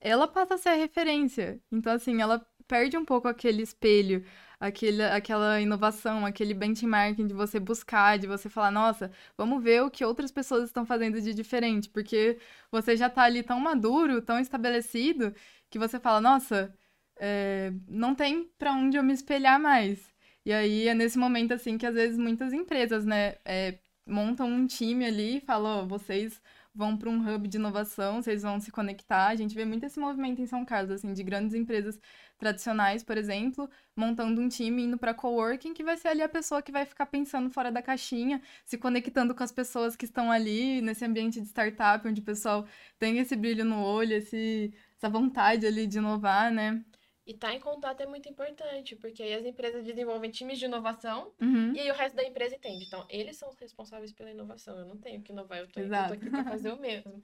ela 0.00 0.26
passa 0.28 0.54
a 0.54 0.58
ser 0.58 0.70
a 0.70 0.74
referência. 0.74 1.60
Então, 1.70 1.92
assim, 1.92 2.20
ela 2.20 2.44
perde 2.66 2.96
um 2.96 3.04
pouco 3.04 3.28
aquele 3.28 3.62
espelho, 3.62 4.24
aquele, 4.58 5.02
aquela 5.02 5.60
inovação, 5.60 6.24
aquele 6.24 6.54
benchmarking 6.54 7.26
de 7.26 7.34
você 7.34 7.58
buscar, 7.58 8.18
de 8.18 8.26
você 8.26 8.48
falar, 8.48 8.70
nossa, 8.70 9.10
vamos 9.36 9.62
ver 9.62 9.82
o 9.82 9.90
que 9.90 10.04
outras 10.04 10.30
pessoas 10.30 10.64
estão 10.64 10.86
fazendo 10.86 11.20
de 11.20 11.34
diferente, 11.34 11.88
porque 11.88 12.38
você 12.70 12.96
já 12.96 13.08
está 13.08 13.22
ali 13.22 13.42
tão 13.42 13.58
maduro, 13.58 14.22
tão 14.22 14.38
estabelecido, 14.38 15.34
que 15.68 15.78
você 15.78 15.98
fala, 15.98 16.20
nossa, 16.20 16.72
é, 17.18 17.72
não 17.88 18.14
tem 18.14 18.50
para 18.58 18.72
onde 18.72 18.96
eu 18.96 19.02
me 19.02 19.12
espelhar 19.12 19.60
mais. 19.60 19.98
E 20.44 20.52
aí 20.52 20.88
é 20.88 20.94
nesse 20.94 21.18
momento, 21.18 21.52
assim, 21.52 21.76
que 21.78 21.86
às 21.86 21.94
vezes 21.94 22.18
muitas 22.18 22.52
empresas, 22.52 23.04
né, 23.04 23.36
é, 23.44 23.78
montam 24.06 24.48
um 24.48 24.66
time 24.66 25.04
ali 25.06 25.38
e 25.38 25.40
falam, 25.40 25.84
oh, 25.84 25.86
vocês 25.86 26.40
vão 26.74 26.96
para 26.96 27.10
um 27.10 27.34
hub 27.34 27.48
de 27.48 27.56
inovação, 27.56 28.22
vocês 28.22 28.42
vão 28.42 28.60
se 28.60 28.70
conectar. 28.70 29.28
A 29.28 29.36
gente 29.36 29.54
vê 29.54 29.64
muito 29.64 29.84
esse 29.84 29.98
movimento 29.98 30.40
em 30.40 30.46
São 30.46 30.64
Carlos, 30.64 30.90
assim, 30.92 31.12
de 31.12 31.22
grandes 31.22 31.54
empresas 31.54 32.00
tradicionais, 32.38 33.02
por 33.02 33.18
exemplo, 33.18 33.68
montando 33.94 34.40
um 34.40 34.48
time 34.48 34.82
indo 34.84 34.96
para 34.96 35.12
coworking, 35.14 35.74
que 35.74 35.84
vai 35.84 35.96
ser 35.96 36.08
ali 36.08 36.22
a 36.22 36.28
pessoa 36.28 36.62
que 36.62 36.72
vai 36.72 36.86
ficar 36.86 37.06
pensando 37.06 37.50
fora 37.50 37.70
da 37.70 37.82
caixinha, 37.82 38.40
se 38.64 38.78
conectando 38.78 39.34
com 39.34 39.42
as 39.42 39.52
pessoas 39.52 39.94
que 39.94 40.06
estão 40.06 40.30
ali 40.30 40.80
nesse 40.80 41.04
ambiente 41.04 41.40
de 41.40 41.46
startup, 41.48 42.06
onde 42.08 42.20
o 42.20 42.24
pessoal 42.24 42.66
tem 42.98 43.18
esse 43.18 43.36
brilho 43.36 43.64
no 43.64 43.82
olho, 43.82 44.14
esse, 44.14 44.72
essa 44.96 45.08
vontade 45.10 45.66
ali 45.66 45.86
de 45.86 45.98
inovar, 45.98 46.50
né? 46.52 46.82
E 47.30 47.32
estar 47.32 47.50
tá 47.50 47.54
em 47.54 47.60
contato 47.60 48.00
é 48.00 48.06
muito 48.06 48.28
importante, 48.28 48.96
porque 48.96 49.22
aí 49.22 49.32
as 49.34 49.46
empresas 49.46 49.84
desenvolvem 49.84 50.32
times 50.32 50.58
de 50.58 50.64
inovação 50.64 51.32
uhum. 51.40 51.72
e 51.72 51.78
aí 51.78 51.88
o 51.88 51.94
resto 51.94 52.16
da 52.16 52.24
empresa 52.24 52.56
entende. 52.56 52.84
Então, 52.84 53.06
eles 53.08 53.36
são 53.36 53.48
os 53.48 53.56
responsáveis 53.56 54.12
pela 54.12 54.32
inovação. 54.32 54.76
Eu 54.76 54.84
não 54.84 54.96
tenho 54.96 55.22
que 55.22 55.30
inovar, 55.30 55.58
eu 55.58 55.68
tô, 55.68 55.78
eu 55.78 55.88
tô 55.88 56.14
aqui 56.14 56.28
para 56.28 56.42
fazer 56.42 56.72
o 56.72 56.76
mesmo. 56.82 57.22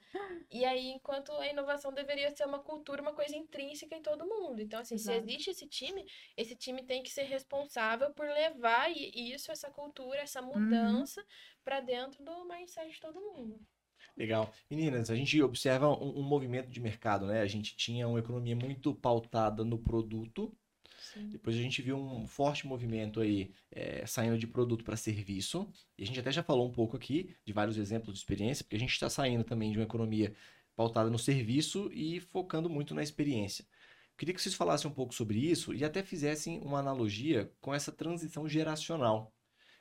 E 0.48 0.64
aí, 0.64 0.90
enquanto 0.90 1.32
a 1.32 1.48
inovação 1.48 1.92
deveria 1.92 2.30
ser 2.30 2.46
uma 2.46 2.60
cultura, 2.60 3.02
uma 3.02 3.14
coisa 3.14 3.34
intrínseca 3.34 3.96
em 3.96 4.00
todo 4.00 4.24
mundo. 4.24 4.62
Então, 4.62 4.78
assim, 4.78 4.94
Exato. 4.94 5.18
se 5.18 5.24
existe 5.24 5.50
esse 5.50 5.66
time, 5.66 6.06
esse 6.36 6.54
time 6.54 6.84
tem 6.84 7.02
que 7.02 7.10
ser 7.10 7.24
responsável 7.24 8.14
por 8.14 8.28
levar 8.28 8.88
isso, 8.92 9.50
essa 9.50 9.68
cultura, 9.72 10.20
essa 10.20 10.40
uhum. 10.40 10.54
mudança 10.54 11.20
uhum. 11.20 11.26
para 11.64 11.80
dentro 11.80 12.22
do 12.22 12.44
mindset 12.44 12.92
de 12.92 13.00
todo 13.00 13.20
mundo. 13.20 13.58
Legal. 14.16 14.52
Meninas, 14.70 15.10
a 15.10 15.14
gente 15.14 15.40
observa 15.42 15.88
um, 15.88 16.20
um, 16.20 16.22
movimento 16.22 16.68
de 16.68 16.80
mercado, 16.80 17.26
né? 17.26 17.40
A 17.40 17.46
gente 17.46 17.76
tinha 17.76 18.06
uma 18.08 18.18
economia 18.18 18.56
muito 18.56 18.94
pautada 18.94 19.64
no 19.64 19.78
produto. 19.78 20.52
Sim. 21.12 21.28
Depois 21.28 21.56
a 21.56 21.60
gente 21.60 21.82
viu 21.82 21.96
um 21.96 22.26
forte 22.26 22.66
movimento 22.66 23.20
aí 23.20 23.50
é, 23.70 24.04
saindo 24.06 24.38
de 24.38 24.46
produto 24.46 24.84
para 24.84 24.96
serviço. 24.96 25.68
E 25.98 26.02
a 26.02 26.06
gente 26.06 26.20
até 26.20 26.32
já 26.32 26.42
falou 26.42 26.66
um 26.66 26.72
pouco 26.72 26.96
aqui 26.96 27.34
de 27.44 27.52
vários 27.52 27.76
exemplos 27.76 28.14
de 28.14 28.20
experiência, 28.20 28.64
porque 28.64 28.76
a 28.76 28.80
gente 28.80 28.92
está 28.92 29.08
saindo 29.08 29.44
também 29.44 29.70
de 29.70 29.78
uma 29.78 29.84
economia 29.84 30.34
pautada 30.74 31.10
no 31.10 31.18
serviço 31.18 31.90
e 31.92 32.20
focando 32.20 32.68
muito 32.68 32.94
na 32.94 33.02
experiência. 33.02 33.64
Queria 34.16 34.34
que 34.34 34.40
vocês 34.40 34.54
falassem 34.54 34.90
um 34.90 34.94
pouco 34.94 35.14
sobre 35.14 35.38
isso 35.38 35.74
e 35.74 35.84
até 35.84 36.02
fizessem 36.02 36.58
uma 36.60 36.78
analogia 36.78 37.52
com 37.60 37.74
essa 37.74 37.92
transição 37.92 38.48
geracional 38.48 39.35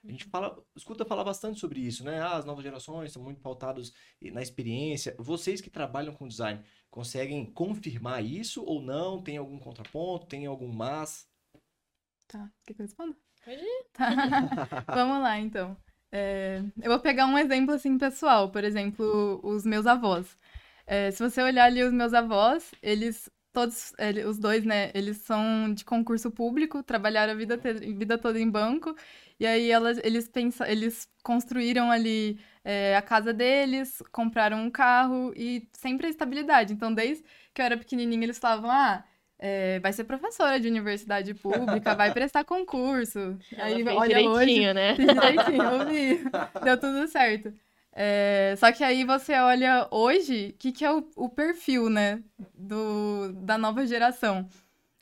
a 0.07 0.11
gente 0.11 0.25
fala, 0.25 0.57
escuta 0.75 1.05
falar 1.05 1.23
bastante 1.23 1.59
sobre 1.59 1.79
isso, 1.79 2.03
né? 2.03 2.19
Ah, 2.21 2.37
as 2.37 2.45
novas 2.45 2.63
gerações 2.63 3.11
são 3.11 3.23
muito 3.23 3.41
pautadas 3.41 3.91
na 4.21 4.41
experiência. 4.41 5.15
Vocês 5.17 5.61
que 5.61 5.69
trabalham 5.69 6.13
com 6.13 6.27
design, 6.27 6.63
conseguem 6.89 7.45
confirmar 7.45 8.23
isso 8.23 8.63
ou 8.63 8.81
não? 8.81 9.21
Tem 9.21 9.37
algum 9.37 9.57
contraponto? 9.57 10.27
Tem 10.27 10.45
algum 10.45 10.71
mas? 10.71 11.27
Tá, 12.27 12.51
quer 12.65 12.73
que 12.73 12.81
eu 12.81 12.85
responda? 12.85 13.15
Pode 13.43 13.61
ir. 13.61 13.85
Tá. 14.85 14.93
Vamos 14.93 15.21
lá, 15.21 15.39
então. 15.39 15.77
É, 16.11 16.61
eu 16.81 16.91
vou 16.91 16.99
pegar 16.99 17.25
um 17.25 17.37
exemplo, 17.37 17.73
assim, 17.73 17.97
pessoal. 17.97 18.51
Por 18.51 18.63
exemplo, 18.63 19.39
os 19.43 19.65
meus 19.65 19.87
avós. 19.87 20.37
É, 20.85 21.09
se 21.11 21.21
você 21.21 21.41
olhar 21.41 21.65
ali 21.65 21.83
os 21.83 21.91
meus 21.91 22.13
avós, 22.13 22.71
eles 22.81 23.29
todos, 23.51 23.93
os 24.27 24.37
dois, 24.37 24.65
né, 24.65 24.91
eles 24.93 25.17
são 25.17 25.73
de 25.73 25.85
concurso 25.85 26.29
público, 26.29 26.83
trabalharam 26.83 27.31
a 27.31 27.35
vida, 27.35 27.57
vida 27.57 28.17
toda 28.17 28.37
em 28.37 28.49
banco 28.49 28.93
e 29.39 29.45
aí 29.45 29.69
elas, 29.69 29.99
eles, 30.03 30.27
pensa, 30.29 30.69
eles 30.69 31.07
construíram 31.23 31.91
ali 31.91 32.39
é, 32.63 32.95
a 32.95 33.01
casa 33.01 33.33
deles, 33.33 34.01
compraram 34.11 34.61
um 34.61 34.69
carro 34.69 35.33
e 35.35 35.67
sempre 35.73 36.07
a 36.07 36.09
estabilidade. 36.09 36.73
Então, 36.73 36.93
desde 36.93 37.23
que 37.53 37.61
eu 37.61 37.65
era 37.65 37.77
pequenininha, 37.77 38.23
eles 38.23 38.39
falavam, 38.39 38.71
ah, 38.71 39.03
é, 39.37 39.79
vai 39.79 39.91
ser 39.91 40.05
professora 40.05 40.59
de 40.59 40.67
universidade 40.67 41.33
pública, 41.33 41.93
vai 41.95 42.13
prestar 42.13 42.45
concurso. 42.45 43.37
Ela 43.51 43.65
aí, 43.65 43.83
fez 43.83 43.97
olha, 43.97 44.07
direitinho, 44.07 44.31
hoje, 44.31 44.73
né? 44.73 44.95
Fiz 44.95 45.05
direitinho, 45.13 45.63
eu 45.63 45.85
vi. 45.87 46.23
Deu 46.63 46.79
tudo 46.79 47.07
certo. 47.07 47.53
É, 47.91 48.55
só 48.57 48.71
que 48.71 48.83
aí 48.83 49.03
você 49.03 49.33
olha 49.35 49.87
hoje, 49.91 50.53
o 50.55 50.57
que, 50.57 50.71
que 50.71 50.83
é 50.83 50.91
o, 50.91 51.07
o 51.15 51.29
perfil, 51.29 51.89
né, 51.89 52.21
do, 52.53 53.31
da 53.33 53.57
nova 53.57 53.85
geração. 53.85 54.47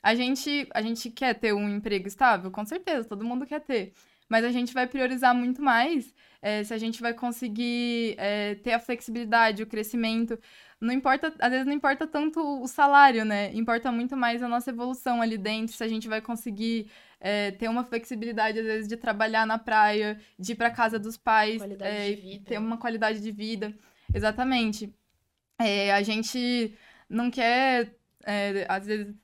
A 0.02 0.14
gente, 0.14 0.68
a 0.72 0.82
gente 0.82 1.10
quer 1.10 1.34
ter 1.34 1.52
um 1.52 1.68
emprego 1.68 2.06
estável? 2.06 2.50
Com 2.50 2.64
certeza, 2.64 3.08
todo 3.08 3.24
mundo 3.24 3.46
quer 3.46 3.60
ter 3.60 3.94
mas 4.28 4.44
a 4.44 4.50
gente 4.50 4.72
vai 4.72 4.86
priorizar 4.86 5.34
muito 5.34 5.62
mais 5.62 6.12
é, 6.44 6.62
se 6.62 6.74
a 6.74 6.78
gente 6.78 7.00
vai 7.00 7.14
conseguir 7.14 8.14
é, 8.18 8.54
ter 8.56 8.72
a 8.72 8.78
flexibilidade, 8.78 9.62
o 9.62 9.66
crescimento. 9.66 10.38
Não 10.78 10.92
importa, 10.92 11.32
às 11.38 11.50
vezes 11.50 11.66
não 11.66 11.72
importa 11.72 12.06
tanto 12.06 12.40
o 12.62 12.68
salário, 12.68 13.24
né? 13.24 13.50
Importa 13.54 13.90
muito 13.90 14.14
mais 14.14 14.42
a 14.42 14.48
nossa 14.48 14.68
evolução 14.68 15.22
ali 15.22 15.38
dentro, 15.38 15.74
se 15.74 15.82
a 15.82 15.88
gente 15.88 16.06
vai 16.06 16.20
conseguir 16.20 16.90
é, 17.18 17.50
ter 17.52 17.68
uma 17.68 17.82
flexibilidade, 17.82 18.58
às 18.58 18.66
vezes, 18.66 18.88
de 18.88 18.96
trabalhar 18.96 19.46
na 19.46 19.58
praia, 19.58 20.20
de 20.38 20.52
ir 20.52 20.56
para 20.56 20.70
casa 20.70 20.98
dos 20.98 21.16
pais, 21.16 21.62
ter 22.44 22.58
uma 22.58 22.76
qualidade 22.76 23.20
de 23.20 23.32
vida. 23.32 23.74
Exatamente. 24.12 24.94
a 25.58 26.02
gente 26.02 26.76
não 27.08 27.30
quer 27.30 27.96
é, 28.26 28.66
às 28.68 28.86
vezes 28.86 29.14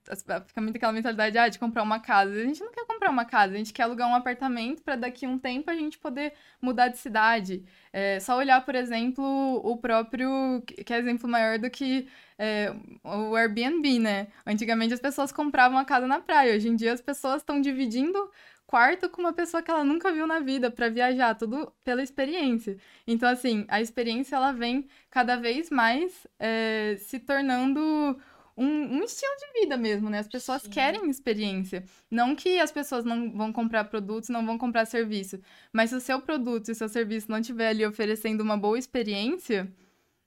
fica 0.46 0.60
muito 0.60 0.76
aquela 0.76 0.92
mentalidade 0.92 1.36
ah, 1.38 1.48
de 1.48 1.58
comprar 1.58 1.82
uma 1.82 2.00
casa. 2.00 2.32
A 2.32 2.44
gente 2.44 2.60
não 2.60 2.72
quer 2.72 2.84
comprar 3.00 3.10
uma 3.10 3.24
casa, 3.24 3.54
a 3.54 3.56
gente 3.56 3.72
quer 3.72 3.84
alugar 3.84 4.06
um 4.08 4.14
apartamento 4.14 4.82
para 4.82 4.94
daqui 4.94 5.26
um 5.26 5.38
tempo 5.38 5.70
a 5.70 5.74
gente 5.74 5.98
poder 5.98 6.34
mudar 6.60 6.88
de 6.88 6.98
cidade. 6.98 7.64
É 7.92 8.20
só 8.20 8.36
olhar, 8.36 8.62
por 8.64 8.74
exemplo, 8.74 9.24
o 9.64 9.76
próprio, 9.78 10.62
que 10.66 10.92
é 10.92 10.98
exemplo 10.98 11.28
maior 11.28 11.58
do 11.58 11.70
que 11.70 12.06
é, 12.38 12.74
o 13.02 13.34
Airbnb, 13.34 13.98
né? 13.98 14.28
Antigamente 14.46 14.92
as 14.92 15.00
pessoas 15.00 15.32
compravam 15.32 15.78
a 15.78 15.84
casa 15.84 16.06
na 16.06 16.20
praia, 16.20 16.54
hoje 16.54 16.68
em 16.68 16.76
dia 16.76 16.92
as 16.92 17.00
pessoas 17.00 17.36
estão 17.36 17.58
dividindo 17.60 18.30
quarto 18.66 19.08
com 19.08 19.22
uma 19.22 19.32
pessoa 19.32 19.62
que 19.62 19.70
ela 19.70 19.82
nunca 19.82 20.12
viu 20.12 20.26
na 20.26 20.38
vida 20.38 20.70
para 20.70 20.88
viajar, 20.88 21.34
tudo 21.34 21.72
pela 21.82 22.02
experiência. 22.02 22.76
Então, 23.06 23.28
assim, 23.28 23.64
a 23.68 23.80
experiência 23.80 24.36
ela 24.36 24.52
vem 24.52 24.86
cada 25.10 25.36
vez 25.36 25.70
mais 25.70 26.26
é, 26.38 26.96
se 26.98 27.18
tornando 27.18 28.16
um, 28.60 28.98
um, 28.98 29.02
estilo 29.02 29.32
de 29.38 29.60
vida 29.60 29.76
mesmo, 29.76 30.10
né? 30.10 30.18
As 30.18 30.28
pessoas 30.28 30.62
Sim. 30.62 30.70
querem 30.70 31.08
experiência. 31.08 31.84
Não 32.10 32.36
que 32.36 32.58
as 32.60 32.70
pessoas 32.70 33.04
não 33.04 33.32
vão 33.32 33.52
comprar 33.52 33.84
produtos, 33.84 34.28
não 34.28 34.44
vão 34.44 34.58
comprar 34.58 34.84
serviço. 34.84 35.40
Mas 35.72 35.90
se 35.90 35.96
o 35.96 36.00
seu 36.00 36.20
produto 36.20 36.68
e 36.68 36.72
o 36.72 36.74
seu 36.74 36.88
serviço 36.88 37.30
não 37.30 37.38
estiver 37.38 37.68
ali 37.68 37.86
oferecendo 37.86 38.42
uma 38.42 38.58
boa 38.58 38.78
experiência, 38.78 39.72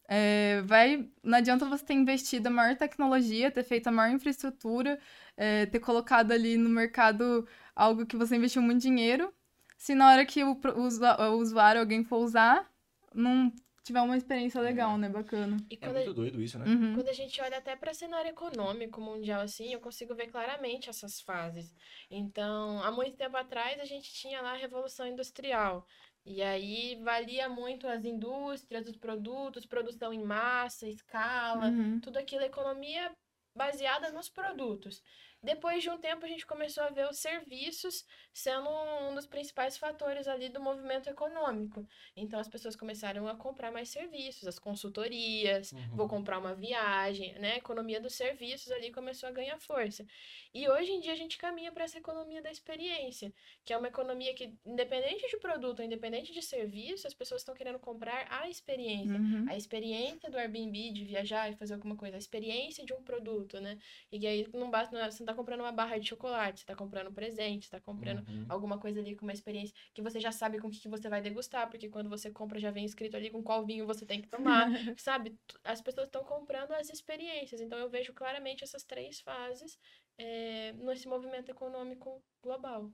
é, 0.08 0.62
vai, 0.66 1.08
não 1.24 1.38
adianta 1.38 1.66
você 1.66 1.86
ter 1.86 1.94
investido 1.94 2.48
a 2.48 2.52
maior 2.52 2.76
tecnologia, 2.76 3.52
ter 3.52 3.64
feito 3.64 3.88
a 3.88 3.92
maior 3.92 4.14
infraestrutura, 4.14 5.00
é, 5.38 5.66
ter 5.68 5.80
colocado 5.80 6.32
ali 6.32 6.58
no 6.58 6.70
mercado 6.70 7.48
algo 7.76 8.06
que 8.06 8.18
você 8.18 8.36
investiu 8.36 8.62
muito 8.62 8.82
dinheiro, 8.82 9.32
se 9.78 9.94
na 9.94 10.10
hora 10.10 10.26
que 10.26 10.44
o, 10.44 10.54
o, 10.54 11.34
o 11.34 11.38
usuário, 11.40 11.82
alguém 11.82 12.04
for 12.04 12.18
usar, 12.18 12.68
não 13.14 13.52
tiver 13.84 14.02
uma 14.02 14.18
experiência 14.18 14.62
legal, 14.62 14.98
né? 14.98 15.10
Bacana. 15.10 15.58
E 15.70 15.76
É 15.76 15.78
quando, 15.78 15.96
muito 15.96 16.14
doido 16.14 16.42
isso, 16.42 16.58
né? 16.58 16.66
Uhum. 16.66 16.96
Quando 16.96 17.10
a 17.10 17.14
gente 17.14 17.40
olha 17.42 17.58
até 17.58 17.76
para 17.76 17.94
cenário 17.94 18.30
econômico 18.30 19.02
mundial 19.02 19.42
assim, 19.42 19.74
eu 19.74 19.80
consigo 19.80 20.16
ver 20.16 20.28
claramente 20.28 20.90
essas 20.90 21.20
fases. 21.22 21.74
Então, 22.10 22.82
há 22.82 22.92
muito 22.92 23.18
tempo 23.18 23.36
atrás 23.38 23.80
a 23.80 23.86
gente 23.86 24.12
tinha 24.14 24.42
lá 24.42 24.54
a 24.54 24.58
Revolução 24.58 25.06
Industrial. 25.06 25.86
E 26.26 26.42
aí 26.42 26.98
valia 27.04 27.50
muito 27.50 27.86
as 27.86 28.06
indústrias, 28.06 28.88
os 28.88 28.96
produtos, 28.96 29.66
produção 29.66 30.14
em 30.14 30.24
massa, 30.24 30.88
escala, 30.88 31.68
Uhum. 31.68 32.00
tudo 32.00 32.18
aquilo, 32.18 32.44
economia 32.44 33.12
baseada 33.56 34.12
nos 34.12 34.30
produtos. 34.30 35.04
Depois 35.44 35.84
de 35.84 35.90
um 35.90 35.98
tempo, 35.98 36.26
a 36.26 36.28
gente 36.30 36.46
começou 36.46 36.84
a 36.84 36.90
ver 36.90 37.08
os 37.10 37.18
serviços 37.20 38.06
sendo 38.32 38.70
um 38.70 39.14
dos 39.14 39.26
principais 39.28 39.78
fatores 39.78 40.28
ali 40.28 40.48
do 40.50 40.62
movimento 40.62 41.10
econômico. 41.10 41.86
Então, 42.16 42.40
as 42.40 42.48
pessoas 42.48 42.76
começaram 42.76 43.28
a 43.28 43.36
comprar 43.36 43.72
mais 43.72 43.90
serviços, 43.90 44.48
as 44.48 44.58
consultorias, 44.58 45.72
Uhum. 45.74 45.96
vou 45.98 46.08
comprar 46.08 46.38
uma 46.40 46.54
viagem, 46.56 47.34
né? 47.40 47.54
A 47.54 47.58
economia 47.58 48.00
dos 48.00 48.14
serviços 48.16 48.72
ali 48.72 48.92
começou 48.92 49.28
a 49.28 49.32
ganhar 49.32 49.58
força. 49.60 50.06
E 50.54 50.68
hoje 50.70 50.92
em 50.92 51.00
dia 51.00 51.12
a 51.12 51.16
gente 51.16 51.38
caminha 51.38 51.72
para 51.72 51.84
essa 51.84 51.98
economia 51.98 52.42
da 52.42 52.52
experiência, 52.52 53.34
que 53.66 53.74
é 53.74 53.78
uma 53.78 53.88
economia 53.88 54.34
que, 54.34 54.54
independente 54.66 55.28
de 55.30 55.38
produto, 55.38 55.82
independente 55.84 56.32
de 56.32 56.42
serviço, 56.42 57.06
as 57.08 57.14
pessoas 57.14 57.42
estão 57.42 57.54
querendo 57.56 57.80
comprar 57.80 58.28
a 58.30 58.48
experiência. 58.50 59.18
Uhum. 59.20 59.46
A 59.50 59.56
experiência 59.58 60.30
do 60.30 60.38
Airbnb 60.38 60.92
de 60.92 61.04
viajar 61.04 61.50
e 61.50 61.56
fazer 61.56 61.74
alguma 61.74 61.96
coisa, 61.98 62.16
a 62.16 62.20
experiência 62.20 62.86
de 62.86 62.94
um 62.94 63.04
produto, 63.04 63.60
né? 63.60 63.78
E 64.12 64.26
aí 64.26 64.48
não 64.54 64.70
basta, 64.70 64.96
não 64.96 65.04
é- 65.04 65.12
você 65.12 65.20
não 65.24 65.28
tá 65.28 65.33
comprando 65.36 65.62
uma 65.62 65.72
barra 65.72 65.98
de 65.98 66.08
chocolate, 66.10 66.62
você 66.62 66.66
tá 66.66 66.76
comprando 66.76 67.10
um 67.10 67.14
presente, 67.14 67.66
você 67.66 67.72
tá 67.72 67.82
comprando 67.82 68.24
Uhum. 68.28 68.46
alguma 68.48 68.80
coisa 68.80 69.00
ali 69.00 69.16
com 69.16 69.26
uma 69.26 69.34
experiência 69.34 69.76
que 69.94 70.02
você 70.02 70.20
já 70.20 70.32
sabe 70.32 70.60
com 70.60 70.68
o 70.68 70.72
que, 70.72 70.80
que 70.80 70.90
você 70.90 71.10
vai 71.10 71.22
degustar, 71.22 71.70
porque 71.70 71.90
quando 71.90 72.10
você 72.10 72.32
compra 72.32 72.60
já 72.60 72.72
vem 72.72 72.86
escrito 72.86 73.16
ali 73.18 73.30
com 73.30 73.44
qual 73.44 73.66
vinho 73.66 73.86
você 73.88 74.06
tem 74.06 74.22
que 74.22 74.28
tomar, 74.30 74.68
sabe? 74.98 75.38
As 75.64 75.82
pessoas 75.82 76.08
estão 76.08 76.24
comprando 76.24 76.72
as 76.74 76.90
experiências, 76.90 77.62
então 77.62 77.78
eu 77.80 77.90
vejo 77.90 78.14
claramente 78.14 78.64
essas 78.64 78.84
três 78.84 79.20
fases 79.22 79.78
é, 80.18 80.74
nesse 80.74 81.08
movimento 81.08 81.50
econômico 81.50 82.24
global. 82.42 82.92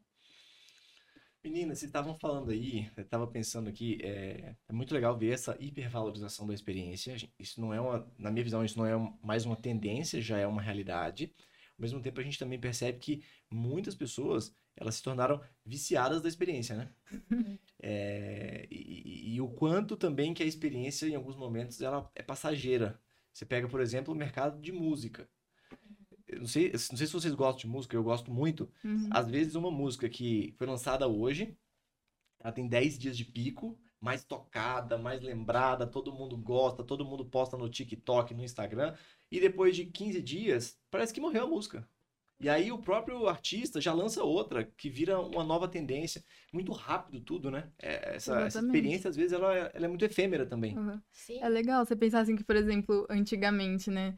Meninas, 1.44 1.80
vocês 1.80 1.88
estavam 1.90 2.16
falando 2.20 2.52
aí, 2.52 2.92
eu 2.98 3.04
estava 3.04 3.26
pensando 3.26 3.70
aqui, 3.70 3.98
é, 4.04 4.54
é 4.68 4.74
muito 4.74 4.94
legal 4.94 5.18
ver 5.18 5.32
essa 5.34 5.56
hipervalorização 5.60 6.46
da 6.46 6.54
experiência. 6.54 7.16
Isso 7.40 7.62
não 7.62 7.74
é 7.74 7.80
uma, 7.80 8.12
na 8.18 8.30
minha 8.30 8.44
visão, 8.44 8.64
isso 8.64 8.78
não 8.78 8.86
é 8.86 9.18
mais 9.24 9.46
uma 9.46 9.56
tendência, 9.56 10.22
já 10.22 10.38
é 10.38 10.46
uma 10.46 10.62
realidade. 10.62 11.34
Ao 11.80 11.84
mesmo 11.84 12.02
tempo, 12.02 12.20
a 12.20 12.24
gente 12.24 12.38
também 12.38 12.60
percebe 12.60 13.00
que 13.00 13.24
muitas 13.50 13.96
pessoas, 13.96 14.54
elas 14.76 14.96
se 14.96 15.04
tornaram 15.04 15.42
viciadas 15.66 16.22
da 16.22 16.30
experiência, 16.30 16.76
né? 16.76 16.94
É, 17.82 18.68
e, 18.70 19.36
e- 19.36 19.42
o 19.42 19.48
quanto 19.48 19.96
também 19.96 20.34
que 20.34 20.44
a 20.44 20.46
experiência, 20.46 21.08
em 21.08 21.16
alguns 21.16 21.38
momentos, 21.38 21.82
ela 21.82 22.12
é 22.14 22.22
passageira. 22.22 23.00
Você 23.34 23.46
pega, 23.46 23.70
por 23.70 23.80
exemplo, 23.80 24.14
o 24.14 24.18
mercado 24.18 24.60
de 24.62 24.74
música. 24.74 25.30
Eu 26.28 26.40
não 26.40 26.48
sei, 26.48 26.72
não 26.72 26.80
sei 26.98 27.08
se 27.08 27.14
vocês 27.14 27.34
gostam 27.34 27.62
de 27.62 27.68
música, 27.68 27.96
eu 27.96 28.04
gosto 28.04 28.32
muito. 28.32 28.70
Uhum. 28.84 29.08
Às 29.12 29.30
vezes 29.30 29.56
uma 29.56 29.72
música 29.72 30.10
que 30.10 30.54
foi 30.58 30.68
lançada 30.68 31.08
hoje, 31.08 31.58
ela 32.40 32.54
tem 32.54 32.68
10 32.68 33.00
dias 33.00 33.18
de 33.18 33.26
pico, 33.26 33.80
mais 34.00 34.24
tocada, 34.24 34.98
mais 34.98 35.22
lembrada, 35.22 35.86
todo 35.86 36.14
mundo 36.14 36.38
gosta, 36.38 36.84
todo 36.84 37.06
mundo 37.06 37.26
posta 37.26 37.58
no 37.58 37.70
TikTok, 37.70 38.34
no 38.34 38.44
Instagram, 38.44 38.96
e 39.32 39.40
depois 39.40 39.76
de 39.76 39.86
15 39.86 40.22
dias, 40.22 40.80
parece 40.90 41.14
que 41.14 41.20
morreu 41.22 41.44
a 41.44 41.48
música. 41.48 41.88
E 42.42 42.48
aí 42.48 42.72
o 42.72 42.78
próprio 42.78 43.28
artista 43.28 43.82
já 43.82 43.92
lança 43.92 44.24
outra, 44.24 44.64
que 44.64 44.90
vira 44.90 45.20
uma 45.20 45.44
nova 45.44 45.68
tendência. 45.68 46.24
Muito 46.54 46.72
rápido 46.72 47.20
tudo, 47.20 47.52
né? 47.52 47.70
É, 47.78 48.16
essa, 48.16 48.40
essa 48.40 48.60
experiência, 48.62 49.10
às 49.10 49.16
vezes, 49.18 49.34
ela, 49.34 49.54
é- 49.54 49.72
ela 49.74 49.86
é 49.86 49.90
muito 49.90 50.06
efêmera 50.06 50.46
também. 50.46 50.78
Uhum. 50.78 51.02
Sim. 51.12 51.40
É 51.42 51.50
legal 51.50 51.86
você 51.86 51.98
pensar 51.98 52.22
assim 52.22 52.38
que, 52.38 52.44
por 52.46 52.56
exemplo, 52.56 53.06
antigamente, 53.10 53.92
né? 53.92 54.16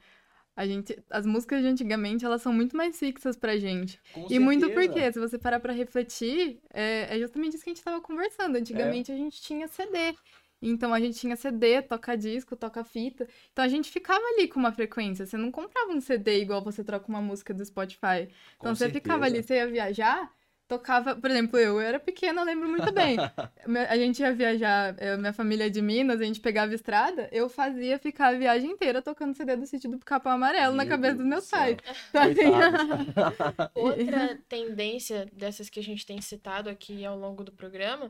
A 0.55 0.65
gente, 0.67 0.97
as 1.09 1.25
músicas 1.25 1.61
de 1.61 1.67
antigamente, 1.67 2.25
elas 2.25 2.41
são 2.41 2.51
muito 2.53 2.75
mais 2.75 2.97
fixas 2.99 3.37
pra 3.37 3.57
gente. 3.57 3.99
Com 4.13 4.29
E 4.29 4.37
muito 4.39 4.69
certeza. 4.69 4.73
porque, 4.73 5.11
se 5.13 5.19
você 5.19 5.37
parar 5.39 5.59
pra 5.59 5.73
refletir, 5.73 6.61
é, 6.73 7.15
é 7.15 7.19
justamente 7.19 7.55
isso 7.55 7.63
que 7.63 7.69
a 7.69 7.73
gente 7.73 7.83
tava 7.83 8.01
conversando. 8.01 8.57
Antigamente 8.57 9.11
a 9.11 9.15
gente 9.15 9.41
tinha 9.41 9.67
CD. 9.67 10.15
Então 10.61 10.93
a 10.93 10.99
gente 10.99 11.17
tinha 11.19 11.35
CD, 11.35 11.81
toca 11.81 12.15
disco, 12.15 12.55
toca 12.55 12.83
fita. 12.83 13.27
Então 13.51 13.65
a 13.65 13.67
gente 13.67 13.89
ficava 13.89 14.23
ali 14.35 14.47
com 14.47 14.59
uma 14.59 14.71
frequência. 14.71 15.25
Você 15.25 15.37
não 15.37 15.51
comprava 15.51 15.91
um 15.91 16.01
CD 16.01 16.39
igual 16.41 16.63
você 16.63 16.83
troca 16.83 17.07
uma 17.07 17.21
música 17.21 17.53
do 17.53 17.65
Spotify. 17.65 18.29
Com 18.57 18.67
Então 18.67 18.75
você 18.75 18.89
ficava 18.89 19.25
ali, 19.25 19.41
certeza. 19.41 19.47
você 19.47 19.55
ia 19.55 19.67
viajar, 19.67 20.31
tocava, 20.71 21.13
por 21.17 21.29
exemplo, 21.29 21.59
eu, 21.59 21.73
eu 21.73 21.81
era 21.81 21.99
pequena, 21.99 22.39
eu 22.39 22.45
lembro 22.45 22.69
muito 22.69 22.93
bem. 22.93 23.17
A 23.89 23.97
gente 23.97 24.21
ia 24.21 24.33
viajar, 24.33 24.95
eu, 25.01 25.17
minha 25.17 25.33
família 25.33 25.65
é 25.65 25.69
de 25.69 25.81
Minas, 25.81 26.21
a 26.21 26.23
gente 26.23 26.39
pegava 26.39 26.73
estrada, 26.73 27.27
eu 27.31 27.49
fazia 27.49 27.99
ficar 27.99 28.29
a 28.29 28.37
viagem 28.37 28.71
inteira 28.71 29.01
tocando 29.01 29.35
CD 29.35 29.57
do 29.57 29.65
sítio 29.65 29.91
do 29.91 29.99
Capão 29.99 30.31
Amarelo 30.31 30.73
na 30.73 30.85
Meu 30.85 30.91
cabeça 30.91 31.15
dos 31.17 31.25
meus 31.25 31.49
do. 31.49 31.83
Então, 32.09 32.21
assim, 32.21 32.35
Coitados. 32.35 33.71
Outra 33.75 34.39
tendência 34.47 35.27
dessas 35.33 35.69
que 35.69 35.79
a 35.79 35.83
gente 35.83 36.05
tem 36.05 36.21
citado 36.21 36.69
aqui 36.69 37.05
ao 37.05 37.17
longo 37.17 37.43
do 37.43 37.51
programa 37.51 38.09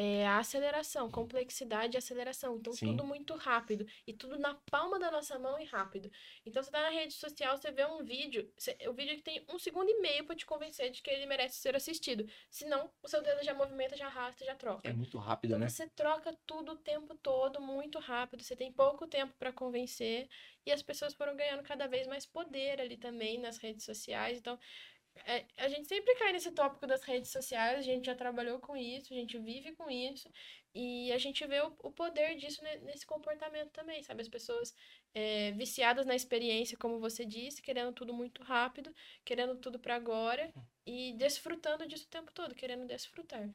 é 0.00 0.24
a 0.28 0.38
aceleração, 0.38 1.10
complexidade 1.10 1.96
e 1.96 1.98
aceleração. 1.98 2.56
Então, 2.56 2.72
Sim. 2.72 2.86
tudo 2.86 3.04
muito 3.04 3.34
rápido. 3.34 3.84
E 4.06 4.12
tudo 4.12 4.38
na 4.38 4.54
palma 4.70 4.96
da 4.96 5.10
nossa 5.10 5.36
mão 5.40 5.58
e 5.58 5.64
rápido. 5.64 6.08
Então, 6.46 6.62
você 6.62 6.70
tá 6.70 6.80
na 6.82 6.90
rede 6.90 7.14
social, 7.14 7.56
você 7.56 7.72
vê 7.72 7.84
um 7.84 8.04
vídeo, 8.04 8.48
você- 8.56 8.76
o 8.88 8.92
vídeo 8.92 9.16
que 9.16 9.22
tem 9.22 9.44
um 9.48 9.58
segundo 9.58 9.88
e 9.90 10.00
meio 10.00 10.24
pra 10.24 10.36
te 10.36 10.46
convencer 10.46 10.90
de 10.90 11.02
que 11.02 11.10
ele 11.10 11.26
merece 11.26 11.56
ser 11.56 11.74
assistido. 11.74 12.24
Senão, 12.48 12.88
o 13.02 13.08
seu 13.08 13.20
dedo 13.22 13.42
já 13.42 13.52
movimenta, 13.54 13.96
já 13.96 14.06
arrasta, 14.06 14.44
já 14.44 14.54
troca. 14.54 14.88
É 14.88 14.92
muito 14.92 15.18
rápido, 15.18 15.50
Então 15.50 15.58
né? 15.58 15.68
você 15.68 15.88
troca 15.88 16.32
tudo 16.46 16.72
o 16.72 16.76
tempo 16.76 17.16
todo, 17.16 17.60
muito 17.60 17.98
rápido. 17.98 18.44
Você 18.44 18.54
tem 18.54 18.72
pouco 18.72 19.04
tempo 19.06 19.34
para 19.36 19.52
convencer. 19.52 20.28
E 20.64 20.70
as 20.70 20.82
pessoas 20.82 21.12
foram 21.14 21.34
ganhando 21.34 21.62
cada 21.64 21.88
vez 21.88 22.06
mais 22.06 22.24
poder 22.24 22.80
ali 22.80 22.96
também 22.96 23.38
nas 23.38 23.58
redes 23.58 23.84
sociais. 23.84 24.38
Então, 24.38 24.56
é, 25.26 25.46
a 25.56 25.68
gente 25.68 25.86
sempre 25.88 26.14
cai 26.16 26.32
nesse 26.32 26.50
tópico 26.52 26.86
das 26.86 27.02
redes 27.02 27.30
sociais. 27.30 27.78
A 27.78 27.82
gente 27.82 28.06
já 28.06 28.14
trabalhou 28.14 28.58
com 28.58 28.76
isso, 28.76 29.12
a 29.12 29.16
gente 29.16 29.38
vive 29.38 29.72
com 29.74 29.90
isso. 29.90 30.28
E 30.74 31.10
a 31.12 31.18
gente 31.18 31.46
vê 31.46 31.60
o, 31.60 31.74
o 31.82 31.90
poder 31.90 32.36
disso 32.36 32.62
ne- 32.62 32.78
nesse 32.78 33.06
comportamento 33.06 33.70
também, 33.70 34.02
sabe? 34.02 34.22
As 34.22 34.28
pessoas 34.28 34.74
é, 35.14 35.52
viciadas 35.52 36.06
na 36.06 36.14
experiência, 36.14 36.76
como 36.78 37.00
você 37.00 37.24
disse, 37.24 37.62
querendo 37.62 37.92
tudo 37.92 38.12
muito 38.12 38.42
rápido, 38.42 38.94
querendo 39.24 39.56
tudo 39.56 39.78
para 39.78 39.96
agora 39.96 40.52
e 40.86 41.14
desfrutando 41.18 41.86
disso 41.86 42.04
o 42.06 42.10
tempo 42.10 42.32
todo, 42.32 42.54
querendo 42.54 42.86
desfrutar. 42.86 43.48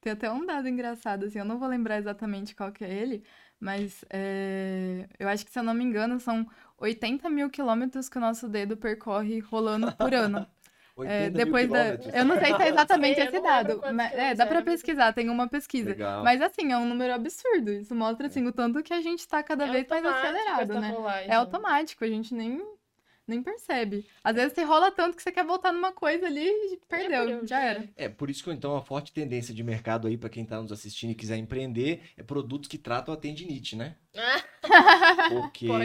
Tem 0.00 0.12
até 0.12 0.30
um 0.30 0.44
dado 0.44 0.68
engraçado, 0.68 1.24
assim, 1.24 1.38
eu 1.38 1.44
não 1.44 1.58
vou 1.58 1.68
lembrar 1.68 1.98
exatamente 1.98 2.54
qual 2.54 2.72
que 2.72 2.84
é 2.84 2.92
ele, 2.92 3.24
mas 3.60 4.04
é, 4.10 5.08
eu 5.18 5.28
acho 5.28 5.44
que, 5.44 5.50
se 5.52 5.58
eu 5.58 5.62
não 5.62 5.74
me 5.74 5.84
engano, 5.84 6.20
são 6.20 6.46
80 6.78 7.28
mil 7.30 7.50
quilômetros 7.50 8.08
que 8.08 8.18
o 8.18 8.20
nosso 8.20 8.48
dedo 8.48 8.76
percorre 8.76 9.38
rolando 9.40 9.94
por 9.96 10.14
ano. 10.14 10.46
80 10.98 11.14
É, 11.14 11.30
depois 11.30 11.68
da... 11.68 11.94
Eu 12.12 12.24
não 12.24 12.38
sei 12.38 12.54
se 12.56 12.62
é 12.62 12.68
exatamente 12.68 13.20
esse 13.20 13.40
dado, 13.40 13.80
mas 13.94 14.12
é, 14.12 14.34
dá 14.34 14.44
pra 14.46 14.56
era, 14.56 14.64
mas- 14.64 14.74
pesquisar, 14.74 15.12
tem 15.12 15.28
uma 15.30 15.48
pesquisa. 15.48 15.90
Legal. 15.90 16.24
Mas 16.24 16.42
assim, 16.42 16.72
é 16.72 16.76
um 16.76 16.88
número 16.88 17.14
absurdo. 17.14 17.70
Isso 17.70 17.94
mostra 17.94 18.26
assim 18.26 18.44
o 18.46 18.52
tanto 18.52 18.82
que 18.82 18.92
a 18.92 19.00
gente 19.00 19.26
tá 19.26 19.42
cada 19.42 19.66
É 19.66 19.70
vez 19.70 19.86
mais 19.88 20.04
acelerado, 20.04 20.74
né? 20.80 20.90
rolagem. 20.90 21.30
É 21.30 21.34
automático, 21.34 22.04
a 22.04 22.08
gente 22.08 22.34
nem, 22.34 22.60
nem 23.26 23.42
percebe. 23.42 24.04
Às 24.24 24.34
vezes 24.34 24.52
você 24.54 24.62
rola 24.64 24.90
tanto 24.90 25.16
que 25.16 25.22
você 25.22 25.30
quer 25.30 25.44
voltar 25.44 25.72
numa 25.72 25.92
coisa 25.92 26.26
ali 26.26 26.46
e 26.48 26.78
perdeu, 26.88 27.46
já 27.46 27.60
era. 27.60 27.88
É, 27.96 28.08
por 28.08 28.28
isso 28.28 28.42
que 28.42 28.50
então 28.50 28.76
a 28.76 28.82
forte 28.82 29.12
tendência 29.12 29.54
de 29.54 29.62
mercado 29.62 30.08
aí 30.08 30.16
para 30.16 30.28
quem 30.30 30.44
tá 30.44 30.60
nos 30.60 30.72
assistindo 30.72 31.10
e 31.10 31.14
quiser 31.14 31.36
empreender 31.36 32.02
é 32.16 32.22
produtos 32.22 32.68
que 32.68 32.76
tratam 32.78 33.14
a 33.14 33.16
tendinite, 33.16 33.76
né? 33.76 33.94
Porque 35.28 35.68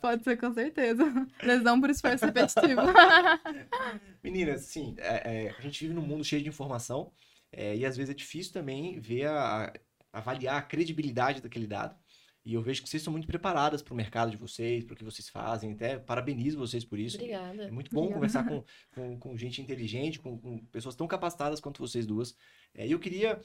Pode 0.00 0.24
ser. 0.24 0.36
Com 0.36 0.52
certeza. 0.52 1.04
Lesão 1.42 1.80
por 1.80 1.90
esforço 1.90 2.24
repetitivo. 2.26 2.80
Meninas, 4.22 4.62
assim, 4.62 4.94
é- 4.98 5.44
é, 5.46 5.50
a 5.56 5.60
gente 5.60 5.80
vive 5.80 5.94
num 5.94 6.02
mundo 6.06 6.24
cheio 6.24 6.42
de 6.42 6.48
informação 6.48 7.10
é, 7.52 7.76
e 7.76 7.84
às 7.84 7.96
vezes 7.96 8.10
é 8.10 8.14
difícil 8.14 8.52
também 8.52 8.98
ver 9.00 9.26
a, 9.26 9.66
a- 9.66 9.72
avaliar 10.12 10.56
a 10.58 10.62
credibilidade 10.62 11.40
daquele 11.40 11.66
dado. 11.66 11.96
E 12.44 12.54
eu 12.54 12.62
vejo 12.62 12.82
que 12.82 12.88
vocês 12.88 13.02
são 13.02 13.12
muito 13.12 13.26
preparadas 13.26 13.82
para 13.82 13.92
o 13.92 13.96
mercado 13.96 14.30
de 14.30 14.36
vocês, 14.36 14.82
para 14.82 14.94
o 14.94 14.96
que 14.96 15.04
vocês 15.04 15.28
fazem, 15.28 15.72
até 15.72 15.98
parabenizo 15.98 16.56
vocês 16.58 16.84
por 16.84 16.98
isso. 16.98 17.16
É 17.18 17.20
Obrigada. 17.20 17.70
muito 17.72 17.90
bom 17.94 18.06
Obrigada. 18.06 18.14
conversar 18.14 18.44
com, 18.44 18.64
com, 18.94 19.18
com 19.18 19.36
gente 19.36 19.60
inteligente, 19.60 20.18
com, 20.18 20.38
com 20.38 20.58
pessoas 20.66 20.94
tão 20.96 21.06
capacitadas 21.06 21.60
quanto 21.60 21.78
vocês 21.86 22.06
duas. 22.06 22.34
É, 22.74 22.86
E 22.86 22.92
eu 22.92 22.98
queria 22.98 23.38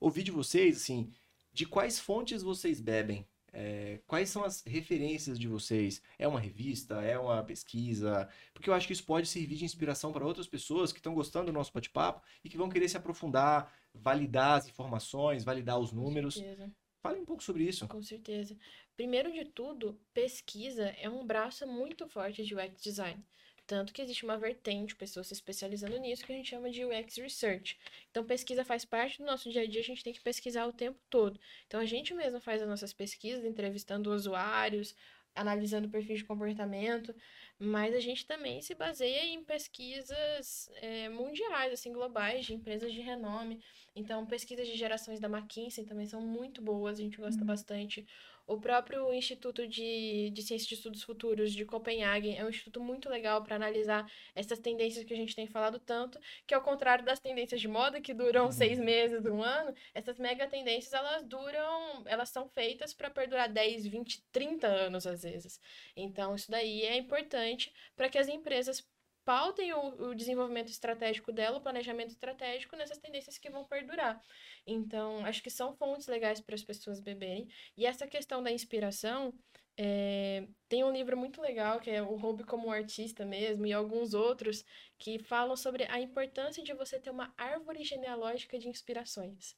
ouvir 0.00 0.22
de 0.22 0.30
vocês, 0.30 0.78
assim, 0.78 1.12
de 1.52 1.66
quais 1.66 1.98
fontes 2.00 2.42
vocês 2.42 2.80
bebem? 2.80 3.26
É, 3.52 4.00
quais 4.06 4.28
são 4.28 4.44
as 4.44 4.62
referências 4.64 5.38
de 5.38 5.48
vocês? 5.48 6.02
É 6.18 6.26
uma 6.26 6.40
revista? 6.40 7.02
É 7.02 7.18
uma 7.18 7.42
pesquisa? 7.42 8.28
Porque 8.54 8.70
eu 8.70 8.74
acho 8.74 8.86
que 8.86 8.92
isso 8.92 9.04
pode 9.04 9.26
servir 9.26 9.56
de 9.56 9.64
inspiração 9.64 10.12
para 10.12 10.26
outras 10.26 10.46
pessoas 10.46 10.92
que 10.92 10.98
estão 10.98 11.14
gostando 11.14 11.46
do 11.46 11.52
nosso 11.52 11.72
bate-papo 11.72 12.22
e 12.44 12.48
que 12.48 12.56
vão 12.56 12.68
querer 12.68 12.88
se 12.88 12.96
aprofundar, 12.96 13.72
validar 13.94 14.58
as 14.58 14.68
informações, 14.68 15.44
validar 15.44 15.78
os 15.78 15.92
números. 15.92 16.34
Com 16.34 16.42
certeza. 16.42 16.72
Fale 17.02 17.18
um 17.18 17.24
pouco 17.24 17.42
sobre 17.42 17.64
isso. 17.64 17.88
Com 17.88 18.02
certeza. 18.02 18.56
Primeiro 18.94 19.32
de 19.32 19.46
tudo, 19.46 19.98
pesquisa 20.12 20.88
é 20.98 21.08
um 21.08 21.26
braço 21.26 21.66
muito 21.66 22.06
forte 22.06 22.44
de 22.44 22.54
UX 22.54 22.82
design. 22.82 23.24
Tanto 23.70 23.92
que 23.92 24.02
existe 24.02 24.24
uma 24.24 24.36
vertente, 24.36 24.96
pessoas 24.96 25.28
se 25.28 25.32
especializando 25.32 25.96
nisso, 25.96 26.26
que 26.26 26.32
a 26.32 26.34
gente 26.34 26.50
chama 26.50 26.72
de 26.72 26.84
UX 26.84 27.14
Research. 27.18 27.78
Então, 28.10 28.24
pesquisa 28.24 28.64
faz 28.64 28.84
parte 28.84 29.18
do 29.18 29.24
nosso 29.24 29.48
dia 29.48 29.62
a 29.62 29.64
dia, 29.64 29.80
a 29.80 29.84
gente 29.84 30.02
tem 30.02 30.12
que 30.12 30.20
pesquisar 30.20 30.66
o 30.66 30.72
tempo 30.72 30.98
todo. 31.08 31.38
Então, 31.68 31.78
a 31.78 31.84
gente 31.84 32.12
mesmo 32.12 32.40
faz 32.40 32.60
as 32.60 32.68
nossas 32.68 32.92
pesquisas, 32.92 33.44
entrevistando 33.44 34.12
usuários, 34.12 34.96
analisando 35.36 35.88
perfis 35.88 36.18
de 36.18 36.24
comportamento, 36.24 37.14
mas 37.60 37.94
a 37.94 38.00
gente 38.00 38.26
também 38.26 38.60
se 38.60 38.74
baseia 38.74 39.26
em 39.26 39.44
pesquisas 39.44 40.68
é, 40.82 41.08
mundiais, 41.08 41.72
assim, 41.72 41.92
globais, 41.92 42.44
de 42.44 42.52
empresas 42.52 42.92
de 42.92 43.00
renome. 43.00 43.62
Então, 43.94 44.26
pesquisas 44.26 44.66
de 44.66 44.76
gerações 44.76 45.20
da 45.20 45.28
McKinsey 45.28 45.84
também 45.84 46.06
são 46.06 46.20
muito 46.20 46.60
boas, 46.60 46.98
a 46.98 47.02
gente 47.02 47.18
gosta 47.18 47.40
uhum. 47.40 47.46
bastante. 47.46 48.04
O 48.50 48.58
próprio 48.60 49.14
Instituto 49.14 49.64
de, 49.64 50.28
de 50.30 50.42
Ciências 50.42 50.68
de 50.68 50.74
Estudos 50.74 51.04
Futuros 51.04 51.52
de 51.52 51.64
Copenhague 51.64 52.34
é 52.34 52.44
um 52.44 52.48
instituto 52.48 52.80
muito 52.80 53.08
legal 53.08 53.44
para 53.44 53.54
analisar 53.54 54.10
essas 54.34 54.58
tendências 54.58 55.04
que 55.04 55.14
a 55.14 55.16
gente 55.16 55.36
tem 55.36 55.46
falado 55.46 55.78
tanto, 55.78 56.18
que 56.48 56.52
ao 56.52 56.60
contrário 56.60 57.04
das 57.04 57.20
tendências 57.20 57.60
de 57.60 57.68
moda, 57.68 58.00
que 58.00 58.12
duram 58.12 58.46
uhum. 58.46 58.50
seis 58.50 58.80
meses, 58.80 59.24
um 59.24 59.40
ano, 59.40 59.72
essas 59.94 60.18
mega 60.18 60.48
tendências, 60.48 60.92
elas 60.92 61.22
duram, 61.22 62.02
elas 62.06 62.30
são 62.30 62.48
feitas 62.48 62.92
para 62.92 63.08
perdurar 63.08 63.48
10, 63.48 63.86
20, 63.86 64.20
30 64.32 64.66
anos 64.66 65.06
às 65.06 65.22
vezes. 65.22 65.60
Então, 65.94 66.34
isso 66.34 66.50
daí 66.50 66.82
é 66.82 66.96
importante 66.96 67.72
para 67.94 68.08
que 68.08 68.18
as 68.18 68.26
empresas 68.26 68.84
pautem 69.30 69.72
o, 69.72 70.08
o, 70.08 70.12
desenvolvimento 70.12 70.70
estratégico 70.70 71.30
dela, 71.30 71.58
o 71.58 71.60
planejamento 71.60 72.10
estratégico 72.10 72.74
nessas 72.74 72.98
tendências 72.98 73.38
que 73.38 73.48
vão 73.48 73.64
perdurar. 73.64 74.20
Então, 74.66 75.24
acho 75.24 75.40
que 75.40 75.48
são 75.48 75.72
fontes 75.72 76.08
legais 76.08 76.40
para 76.40 76.56
as 76.56 76.64
pessoas 76.64 76.98
beberem. 76.98 77.46
E 77.76 77.86
essa 77.86 78.08
questão 78.08 78.42
da 78.42 78.50
inspiração, 78.50 79.32
é, 79.76 80.48
tem 80.68 80.82
um 80.82 80.90
livro 80.90 81.16
muito 81.16 81.40
legal, 81.40 81.78
que 81.78 81.92
é 81.92 82.02
O 82.02 82.16
Hobby 82.16 82.42
como 82.42 82.72
Artista 82.72 83.24
mesmo, 83.24 83.64
e 83.66 83.72
alguns 83.72 84.14
outros, 84.14 84.64
que 84.98 85.20
falam 85.20 85.56
sobre 85.56 85.84
a 85.84 86.00
importância 86.00 86.60
de 86.64 86.74
você 86.74 86.98
ter 86.98 87.10
uma 87.10 87.32
árvore 87.38 87.84
genealógica 87.84 88.58
de 88.58 88.68
inspirações 88.68 89.54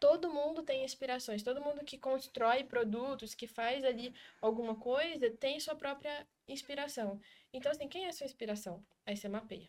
todo 0.00 0.32
mundo 0.32 0.62
tem 0.62 0.84
inspirações, 0.84 1.42
todo 1.42 1.60
mundo 1.60 1.84
que 1.84 1.98
constrói 1.98 2.64
produtos, 2.64 3.34
que 3.34 3.46
faz 3.46 3.84
ali 3.84 4.14
alguma 4.40 4.76
coisa, 4.76 5.30
tem 5.30 5.58
sua 5.58 5.74
própria 5.74 6.26
inspiração. 6.46 7.20
Então, 7.52 7.72
assim, 7.72 7.88
quem 7.88 8.04
é 8.04 8.08
a 8.08 8.12
sua 8.12 8.26
inspiração? 8.26 8.84
Aí 9.06 9.16
você 9.16 9.28
mapeia. 9.28 9.68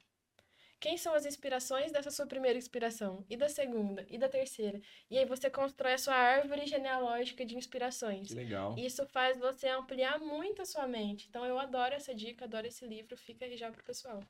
Quem 0.80 0.98
são 0.98 1.14
as 1.14 1.26
inspirações 1.26 1.92
dessa 1.92 2.10
sua 2.10 2.26
primeira 2.26 2.58
inspiração? 2.58 3.26
E 3.30 3.36
da 3.36 3.50
segunda? 3.50 4.06
E 4.10 4.18
da 4.18 4.30
terceira? 4.30 4.80
E 5.12 5.18
aí 5.18 5.26
você 5.26 5.50
constrói 5.50 5.94
a 5.94 5.98
sua 5.98 6.16
árvore 6.16 6.66
genealógica 6.66 7.46
de 7.46 7.58
inspirações. 7.58 8.30
Que 8.30 8.34
legal. 8.34 8.76
Isso 8.78 9.06
faz 9.08 9.38
você 9.38 9.68
ampliar 9.68 10.20
muito 10.20 10.62
a 10.62 10.66
sua 10.66 10.88
mente. 10.88 11.28
Então 11.28 11.44
eu 11.46 11.60
adoro 11.60 11.94
essa 11.94 12.16
dica, 12.16 12.46
adoro 12.46 12.66
esse 12.66 12.88
livro. 12.88 13.18
Fica 13.18 13.44
aí 13.44 13.58
já 13.58 13.70
pro 13.70 13.84
pessoal. 13.84 14.24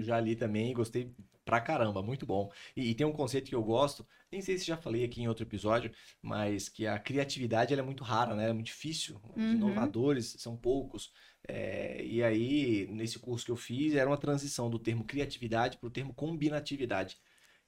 já 0.00 0.20
li 0.20 0.36
também 0.36 0.70
e 0.70 0.74
gostei 0.74 1.10
pra 1.42 1.60
caramba, 1.60 2.02
muito 2.02 2.26
bom. 2.26 2.50
E, 2.76 2.90
e, 2.90 2.94
tem 2.94 3.06
um 3.06 3.12
conceito 3.12 3.48
que 3.48 3.54
eu 3.54 3.62
gosto, 3.62 4.06
nem 4.30 4.40
sei 4.40 4.58
se 4.58 4.64
já 4.64 4.76
falei 4.76 5.04
aqui 5.04 5.22
em 5.22 5.28
outro 5.28 5.44
episódio, 5.44 5.92
mas 6.22 6.68
que 6.68 6.86
a 6.86 6.98
criatividade 6.98 7.72
ela 7.72 7.82
é 7.82 7.84
muito 7.84 8.02
rara, 8.02 8.34
né? 8.34 8.48
É 8.48 8.52
muito 8.52 8.66
difícil. 8.66 9.20
Os 9.34 9.42
uhum. 9.42 9.52
inovadores 9.52 10.36
são 10.38 10.56
poucos. 10.56 11.12
É, 11.46 12.02
e 12.04 12.22
aí, 12.22 12.86
nesse 12.90 13.18
curso 13.18 13.44
que 13.44 13.50
eu 13.50 13.56
fiz, 13.56 13.94
era 13.94 14.08
uma 14.08 14.16
transição 14.16 14.70
do 14.70 14.78
termo 14.78 15.04
criatividade 15.04 15.76
para 15.78 15.86
o 15.86 15.90
termo 15.90 16.14
combinatividade. 16.14 17.18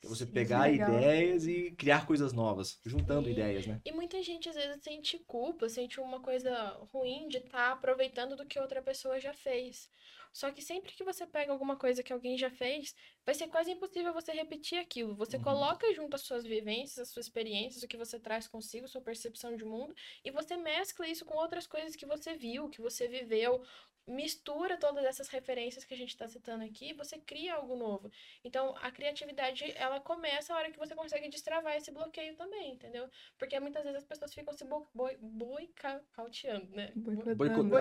É 0.06 0.08
você 0.08 0.24
pegar 0.24 0.70
ideias 0.70 1.46
e 1.46 1.72
criar 1.72 2.06
coisas 2.06 2.32
novas, 2.32 2.80
juntando 2.84 3.26
Sim. 3.26 3.32
ideias, 3.32 3.66
né? 3.66 3.80
E 3.84 3.92
muita 3.92 4.22
gente 4.22 4.48
às 4.48 4.54
vezes 4.54 4.82
sente 4.82 5.18
culpa, 5.26 5.68
sente 5.68 6.00
uma 6.00 6.20
coisa 6.20 6.78
ruim 6.92 7.28
de 7.28 7.38
estar 7.38 7.50
tá 7.50 7.72
aproveitando 7.72 8.36
do 8.36 8.46
que 8.46 8.58
outra 8.58 8.80
pessoa 8.80 9.18
já 9.20 9.32
fez. 9.32 9.90
Só 10.32 10.50
que 10.50 10.60
sempre 10.60 10.92
que 10.92 11.02
você 11.02 11.26
pega 11.26 11.50
alguma 11.50 11.76
coisa 11.76 12.02
que 12.02 12.12
alguém 12.12 12.36
já 12.36 12.50
fez, 12.50 12.94
vai 13.24 13.34
ser 13.34 13.48
quase 13.48 13.70
impossível 13.70 14.12
você 14.12 14.32
repetir 14.32 14.78
aquilo. 14.78 15.16
Você 15.16 15.38
uhum. 15.38 15.42
coloca 15.42 15.90
junto 15.94 16.14
as 16.14 16.20
suas 16.20 16.44
vivências, 16.44 16.98
as 16.98 17.08
suas 17.08 17.24
experiências, 17.24 17.82
o 17.82 17.88
que 17.88 17.96
você 17.96 18.20
traz 18.20 18.46
consigo, 18.46 18.86
sua 18.86 19.00
percepção 19.00 19.56
de 19.56 19.64
mundo, 19.64 19.94
e 20.22 20.30
você 20.30 20.54
mescla 20.58 21.08
isso 21.08 21.24
com 21.24 21.38
outras 21.38 21.66
coisas 21.66 21.96
que 21.96 22.04
você 22.04 22.36
viu, 22.36 22.68
que 22.68 22.82
você 22.82 23.08
viveu, 23.08 23.62
mistura 24.06 24.76
todas 24.76 25.04
essas 25.04 25.28
referências 25.28 25.84
que 25.84 25.92
a 25.92 25.96
gente 25.96 26.10
está 26.10 26.28
citando 26.28 26.64
aqui, 26.64 26.92
você 26.92 27.18
cria 27.18 27.54
algo 27.54 27.76
novo. 27.76 28.10
Então, 28.44 28.74
a 28.80 28.90
criatividade, 28.90 29.72
ela 29.76 30.00
começa 30.00 30.54
a 30.54 30.56
hora 30.56 30.70
que 30.70 30.78
você 30.78 30.94
consegue 30.94 31.28
destravar 31.28 31.76
esse 31.76 31.90
bloqueio 31.90 32.36
também, 32.36 32.74
entendeu? 32.74 33.08
Porque 33.38 33.58
muitas 33.58 33.82
vezes 33.82 33.98
as 33.98 34.04
pessoas 34.04 34.32
ficam 34.32 34.54
se 34.54 34.64
boicotando, 34.64 36.74
né? 36.74 36.92
Boicotando. 36.94 37.76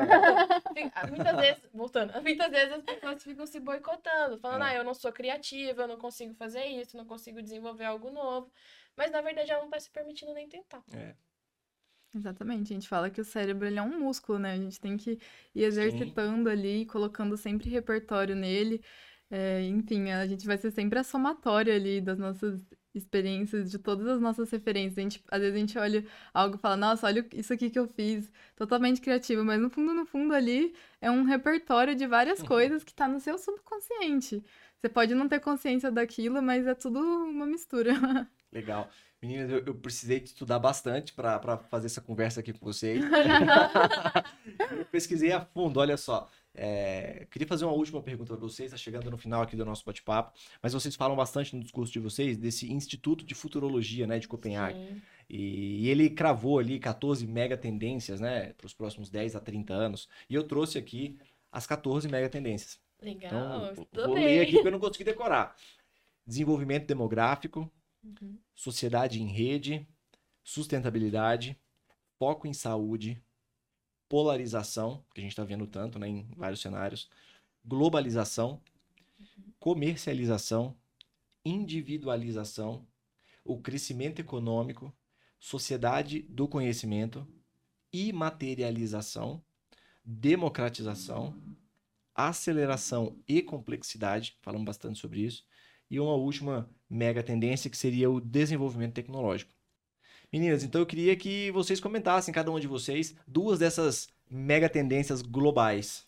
Ah, 0.93 1.07
muitas 1.07 1.37
vezes, 1.37 1.69
voltando, 1.73 2.13
muitas 2.21 2.49
vezes 2.49 2.73
as 2.73 2.83
pessoas 2.83 3.23
ficam 3.23 3.45
se 3.45 3.59
boicotando, 3.59 4.39
falando, 4.39 4.63
é. 4.63 4.69
ah, 4.69 4.75
eu 4.75 4.83
não 4.83 4.93
sou 4.93 5.11
criativa, 5.11 5.83
eu 5.83 5.87
não 5.87 5.97
consigo 5.97 6.33
fazer 6.33 6.65
isso, 6.65 6.97
não 6.97 7.05
consigo 7.05 7.41
desenvolver 7.41 7.85
algo 7.85 8.09
novo. 8.09 8.51
Mas, 8.95 9.11
na 9.11 9.21
verdade, 9.21 9.51
ela 9.51 9.59
não 9.59 9.67
está 9.67 9.79
se 9.79 9.91
permitindo 9.91 10.33
nem 10.33 10.47
tentar. 10.47 10.83
É. 10.93 11.15
Exatamente, 12.15 12.71
a 12.71 12.75
gente 12.75 12.87
fala 12.87 13.09
que 13.09 13.19
o 13.19 13.25
cérebro 13.25 13.67
ele 13.67 13.77
é 13.77 13.81
um 13.81 13.99
músculo, 13.99 14.39
né? 14.39 14.53
A 14.53 14.57
gente 14.57 14.79
tem 14.79 14.95
que 14.95 15.19
ir 15.53 15.63
exercitando 15.63 16.49
Sim. 16.49 16.55
ali, 16.55 16.85
colocando 16.85 17.35
sempre 17.35 17.69
repertório 17.69 18.35
nele. 18.35 18.81
É, 19.29 19.61
enfim, 19.63 20.11
a 20.11 20.25
gente 20.25 20.45
vai 20.45 20.57
ser 20.57 20.71
sempre 20.71 20.97
a 20.97 21.03
somatória 21.03 21.75
ali 21.75 21.99
das 21.99 22.17
nossas 22.17 22.65
experiências, 22.93 23.69
de 23.69 23.77
todas 23.77 24.07
as 24.07 24.21
nossas 24.21 24.49
referências. 24.49 24.97
A 24.97 25.01
gente, 25.01 25.23
às 25.29 25.41
vezes 25.41 25.55
a 25.55 25.59
gente 25.59 25.77
olha 25.77 26.05
algo 26.33 26.55
e 26.55 26.59
fala, 26.59 26.77
nossa, 26.77 27.05
olha 27.05 27.27
isso 27.33 27.51
aqui 27.51 27.69
que 27.69 27.77
eu 27.77 27.87
fiz, 27.87 28.31
totalmente 28.55 29.01
criativo, 29.01 29.43
mas 29.43 29.59
no 29.59 29.69
fundo, 29.69 29.93
no 29.93 30.05
fundo 30.05 30.33
ali 30.33 30.73
é 31.01 31.11
um 31.11 31.23
repertório 31.23 31.95
de 31.95 32.07
várias 32.07 32.39
uhum. 32.39 32.45
coisas 32.45 32.83
que 32.83 32.91
está 32.91 33.09
no 33.09 33.19
seu 33.19 33.37
subconsciente. 33.37 34.41
Você 34.79 34.87
pode 34.87 35.13
não 35.13 35.27
ter 35.27 35.39
consciência 35.41 35.91
daquilo, 35.91 36.41
mas 36.41 36.65
é 36.65 36.75
tudo 36.75 36.99
uma 36.99 37.45
mistura. 37.45 37.91
Legal. 38.53 38.89
Meninas, 39.25 39.49
eu, 39.49 39.63
eu 39.65 39.73
precisei 39.73 40.19
estudar 40.19 40.59
bastante 40.59 41.11
para 41.11 41.57
fazer 41.57 41.87
essa 41.87 41.99
conversa 41.99 42.41
aqui 42.41 42.53
com 42.53 42.63
vocês. 42.63 43.03
eu 44.71 44.85
pesquisei 44.85 45.31
a 45.31 45.41
fundo, 45.41 45.79
olha 45.79 45.97
só. 45.97 46.29
É, 46.53 47.27
queria 47.31 47.47
fazer 47.47 47.65
uma 47.65 47.73
última 47.73 48.01
pergunta 48.01 48.33
para 48.33 48.41
vocês, 48.41 48.67
está 48.67 48.77
chegando 48.77 49.09
no 49.09 49.17
final 49.17 49.41
aqui 49.41 49.55
do 49.55 49.65
nosso 49.65 49.83
bate-papo, 49.83 50.31
mas 50.61 50.73
vocês 50.73 50.95
falam 50.95 51.15
bastante 51.15 51.55
no 51.55 51.61
discurso 51.61 51.91
de 51.91 51.99
vocês 51.99 52.37
desse 52.37 52.71
Instituto 52.71 53.25
de 53.25 53.33
Futurologia 53.33 54.05
né, 54.05 54.19
de 54.19 54.27
Copenhague. 54.27 55.01
E, 55.27 55.85
e, 55.85 55.89
ele 55.89 56.09
cravou 56.09 56.59
ali 56.59 56.79
14 56.79 57.25
mega 57.25 57.57
tendências 57.57 58.21
né, 58.21 58.53
para 58.53 58.67
os 58.67 58.73
próximos 58.73 59.09
10 59.09 59.35
a 59.35 59.39
30 59.39 59.73
anos. 59.73 60.07
E 60.29 60.35
eu 60.35 60.43
trouxe 60.43 60.77
aqui 60.77 61.17
as 61.51 61.65
14 61.65 62.07
mega 62.07 62.29
tendências. 62.29 62.79
Legal, 63.01 63.71
então, 63.71 64.05
vou 64.05 64.15
bem. 64.15 64.23
ler 64.23 64.41
aqui 64.41 64.53
porque 64.53 64.67
eu 64.67 64.71
não 64.71 64.79
consegui 64.79 65.03
decorar. 65.03 65.55
Desenvolvimento 66.25 66.85
demográfico, 66.85 67.69
Uhum. 68.05 68.37
Sociedade 68.53 69.21
em 69.21 69.27
rede, 69.27 69.87
sustentabilidade, 70.43 71.59
foco 72.17 72.47
em 72.47 72.53
saúde, 72.53 73.21
polarização, 74.07 75.03
que 75.13 75.19
a 75.19 75.23
gente 75.23 75.31
está 75.31 75.43
vendo 75.43 75.65
tanto 75.65 75.97
né, 75.97 76.07
em 76.07 76.27
vários 76.35 76.61
cenários, 76.61 77.09
globalização, 77.65 78.61
uhum. 79.19 79.53
comercialização, 79.59 80.77
individualização, 81.43 82.87
o 83.43 83.59
crescimento 83.59 84.19
econômico, 84.19 84.93
sociedade 85.39 86.21
do 86.23 86.47
conhecimento, 86.47 87.27
imaterialização, 87.91 89.43
democratização, 90.03 91.35
aceleração 92.13 93.17
e 93.27 93.41
complexidade, 93.41 94.37
falamos 94.41 94.65
bastante 94.65 94.99
sobre 94.99 95.21
isso, 95.21 95.45
e 95.89 95.99
uma 95.99 96.13
última 96.13 96.69
mega 96.95 97.21
tendência 97.21 97.69
que 97.69 97.77
seria 97.77 98.09
o 98.09 98.21
desenvolvimento 98.21 98.93
tecnológico. 98.93 99.51
Meninas, 100.31 100.63
então 100.63 100.81
eu 100.81 100.85
queria 100.85 101.15
que 101.15 101.51
vocês 101.51 101.79
comentassem, 101.79 102.33
cada 102.33 102.49
uma 102.49 102.59
de 102.59 102.67
vocês, 102.67 103.15
duas 103.27 103.59
dessas 103.59 104.09
mega 104.29 104.67
tendências 104.67 105.21
globais. 105.21 106.07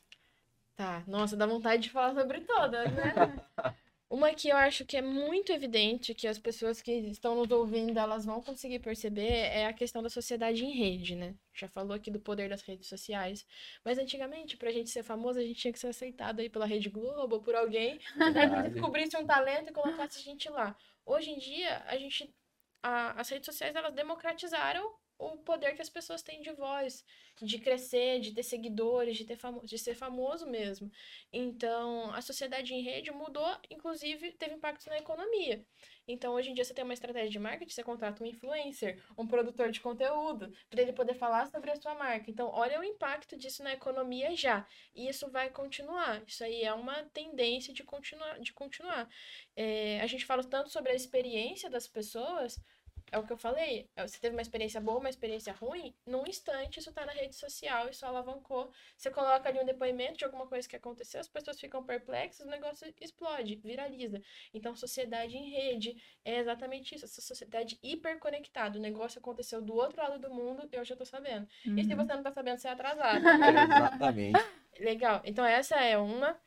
Tá, 0.76 1.04
nossa, 1.08 1.36
dá 1.36 1.46
vontade 1.46 1.84
de 1.84 1.90
falar 1.90 2.14
sobre 2.14 2.42
todas, 2.42 2.92
né? 2.94 3.14
Uma 4.10 4.34
que 4.34 4.48
eu 4.48 4.56
acho 4.56 4.86
que 4.86 4.96
é 4.96 5.02
muito 5.02 5.52
evidente 5.52 6.14
que 6.14 6.28
as 6.28 6.40
pessoas 6.40 6.82
que 6.82 6.92
estão 6.92 7.36
nos 7.36 7.52
ouvindo, 7.52 8.00
elas 8.00 8.24
vão 8.24 8.42
conseguir 8.42 8.80
perceber 8.80 9.28
é 9.28 9.66
a 9.66 9.74
questão 9.74 10.02
da 10.02 10.10
sociedade 10.10 10.64
em 10.64 10.72
rede, 10.72 11.14
né? 11.14 11.36
Já 11.54 11.68
falou 11.68 11.94
aqui 11.94 12.10
do 12.10 12.20
poder 12.20 12.50
das 12.50 12.62
redes 12.62 12.88
sociais. 12.88 13.46
Mas 13.84 13.98
antigamente, 13.98 14.56
pra 14.56 14.72
gente 14.72 14.90
ser 14.90 15.04
famoso, 15.04 15.40
a 15.40 15.42
gente 15.42 15.60
tinha 15.60 15.74
que 15.74 15.80
ser 15.80 15.88
aceitado 15.88 16.40
aí 16.40 16.50
pela 16.50 16.66
Rede 16.66 16.90
Globo 16.90 17.36
ou 17.36 17.42
por 17.42 17.54
alguém 17.54 17.98
que 18.64 18.70
descobrisse 18.70 19.18
um 19.18 19.26
talento 19.26 19.72
e 19.72 19.74
colocasse 19.74 20.20
a 20.20 20.22
gente 20.22 20.50
lá. 20.50 20.78
Hoje 21.06 21.32
em 21.32 21.38
dia, 21.38 21.84
a 21.86 21.98
gente 21.98 22.34
a, 22.82 23.20
as 23.20 23.28
redes 23.30 23.46
sociais 23.46 23.76
elas 23.76 23.94
democratizaram 23.94 24.96
o 25.18 25.38
poder 25.38 25.76
que 25.76 25.82
as 25.82 25.90
pessoas 25.90 26.22
têm 26.22 26.42
de 26.42 26.52
voz, 26.52 27.04
de 27.42 27.60
crescer, 27.60 28.20
de 28.20 28.34
ter 28.34 28.44
seguidores, 28.44 29.18
de, 29.18 29.26
ter 29.26 29.36
famo 29.36 29.66
de 29.66 29.78
ser 29.78 29.96
famoso 29.96 30.48
mesmo. 30.48 30.92
Então, 31.32 32.12
a 32.14 32.22
sociedade 32.22 32.74
em 32.74 32.82
rede 32.82 33.12
mudou, 33.12 33.58
inclusive 33.70 34.32
teve 34.34 34.56
impactos 34.56 34.88
na 34.88 34.98
economia. 34.98 35.66
Então, 36.08 36.34
hoje 36.34 36.50
em 36.50 36.54
dia, 36.54 36.64
você 36.64 36.74
tem 36.74 36.84
uma 36.84 36.94
estratégia 36.94 37.30
de 37.30 37.40
marketing, 37.40 37.74
você 37.74 37.84
contrata 37.84 38.24
um 38.24 38.28
influencer, 38.28 39.04
um 39.18 39.28
produtor 39.28 39.72
de 39.72 39.82
conteúdo, 39.82 40.52
para 40.70 40.82
ele 40.82 40.94
poder 40.94 41.14
falar 41.14 41.48
sobre 41.48 41.70
a 41.70 41.76
sua 41.76 41.96
marca. 41.96 42.32
Então, 42.32 42.50
olha 42.54 42.80
o 42.80 42.84
impacto 42.84 43.36
disso 43.36 43.62
na 43.62 43.74
economia 43.74 44.34
já. 44.36 44.66
E 44.96 45.10
isso 45.10 45.30
vai 45.30 45.50
continuar. 45.50 46.24
Isso 46.26 46.44
aí 46.44 46.64
é 46.64 46.74
uma 46.74 47.04
tendência 47.14 47.74
de 47.74 47.84
continuar. 47.84 48.40
De 48.40 48.54
continuar. 48.54 49.10
É, 49.56 50.00
a 50.00 50.08
gente 50.08 50.26
fala 50.26 50.44
tanto 50.44 50.70
sobre 50.70 50.92
a 50.92 50.96
experiência 50.96 51.70
das 51.70 51.88
pessoas, 51.88 52.58
é 53.12 53.18
o 53.18 53.24
que 53.24 53.32
eu 53.32 53.38
falei. 53.38 53.90
É, 53.96 54.08
você 54.08 54.20
teve 54.20 54.36
uma 54.36 54.42
experiência 54.42 54.82
boa, 54.82 55.00
uma 55.00 55.10
experiência 55.10 55.54
ruim, 55.54 55.94
num 56.06 56.26
instante 56.28 56.80
isso 56.80 56.92
tá 56.92 57.06
na 57.06 57.12
rede 57.12 57.36
social, 57.36 57.90
isso 57.90 58.06
alavancou. 58.06 58.70
Você 58.98 59.10
coloca 59.10 59.48
ali 59.48 59.60
um 59.60 59.66
depoimento 59.66 60.18
de 60.18 60.26
alguma 60.26 60.48
coisa 60.48 60.68
que 60.68 60.76
aconteceu, 60.76 61.20
as 61.20 61.28
pessoas 61.28 61.60
ficam 61.60 61.84
perplexas, 61.84 62.46
o 62.46 62.50
negócio 62.50 62.94
explode, 63.00 63.56
viraliza. 63.64 64.22
Então, 64.54 64.76
sociedade 64.76 65.38
em 65.38 65.50
rede 65.50 65.96
é 66.24 66.38
exatamente 66.38 66.96
isso, 66.96 67.06
essa 67.06 67.22
sociedade 67.22 67.80
hiperconectada. 67.82 68.78
O 68.78 68.82
negócio 68.82 69.20
aconteceu 69.20 69.62
do 69.62 69.76
outro 69.76 70.02
lado 70.02 70.20
do 70.20 70.34
mundo, 70.34 70.68
eu 70.72 70.84
já 70.84 70.96
tô 70.96 71.06
sabendo. 71.06 71.48
Uhum. 71.66 71.78
E 71.78 71.84
se 71.84 71.92
uhum. 71.92 71.98
você 71.98 72.14
não 72.14 72.24
tá 72.24 72.32
sabendo, 72.32 72.58
você 72.58 72.68
é 72.68 72.72
atrasado. 72.72 73.24
exatamente. 73.28 74.40
Legal. 74.80 75.22
Então, 75.26 75.46
essa 75.46 75.76
é 75.76 75.98
uma. 75.98 76.40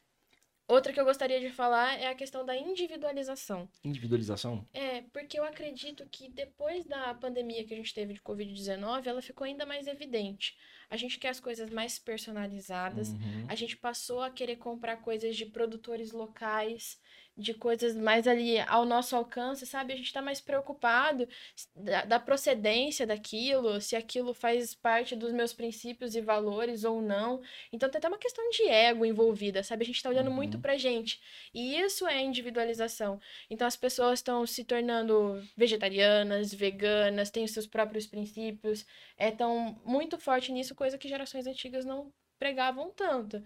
Outra 0.71 0.93
que 0.93 1.01
eu 1.01 1.05
gostaria 1.05 1.41
de 1.41 1.51
falar 1.51 2.01
é 2.01 2.07
a 2.07 2.15
questão 2.15 2.47
da 2.47 2.57
individualização. 2.57 3.69
Individualização? 3.83 4.65
É, 4.73 5.03
porque 5.13 5.37
eu 5.37 5.43
acredito 5.43 6.07
que 6.09 6.29
depois 6.29 6.85
da 6.87 7.13
pandemia 7.13 7.65
que 7.65 7.75
a 7.75 7.77
gente 7.77 7.93
teve 7.93 8.15
de 8.15 8.21
Covid-19, 8.21 9.05
ela 9.05 9.21
ficou 9.21 9.45
ainda 9.45 9.67
mais 9.67 9.89
evidente. 9.89 10.57
A 10.89 10.97
gente 10.97 11.19
quer 11.19 11.31
as 11.31 11.41
coisas 11.41 11.71
mais 11.71 11.99
personalizadas, 11.99 13.09
uhum. 13.09 13.47
a 13.49 13.55
gente 13.57 13.77
passou 13.77 14.23
a 14.23 14.31
querer 14.31 14.57
comprar 14.57 14.99
coisas 14.99 15.35
de 15.35 15.45
produtores 15.45 16.13
locais, 16.13 17.01
de 17.41 17.55
coisas 17.55 17.97
mais 17.97 18.29
ali 18.29 18.61
ao 18.61 18.85
nosso 18.85 19.17
alcance, 19.17 19.67
sabe? 19.67 19.93
A 19.93 19.97
gente 19.97 20.13
tá 20.13 20.21
mais 20.21 20.41
preocupado 20.41 21.29
da, 21.75 22.05
da, 22.05 22.21
procedência 22.21 23.07
daquilo, 23.07 23.81
se 23.81 23.97
aquilo 23.97 24.35
faz 24.35 24.75
parte 24.75 25.17
dos 25.17 25.33
meus 25.33 25.53
princípios 25.53 26.15
e 26.15 26.21
valores 26.21 26.85
ou 26.85 27.01
não. 27.01 27.41
Então 27.73 27.89
tem 27.89 27.99
até 27.99 28.09
uma 28.09 28.19
questão 28.19 28.49
de 28.51 28.69
ego 28.69 29.05
envolvida, 29.05 29.63
sabe? 29.63 29.83
A 29.83 29.87
gente 29.87 30.03
tá 30.03 30.11
olhando 30.11 30.29
uhum. 30.29 30.37
muito 30.37 30.59
pra 30.59 30.77
gente. 30.77 31.21
E 31.55 31.81
isso 31.81 32.07
é 32.07 32.21
individualização. 32.21 33.21
Então 33.49 33.67
as 33.67 33.77
pessoas 33.77 34.19
estão 34.19 34.47
se 34.47 34.65
tornando 34.65 35.43
vegetarianas, 35.57 36.53
veganas, 36.53 37.31
têm 37.31 37.45
os 37.45 37.53
seus 37.53 37.67
próprios 37.67 38.07
princípios, 38.07 38.87
é 39.17 39.31
tão 39.31 39.81
muito 39.85 40.19
forte 40.19 40.53
nisso, 40.53 40.75
coisa 40.75 40.99
que 40.99 41.09
gerações 41.09 41.47
antigas 41.47 41.85
não 41.85 42.13
pregavam 42.39 42.91
tanto. 42.91 43.43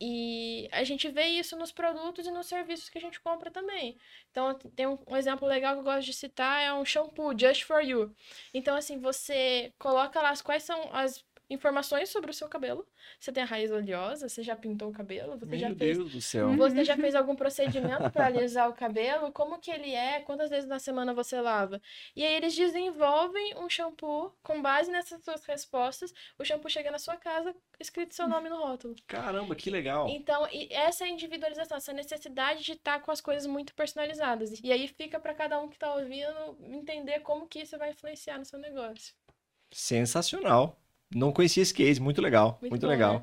E 0.00 0.68
a 0.72 0.82
gente 0.82 1.08
vê 1.10 1.26
isso 1.26 1.56
nos 1.56 1.70
produtos 1.70 2.26
e 2.26 2.30
nos 2.30 2.46
serviços 2.46 2.88
que 2.88 2.96
a 2.96 3.00
gente 3.00 3.20
compra 3.20 3.50
também. 3.50 3.98
Então, 4.30 4.54
tem 4.54 4.86
um, 4.86 4.98
um, 5.06 5.16
exemplo 5.16 5.46
legal 5.46 5.74
que 5.74 5.80
eu 5.80 5.84
gosto 5.84 6.06
de 6.06 6.14
citar, 6.14 6.62
é 6.62 6.72
um 6.72 6.84
shampoo, 6.84 7.38
Just 7.38 7.64
For 7.64 7.82
You. 7.82 8.14
Então, 8.54 8.76
assim, 8.76 8.98
você 8.98 9.74
coloca 9.78 10.20
lá 10.22 10.32
quais 10.42 10.62
são 10.62 10.88
as 10.94 11.22
informações 11.50 12.08
sobre 12.08 12.30
o 12.30 12.34
seu 12.34 12.48
cabelo. 12.48 12.86
Você 13.18 13.32
tem 13.32 13.42
a 13.42 13.46
raiz 13.46 13.70
oleosa, 13.70 14.28
você 14.28 14.42
já 14.42 14.54
pintou 14.54 14.88
o 14.88 14.92
cabelo, 14.92 15.36
você 15.36 15.46
Meu 15.46 15.58
já 15.58 15.68
Deus 15.68 15.98
fez. 15.98 16.12
do 16.12 16.20
céu. 16.20 16.56
Você 16.56 16.84
já 16.84 16.96
fez 16.96 17.14
algum 17.14 17.34
procedimento 17.34 18.08
para 18.10 18.26
alisar 18.26 18.70
o 18.70 18.72
cabelo? 18.72 19.32
Como 19.32 19.58
que 19.58 19.70
ele 19.70 19.92
é? 19.92 20.20
Quantas 20.20 20.48
vezes 20.48 20.68
na 20.68 20.78
semana 20.78 21.12
você 21.12 21.40
lava? 21.40 21.82
E 22.14 22.24
aí 22.24 22.34
eles 22.34 22.54
desenvolvem 22.54 23.56
um 23.58 23.68
shampoo 23.68 24.32
com 24.42 24.62
base 24.62 24.90
nessas 24.90 25.22
suas 25.24 25.44
respostas. 25.44 26.14
O 26.38 26.44
shampoo 26.44 26.70
chega 26.70 26.90
na 26.90 26.98
sua 26.98 27.16
casa, 27.16 27.54
escrito 27.78 28.14
seu 28.14 28.28
nome 28.28 28.48
no 28.48 28.56
rótulo. 28.56 28.94
Caramba, 29.06 29.54
que 29.54 29.70
legal. 29.70 30.08
Então, 30.08 30.46
essa 30.70 31.04
é 31.04 31.08
individualização, 31.08 31.76
essa 31.76 31.92
necessidade 31.92 32.62
de 32.62 32.72
estar 32.72 33.00
com 33.00 33.10
as 33.10 33.20
coisas 33.20 33.46
muito 33.46 33.74
personalizadas. 33.74 34.60
E 34.62 34.72
aí 34.72 34.86
fica 34.86 35.18
para 35.18 35.34
cada 35.34 35.60
um 35.60 35.68
que 35.68 35.74
está 35.76 35.94
ouvindo 35.94 36.56
entender 36.62 37.20
como 37.20 37.48
que 37.48 37.60
isso 37.60 37.76
vai 37.76 37.90
influenciar 37.90 38.38
no 38.38 38.44
seu 38.44 38.58
negócio. 38.58 39.14
Sensacional. 39.72 40.79
Não 41.14 41.32
conhecia 41.32 41.62
esse 41.62 41.74
case, 41.74 42.00
muito 42.00 42.20
legal, 42.20 42.58
muito, 42.60 42.72
muito 42.72 42.82
bom, 42.82 42.88
legal. 42.88 43.14
Né? 43.14 43.22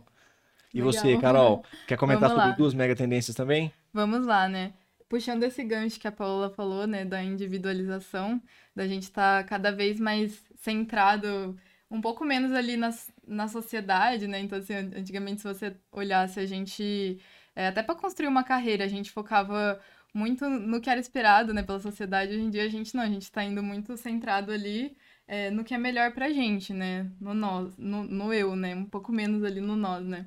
E 0.74 0.78
legal. 0.78 0.92
você, 0.92 1.18
Carol, 1.18 1.64
quer 1.88 1.98
comentar 1.98 2.30
sobre 2.30 2.54
duas 2.54 2.74
mega 2.74 2.96
tendências 2.96 3.36
também? 3.36 3.72
Vamos 3.94 4.26
lá, 4.26 4.48
né? 4.50 4.74
Puxando 5.08 5.44
esse 5.44 5.64
gancho 5.64 6.00
que 6.00 6.08
a 6.08 6.12
Paula 6.12 6.50
falou, 6.50 6.86
né, 6.86 7.06
da 7.06 7.24
individualização, 7.24 8.42
da 8.76 8.86
gente 8.86 9.04
estar 9.04 9.42
tá 9.42 9.48
cada 9.48 9.72
vez 9.72 10.00
mais 10.00 10.44
centrado, 10.58 11.58
um 11.90 12.02
pouco 12.02 12.26
menos 12.26 12.52
ali 12.52 12.76
na, 12.76 12.94
na 13.26 13.48
sociedade, 13.48 14.28
né? 14.28 14.40
Então, 14.42 14.58
assim, 14.58 14.74
antigamente, 14.74 15.42
se 15.42 15.48
você 15.48 15.74
olhasse, 15.92 16.40
a 16.42 16.46
gente, 16.46 17.20
é, 17.56 17.68
até 17.68 17.82
para 17.82 17.96
construir 17.96 18.28
uma 18.28 18.44
carreira, 18.44 18.84
a 18.84 18.90
gente 18.90 19.10
focava 19.12 19.80
muito 20.14 20.50
no 20.50 20.82
que 20.82 20.90
era 20.90 21.00
esperado, 21.00 21.54
né, 21.54 21.64
pela 21.64 21.80
sociedade. 21.80 22.34
Hoje 22.34 22.42
em 22.42 22.50
dia, 22.50 22.64
a 22.64 22.70
gente 22.70 22.94
não, 22.94 23.04
a 23.04 23.08
gente 23.08 23.24
está 23.24 23.44
indo 23.44 23.64
muito 23.64 23.96
centrado 23.96 24.52
ali 24.52 24.98
é, 25.28 25.52
no 25.52 25.64
que 25.64 25.74
é 25.74 25.78
melhor 25.78 26.14
pra 26.14 26.30
gente, 26.30 26.74
né? 26.74 27.12
No 27.20 27.34
nós, 27.34 27.78
no, 27.78 28.04
no 28.04 28.34
eu, 28.34 28.56
né? 28.56 28.74
Um 28.76 28.86
pouco 28.86 29.12
menos 29.12 29.44
ali 29.44 29.60
no 29.60 29.76
nós, 29.76 30.06
né? 30.06 30.26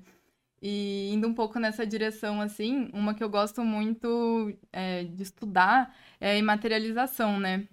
E 0.62 1.10
indo 1.12 1.26
um 1.26 1.34
pouco 1.34 1.58
nessa 1.58 1.86
direção, 1.86 2.40
assim, 2.40 2.90
uma 2.92 3.14
que 3.14 3.24
eu 3.24 3.30
gosto 3.30 3.64
muito 3.64 4.54
é, 4.72 5.04
de 5.04 5.22
estudar 5.22 5.96
é 6.20 6.32
a 6.32 6.36
imaterialização, 6.36 7.40
né? 7.40 7.66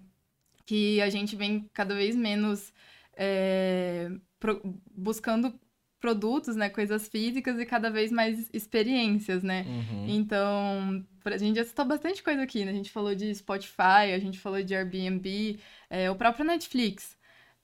Que 0.66 1.02
a 1.02 1.10
gente 1.10 1.36
vem 1.36 1.70
cada 1.74 1.94
vez 1.94 2.16
menos 2.16 2.74
é, 3.18 4.10
pro, 4.40 4.62
buscando 4.96 5.54
produtos, 6.00 6.56
né, 6.56 6.70
coisas 6.70 7.08
físicas 7.08 7.60
e 7.60 7.66
cada 7.66 7.90
vez 7.90 8.12
mais 8.12 8.50
experiências, 8.54 9.44
né? 9.44 9.66
Uhum. 9.68 10.06
Então, 10.08 11.06
a 11.26 11.38
gente 11.38 11.58
já 11.58 11.66
citou 11.66 11.84
bastante 11.84 12.24
coisa 12.24 12.44
aqui, 12.44 12.64
né? 12.64 12.72
A 12.72 12.76
gente 12.76 12.92
falou 12.92 13.16
de 13.16 13.34
Spotify, 13.34 14.14
a 14.14 14.20
gente 14.20 14.40
falou 14.40 14.62
de 14.64 14.76
Airbnb, 14.76 15.60
é, 15.90 16.10
o 16.10 16.16
próprio 16.16 16.46
Netflix. 16.46 17.17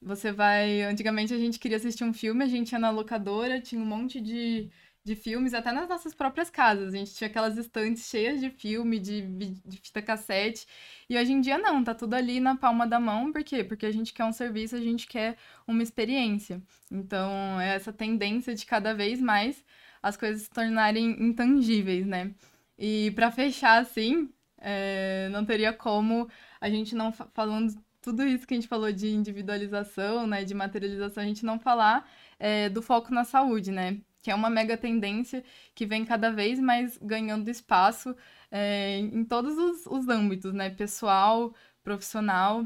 Você 0.05 0.31
vai. 0.31 0.81
Antigamente 0.83 1.33
a 1.33 1.37
gente 1.37 1.59
queria 1.59 1.77
assistir 1.77 2.03
um 2.03 2.13
filme, 2.13 2.43
a 2.43 2.47
gente 2.47 2.71
ia 2.71 2.79
na 2.79 2.89
locadora, 2.89 3.61
tinha 3.61 3.81
um 3.81 3.85
monte 3.85 4.19
de, 4.19 4.69
de 5.03 5.15
filmes, 5.15 5.53
até 5.53 5.71
nas 5.71 5.87
nossas 5.87 6.13
próprias 6.13 6.49
casas. 6.49 6.93
A 6.93 6.97
gente 6.97 7.13
tinha 7.13 7.29
aquelas 7.29 7.57
estantes 7.57 8.07
cheias 8.07 8.39
de 8.41 8.49
filme, 8.49 8.99
de, 8.99 9.21
de 9.65 9.77
fita 9.81 10.01
cassete. 10.01 10.67
E 11.09 11.17
hoje 11.17 11.31
em 11.31 11.41
dia 11.41 11.57
não, 11.57 11.83
tá 11.83 11.95
tudo 11.95 12.13
ali 12.15 12.39
na 12.39 12.55
palma 12.55 12.85
da 12.85 12.99
mão. 12.99 13.31
Por 13.31 13.43
quê? 13.43 13.63
Porque 13.63 13.85
a 13.85 13.91
gente 13.91 14.13
quer 14.13 14.25
um 14.25 14.33
serviço, 14.33 14.75
a 14.75 14.81
gente 14.81 15.07
quer 15.07 15.37
uma 15.67 15.81
experiência. 15.83 16.61
Então, 16.91 17.59
é 17.61 17.75
essa 17.75 17.93
tendência 17.93 18.53
de 18.53 18.65
cada 18.65 18.93
vez 18.93 19.21
mais 19.21 19.63
as 20.01 20.17
coisas 20.17 20.43
se 20.43 20.49
tornarem 20.49 21.11
intangíveis, 21.23 22.05
né? 22.05 22.33
E 22.77 23.11
para 23.11 23.31
fechar 23.31 23.79
assim, 23.81 24.29
é, 24.57 25.29
não 25.31 25.45
teria 25.45 25.71
como 25.73 26.29
a 26.59 26.69
gente 26.69 26.95
não 26.95 27.11
falando 27.11 27.73
tudo 28.03 28.23
isso 28.23 28.45
que 28.45 28.53
a 28.53 28.57
gente 28.57 28.67
falou 28.67 28.91
de 28.91 29.07
individualização, 29.07 30.27
né, 30.27 30.43
de 30.43 30.53
materialização, 30.53 31.23
a 31.23 31.25
gente 31.25 31.45
não 31.45 31.57
falar 31.57 32.07
é, 32.37 32.69
do 32.69 32.81
foco 32.81 33.13
na 33.13 33.23
saúde, 33.23 33.71
né? 33.71 34.01
Que 34.21 34.29
é 34.29 34.35
uma 34.35 34.49
mega 34.49 34.77
tendência 34.77 35.43
que 35.73 35.85
vem 35.85 36.05
cada 36.05 36.29
vez 36.31 36.59
mais 36.59 36.97
ganhando 36.97 37.49
espaço 37.49 38.15
é, 38.51 38.97
em 38.99 39.23
todos 39.25 39.57
os, 39.57 39.85
os, 39.87 40.09
âmbitos, 40.09 40.53
né? 40.53 40.69
Pessoal, 40.69 41.55
profissional. 41.83 42.65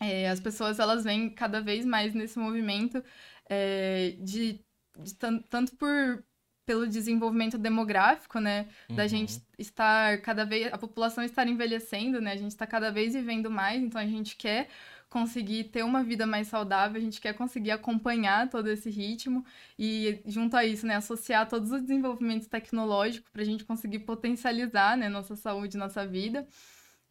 É, 0.00 0.30
as 0.30 0.40
pessoas 0.40 0.78
elas 0.78 1.04
vêm 1.04 1.30
cada 1.30 1.60
vez 1.60 1.84
mais 1.84 2.14
nesse 2.14 2.38
movimento 2.38 3.04
é, 3.48 4.16
de, 4.20 4.60
de 4.98 5.14
tanto 5.14 5.76
por 5.76 6.24
pelo 6.66 6.86
desenvolvimento 6.86 7.58
demográfico, 7.58 8.38
né? 8.40 8.66
Uhum. 8.88 8.96
Da 8.96 9.06
gente 9.06 9.40
estar 9.58 10.20
cada 10.22 10.44
vez. 10.44 10.72
a 10.72 10.78
população 10.78 11.22
estar 11.22 11.46
envelhecendo, 11.46 12.20
né? 12.20 12.32
A 12.32 12.36
gente 12.36 12.52
está 12.52 12.66
cada 12.66 12.90
vez 12.90 13.14
vivendo 13.14 13.50
mais, 13.50 13.82
então 13.82 14.00
a 14.00 14.06
gente 14.06 14.36
quer 14.36 14.68
conseguir 15.14 15.64
ter 15.64 15.84
uma 15.84 16.02
vida 16.02 16.26
mais 16.26 16.48
saudável, 16.48 16.96
a 16.96 17.00
gente 17.00 17.20
quer 17.20 17.34
conseguir 17.34 17.70
acompanhar 17.70 18.50
todo 18.50 18.68
esse 18.68 18.90
ritmo 18.90 19.44
e, 19.78 20.20
junto 20.26 20.56
a 20.56 20.64
isso, 20.64 20.84
né, 20.84 20.96
associar 20.96 21.48
todos 21.48 21.70
os 21.70 21.82
desenvolvimentos 21.82 22.48
tecnológicos 22.48 23.30
para 23.30 23.42
a 23.42 23.44
gente 23.44 23.64
conseguir 23.64 24.00
potencializar 24.00 24.96
né, 24.96 25.08
nossa 25.08 25.36
saúde, 25.36 25.76
nossa 25.76 26.04
vida. 26.04 26.44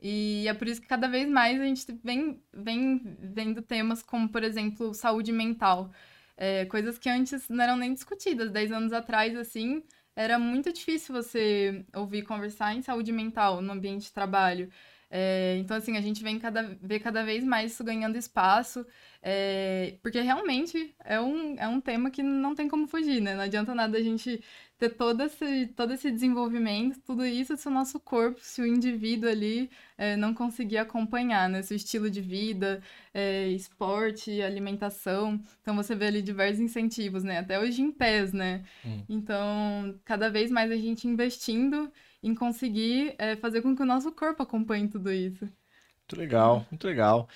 E 0.01 0.45
é 0.49 0.54
por 0.54 0.68
isso 0.68 0.82
que 0.82 0.88
cada 0.88 1.08
vez 1.08 1.30
mais 1.30 1.62
a 1.62 1.64
gente 1.64 1.97
vem, 2.04 2.41
vem 2.54 3.01
vendo 3.22 3.62
temas 3.62 4.04
como, 4.04 4.28
por 4.28 4.43
exemplo, 4.43 4.93
saúde 4.93 5.32
mental. 5.32 5.89
É, 6.38 6.66
coisas 6.66 6.98
que 6.98 7.10
antes 7.10 7.48
não 7.50 7.64
eram 7.64 7.78
nem 7.78 7.94
discutidas. 7.94 8.52
Dez 8.52 8.72
anos 8.72 8.94
atrás, 8.94 9.36
assim, 9.38 9.84
era 10.16 10.38
muito 10.40 10.72
difícil 10.74 11.14
você 11.14 11.86
ouvir 11.96 12.24
conversar 12.24 12.76
em 12.76 12.82
saúde 12.82 13.12
mental 13.12 13.62
no 13.62 13.72
ambiente 13.74 14.04
de 14.04 14.14
trabalho. 14.14 14.70
É, 15.10 15.58
então, 15.60 15.78
assim, 15.78 15.96
a 15.98 16.02
gente 16.02 16.24
vem 16.24 16.40
cada, 16.40 16.76
vê 16.82 17.00
cada 17.00 17.24
vez 17.24 17.44
mais 17.44 17.72
isso 17.74 17.84
ganhando 17.84 18.18
espaço, 18.18 18.86
é, 19.26 19.96
porque 20.02 20.20
realmente 20.20 20.94
é 21.00 21.18
um, 21.20 21.56
é 21.58 21.66
um 21.66 21.80
tema 21.80 22.12
que 22.12 22.22
não 22.22 22.54
tem 22.54 22.68
como 22.68 22.86
fugir, 22.86 23.22
né? 23.22 23.34
Não 23.34 23.44
adianta 23.44 23.74
nada 23.74 23.98
a 23.98 24.02
gente 24.02 24.44
ter 24.78 24.90
todo 24.90 25.24
esse, 25.24 25.68
todo 25.68 25.94
esse 25.94 26.12
desenvolvimento, 26.12 27.00
tudo 27.06 27.26
isso 27.26 27.56
se 27.56 27.66
o 27.70 27.72
nosso 27.72 28.02
corpo, 28.02 28.42
se 28.42 28.62
o 28.62 28.68
indivíduo 28.68 29.30
ali 29.30 29.70
é, 29.98 30.18
não 30.18 30.34
conseguir 30.34 30.78
acompanhar, 30.78 31.48
né? 31.48 31.62
Seu 31.62 31.78
estilo 31.78 32.10
de 32.10 32.20
vida, 32.20 32.84
é, 33.14 33.48
esporte, 33.48 34.42
alimentação. 34.42 35.42
Então 35.62 35.74
você 35.74 35.96
vê 35.96 36.08
ali 36.08 36.22
diversos 36.22 36.60
incentivos, 36.60 37.24
né? 37.24 37.40
Até 37.40 37.58
hoje 37.58 37.82
em 37.82 37.94
pés, 37.94 38.34
né? 38.34 38.66
Hum. 38.86 39.06
Então, 39.08 39.98
cada 40.04 40.30
vez 40.30 40.52
mais 40.52 40.70
a 40.70 40.76
gente 40.76 41.08
investindo 41.08 41.90
em 42.22 42.36
conseguir 42.36 43.16
é, 43.18 43.38
fazer 43.38 43.62
com 43.62 43.74
que 43.74 43.82
o 43.82 43.86
nosso 43.86 44.12
corpo 44.12 44.44
acompanhe 44.44 44.90
tudo 44.90 45.14
isso. 45.14 45.46
Muito 45.46 46.18
legal, 46.18 46.66
muito 46.70 46.86
legal. 46.86 47.30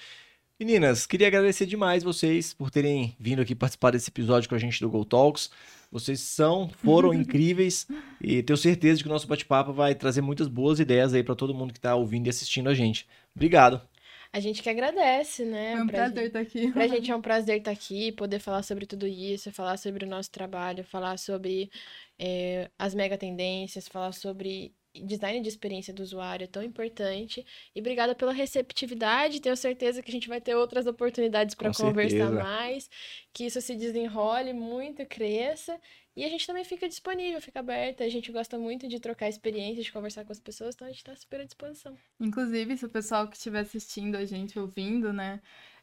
Meninas, 0.59 1.05
queria 1.05 1.27
agradecer 1.27 1.67
demais 1.67 2.03
vocês 2.03 2.51
por 2.51 2.71
terem 2.71 3.15
vindo 3.19 3.39
aqui 3.39 3.53
participar 3.53 3.91
desse 3.91 4.09
episódio 4.09 4.49
com 4.49 4.55
a 4.55 4.57
gente 4.57 4.81
do 4.81 4.89
Go 4.89 5.05
Talks. 5.05 5.51
Vocês 5.91 6.19
são, 6.19 6.67
foram 6.67 7.13
incríveis 7.13 7.85
e 8.19 8.41
tenho 8.41 8.57
certeza 8.57 8.97
de 8.97 9.03
que 9.03 9.09
o 9.09 9.13
nosso 9.13 9.27
bate-papo 9.27 9.71
vai 9.71 9.93
trazer 9.93 10.21
muitas 10.21 10.47
boas 10.47 10.79
ideias 10.79 11.13
aí 11.13 11.23
para 11.23 11.35
todo 11.35 11.53
mundo 11.53 11.73
que 11.73 11.77
está 11.77 11.93
ouvindo 11.93 12.25
e 12.25 12.31
assistindo 12.31 12.69
a 12.69 12.73
gente. 12.73 13.07
Obrigado. 13.35 13.87
A 14.33 14.39
gente 14.39 14.63
que 14.63 14.69
agradece, 14.69 15.45
né? 15.45 15.73
É 15.73 15.75
um 15.75 15.85
pra 15.85 16.09
prazer 16.09 16.15
gente, 16.15 16.27
estar 16.27 16.39
aqui. 16.39 16.71
Pra 16.71 16.87
gente 16.89 17.11
é 17.11 17.15
um 17.15 17.21
prazer 17.21 17.57
estar 17.59 17.71
aqui, 17.71 18.11
poder 18.11 18.39
falar 18.39 18.63
sobre 18.63 18.87
tudo 18.87 19.05
isso, 19.05 19.51
falar 19.51 19.77
sobre 19.77 20.05
o 20.05 20.09
nosso 20.09 20.31
trabalho, 20.31 20.83
falar 20.83 21.19
sobre 21.19 21.69
é, 22.17 22.67
as 22.79 22.95
mega 22.95 23.15
tendências, 23.15 23.87
falar 23.87 24.11
sobre 24.11 24.73
design 25.05 25.41
de 25.41 25.49
experiência 25.49 25.93
do 25.93 26.01
usuário 26.03 26.43
é 26.43 26.47
tão 26.47 26.63
importante. 26.63 27.45
E 27.75 27.79
obrigada 27.79 28.15
pela 28.15 28.31
receptividade. 28.31 29.41
Tenho 29.41 29.55
certeza 29.57 30.01
que 30.01 30.09
a 30.09 30.13
gente 30.13 30.27
vai 30.27 30.41
ter 30.41 30.55
outras 30.55 30.87
oportunidades 30.87 31.55
para 31.55 31.71
conversar 31.73 32.17
certeza. 32.17 32.43
mais, 32.43 32.89
que 33.33 33.45
isso 33.45 33.61
se 33.61 33.75
desenrole 33.75 34.53
muito, 34.53 35.05
cresça. 35.05 35.79
E 36.15 36.23
a 36.25 36.29
gente 36.29 36.47
também 36.47 36.63
fica 36.63 36.89
disponível, 36.89 37.39
fica 37.39 37.59
aberta. 37.59 38.03
A 38.03 38.09
gente 38.09 38.31
gosta 38.31 38.57
muito 38.57 38.87
de 38.87 38.99
trocar 38.99 39.29
experiências, 39.29 39.85
de 39.85 39.91
conversar 39.91 40.25
com 40.25 40.31
as 40.31 40.39
pessoas, 40.39 40.73
então 40.73 40.87
a 40.87 40.89
gente 40.89 40.99
está 40.99 41.15
super 41.15 41.41
à 41.41 41.43
disposição. 41.43 41.95
Inclusive, 42.19 42.75
se 42.75 42.85
o 42.85 42.89
pessoal 42.89 43.27
que 43.27 43.37
estiver 43.37 43.59
assistindo 43.59 44.15
a 44.15 44.25
gente, 44.25 44.57
ouvindo, 44.57 45.13
né, 45.13 45.39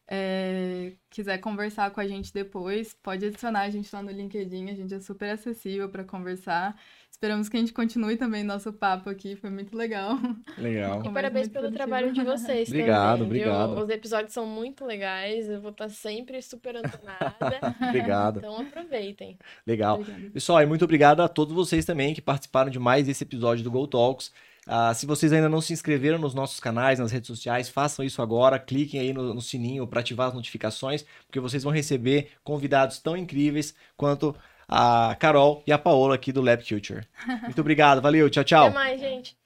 é, 0.07 0.93
quiser 1.09 1.39
conversar 1.39 1.91
com 1.91 2.01
a 2.01 2.07
gente 2.07 2.33
depois, 2.33 2.95
pode 3.03 3.25
adicionar 3.25 3.63
a 3.63 3.71
gente 3.71 3.95
lá 3.95 4.03
no 4.03 4.11
LinkedIn, 4.11 4.71
a 4.71 4.75
gente 4.75 4.93
é 4.93 5.01
super 5.01 5.31
acessível 5.31 5.89
para 5.89 6.05
conversar. 6.05 6.77
Esperamos 7.11 7.49
que 7.49 7.57
a 7.57 7.61
gente 7.61 7.73
continue 7.73 8.17
também 8.17 8.43
nosso 8.43 8.73
papo 8.73 9.09
aqui, 9.09 9.37
foi 9.37 9.49
muito 9.49 9.75
legal. 9.77 10.19
Legal. 10.59 11.03
E 11.07 11.11
parabéns 11.11 11.49
pelo 11.49 11.71
trabalho 11.71 12.13
de 12.13 12.23
vocês 12.23 12.69
obrigado, 12.69 13.21
também. 13.21 13.27
Obrigado, 13.27 13.63
obrigado. 13.71 13.85
Os 13.85 13.91
episódios 13.91 14.33
são 14.33 14.45
muito 14.45 14.85
legais, 14.85 15.49
eu 15.49 15.61
vou 15.61 15.71
estar 15.71 15.89
sempre 15.89 16.43
super 16.43 16.77
antenada. 16.77 17.77
obrigado. 17.89 18.39
Então 18.39 18.61
aproveitem. 18.61 19.39
Legal. 19.67 20.01
Obrigada. 20.01 20.31
Pessoal, 20.31 20.63
e 20.63 20.67
muito 20.67 20.85
obrigado 20.85 21.21
a 21.21 21.29
todos 21.29 21.55
vocês 21.55 21.85
também 21.85 22.13
que 22.13 22.21
participaram 22.21 22.69
de 22.69 22.79
mais 22.79 23.09
esse 23.09 23.23
episódio 23.25 23.65
do 23.65 23.71
Go 23.71 23.87
Talks. 23.87 24.33
Uh, 24.67 24.95
se 24.95 25.07
vocês 25.07 25.33
ainda 25.33 25.49
não 25.49 25.61
se 25.61 25.73
inscreveram 25.73 26.19
nos 26.19 26.35
nossos 26.35 26.59
canais, 26.59 26.99
nas 26.99 27.13
redes 27.13 27.27
sociais, 27.27 27.69
façam 27.69 28.05
isso 28.05 28.23
agora. 28.23 28.59
Cliquem 28.59 29.01
aí 29.01 29.13
no, 29.13 29.35
no 29.35 29.41
sininho 29.41 29.87
para 29.87 30.01
ativar 30.01 30.29
as 30.29 30.35
notificações, 30.35 31.05
porque 31.27 31.41
vocês 31.41 31.63
vão 31.63 31.73
receber 31.73 32.31
convidados 32.43 32.99
tão 32.99 33.17
incríveis 33.17 33.75
quanto 33.97 34.35
a 34.69 35.17
Carol 35.21 35.63
e 35.67 35.73
a 35.73 35.79
Paola 35.79 36.15
aqui 36.15 36.33
do 36.33 36.41
Lab 36.41 36.67
Culture. 36.67 37.07
Muito 37.43 37.61
obrigado, 37.61 38.01
valeu, 38.01 38.29
tchau, 38.31 38.45
tchau. 38.45 38.67
Até 38.67 38.75
mais, 38.75 39.01
gente. 39.01 39.37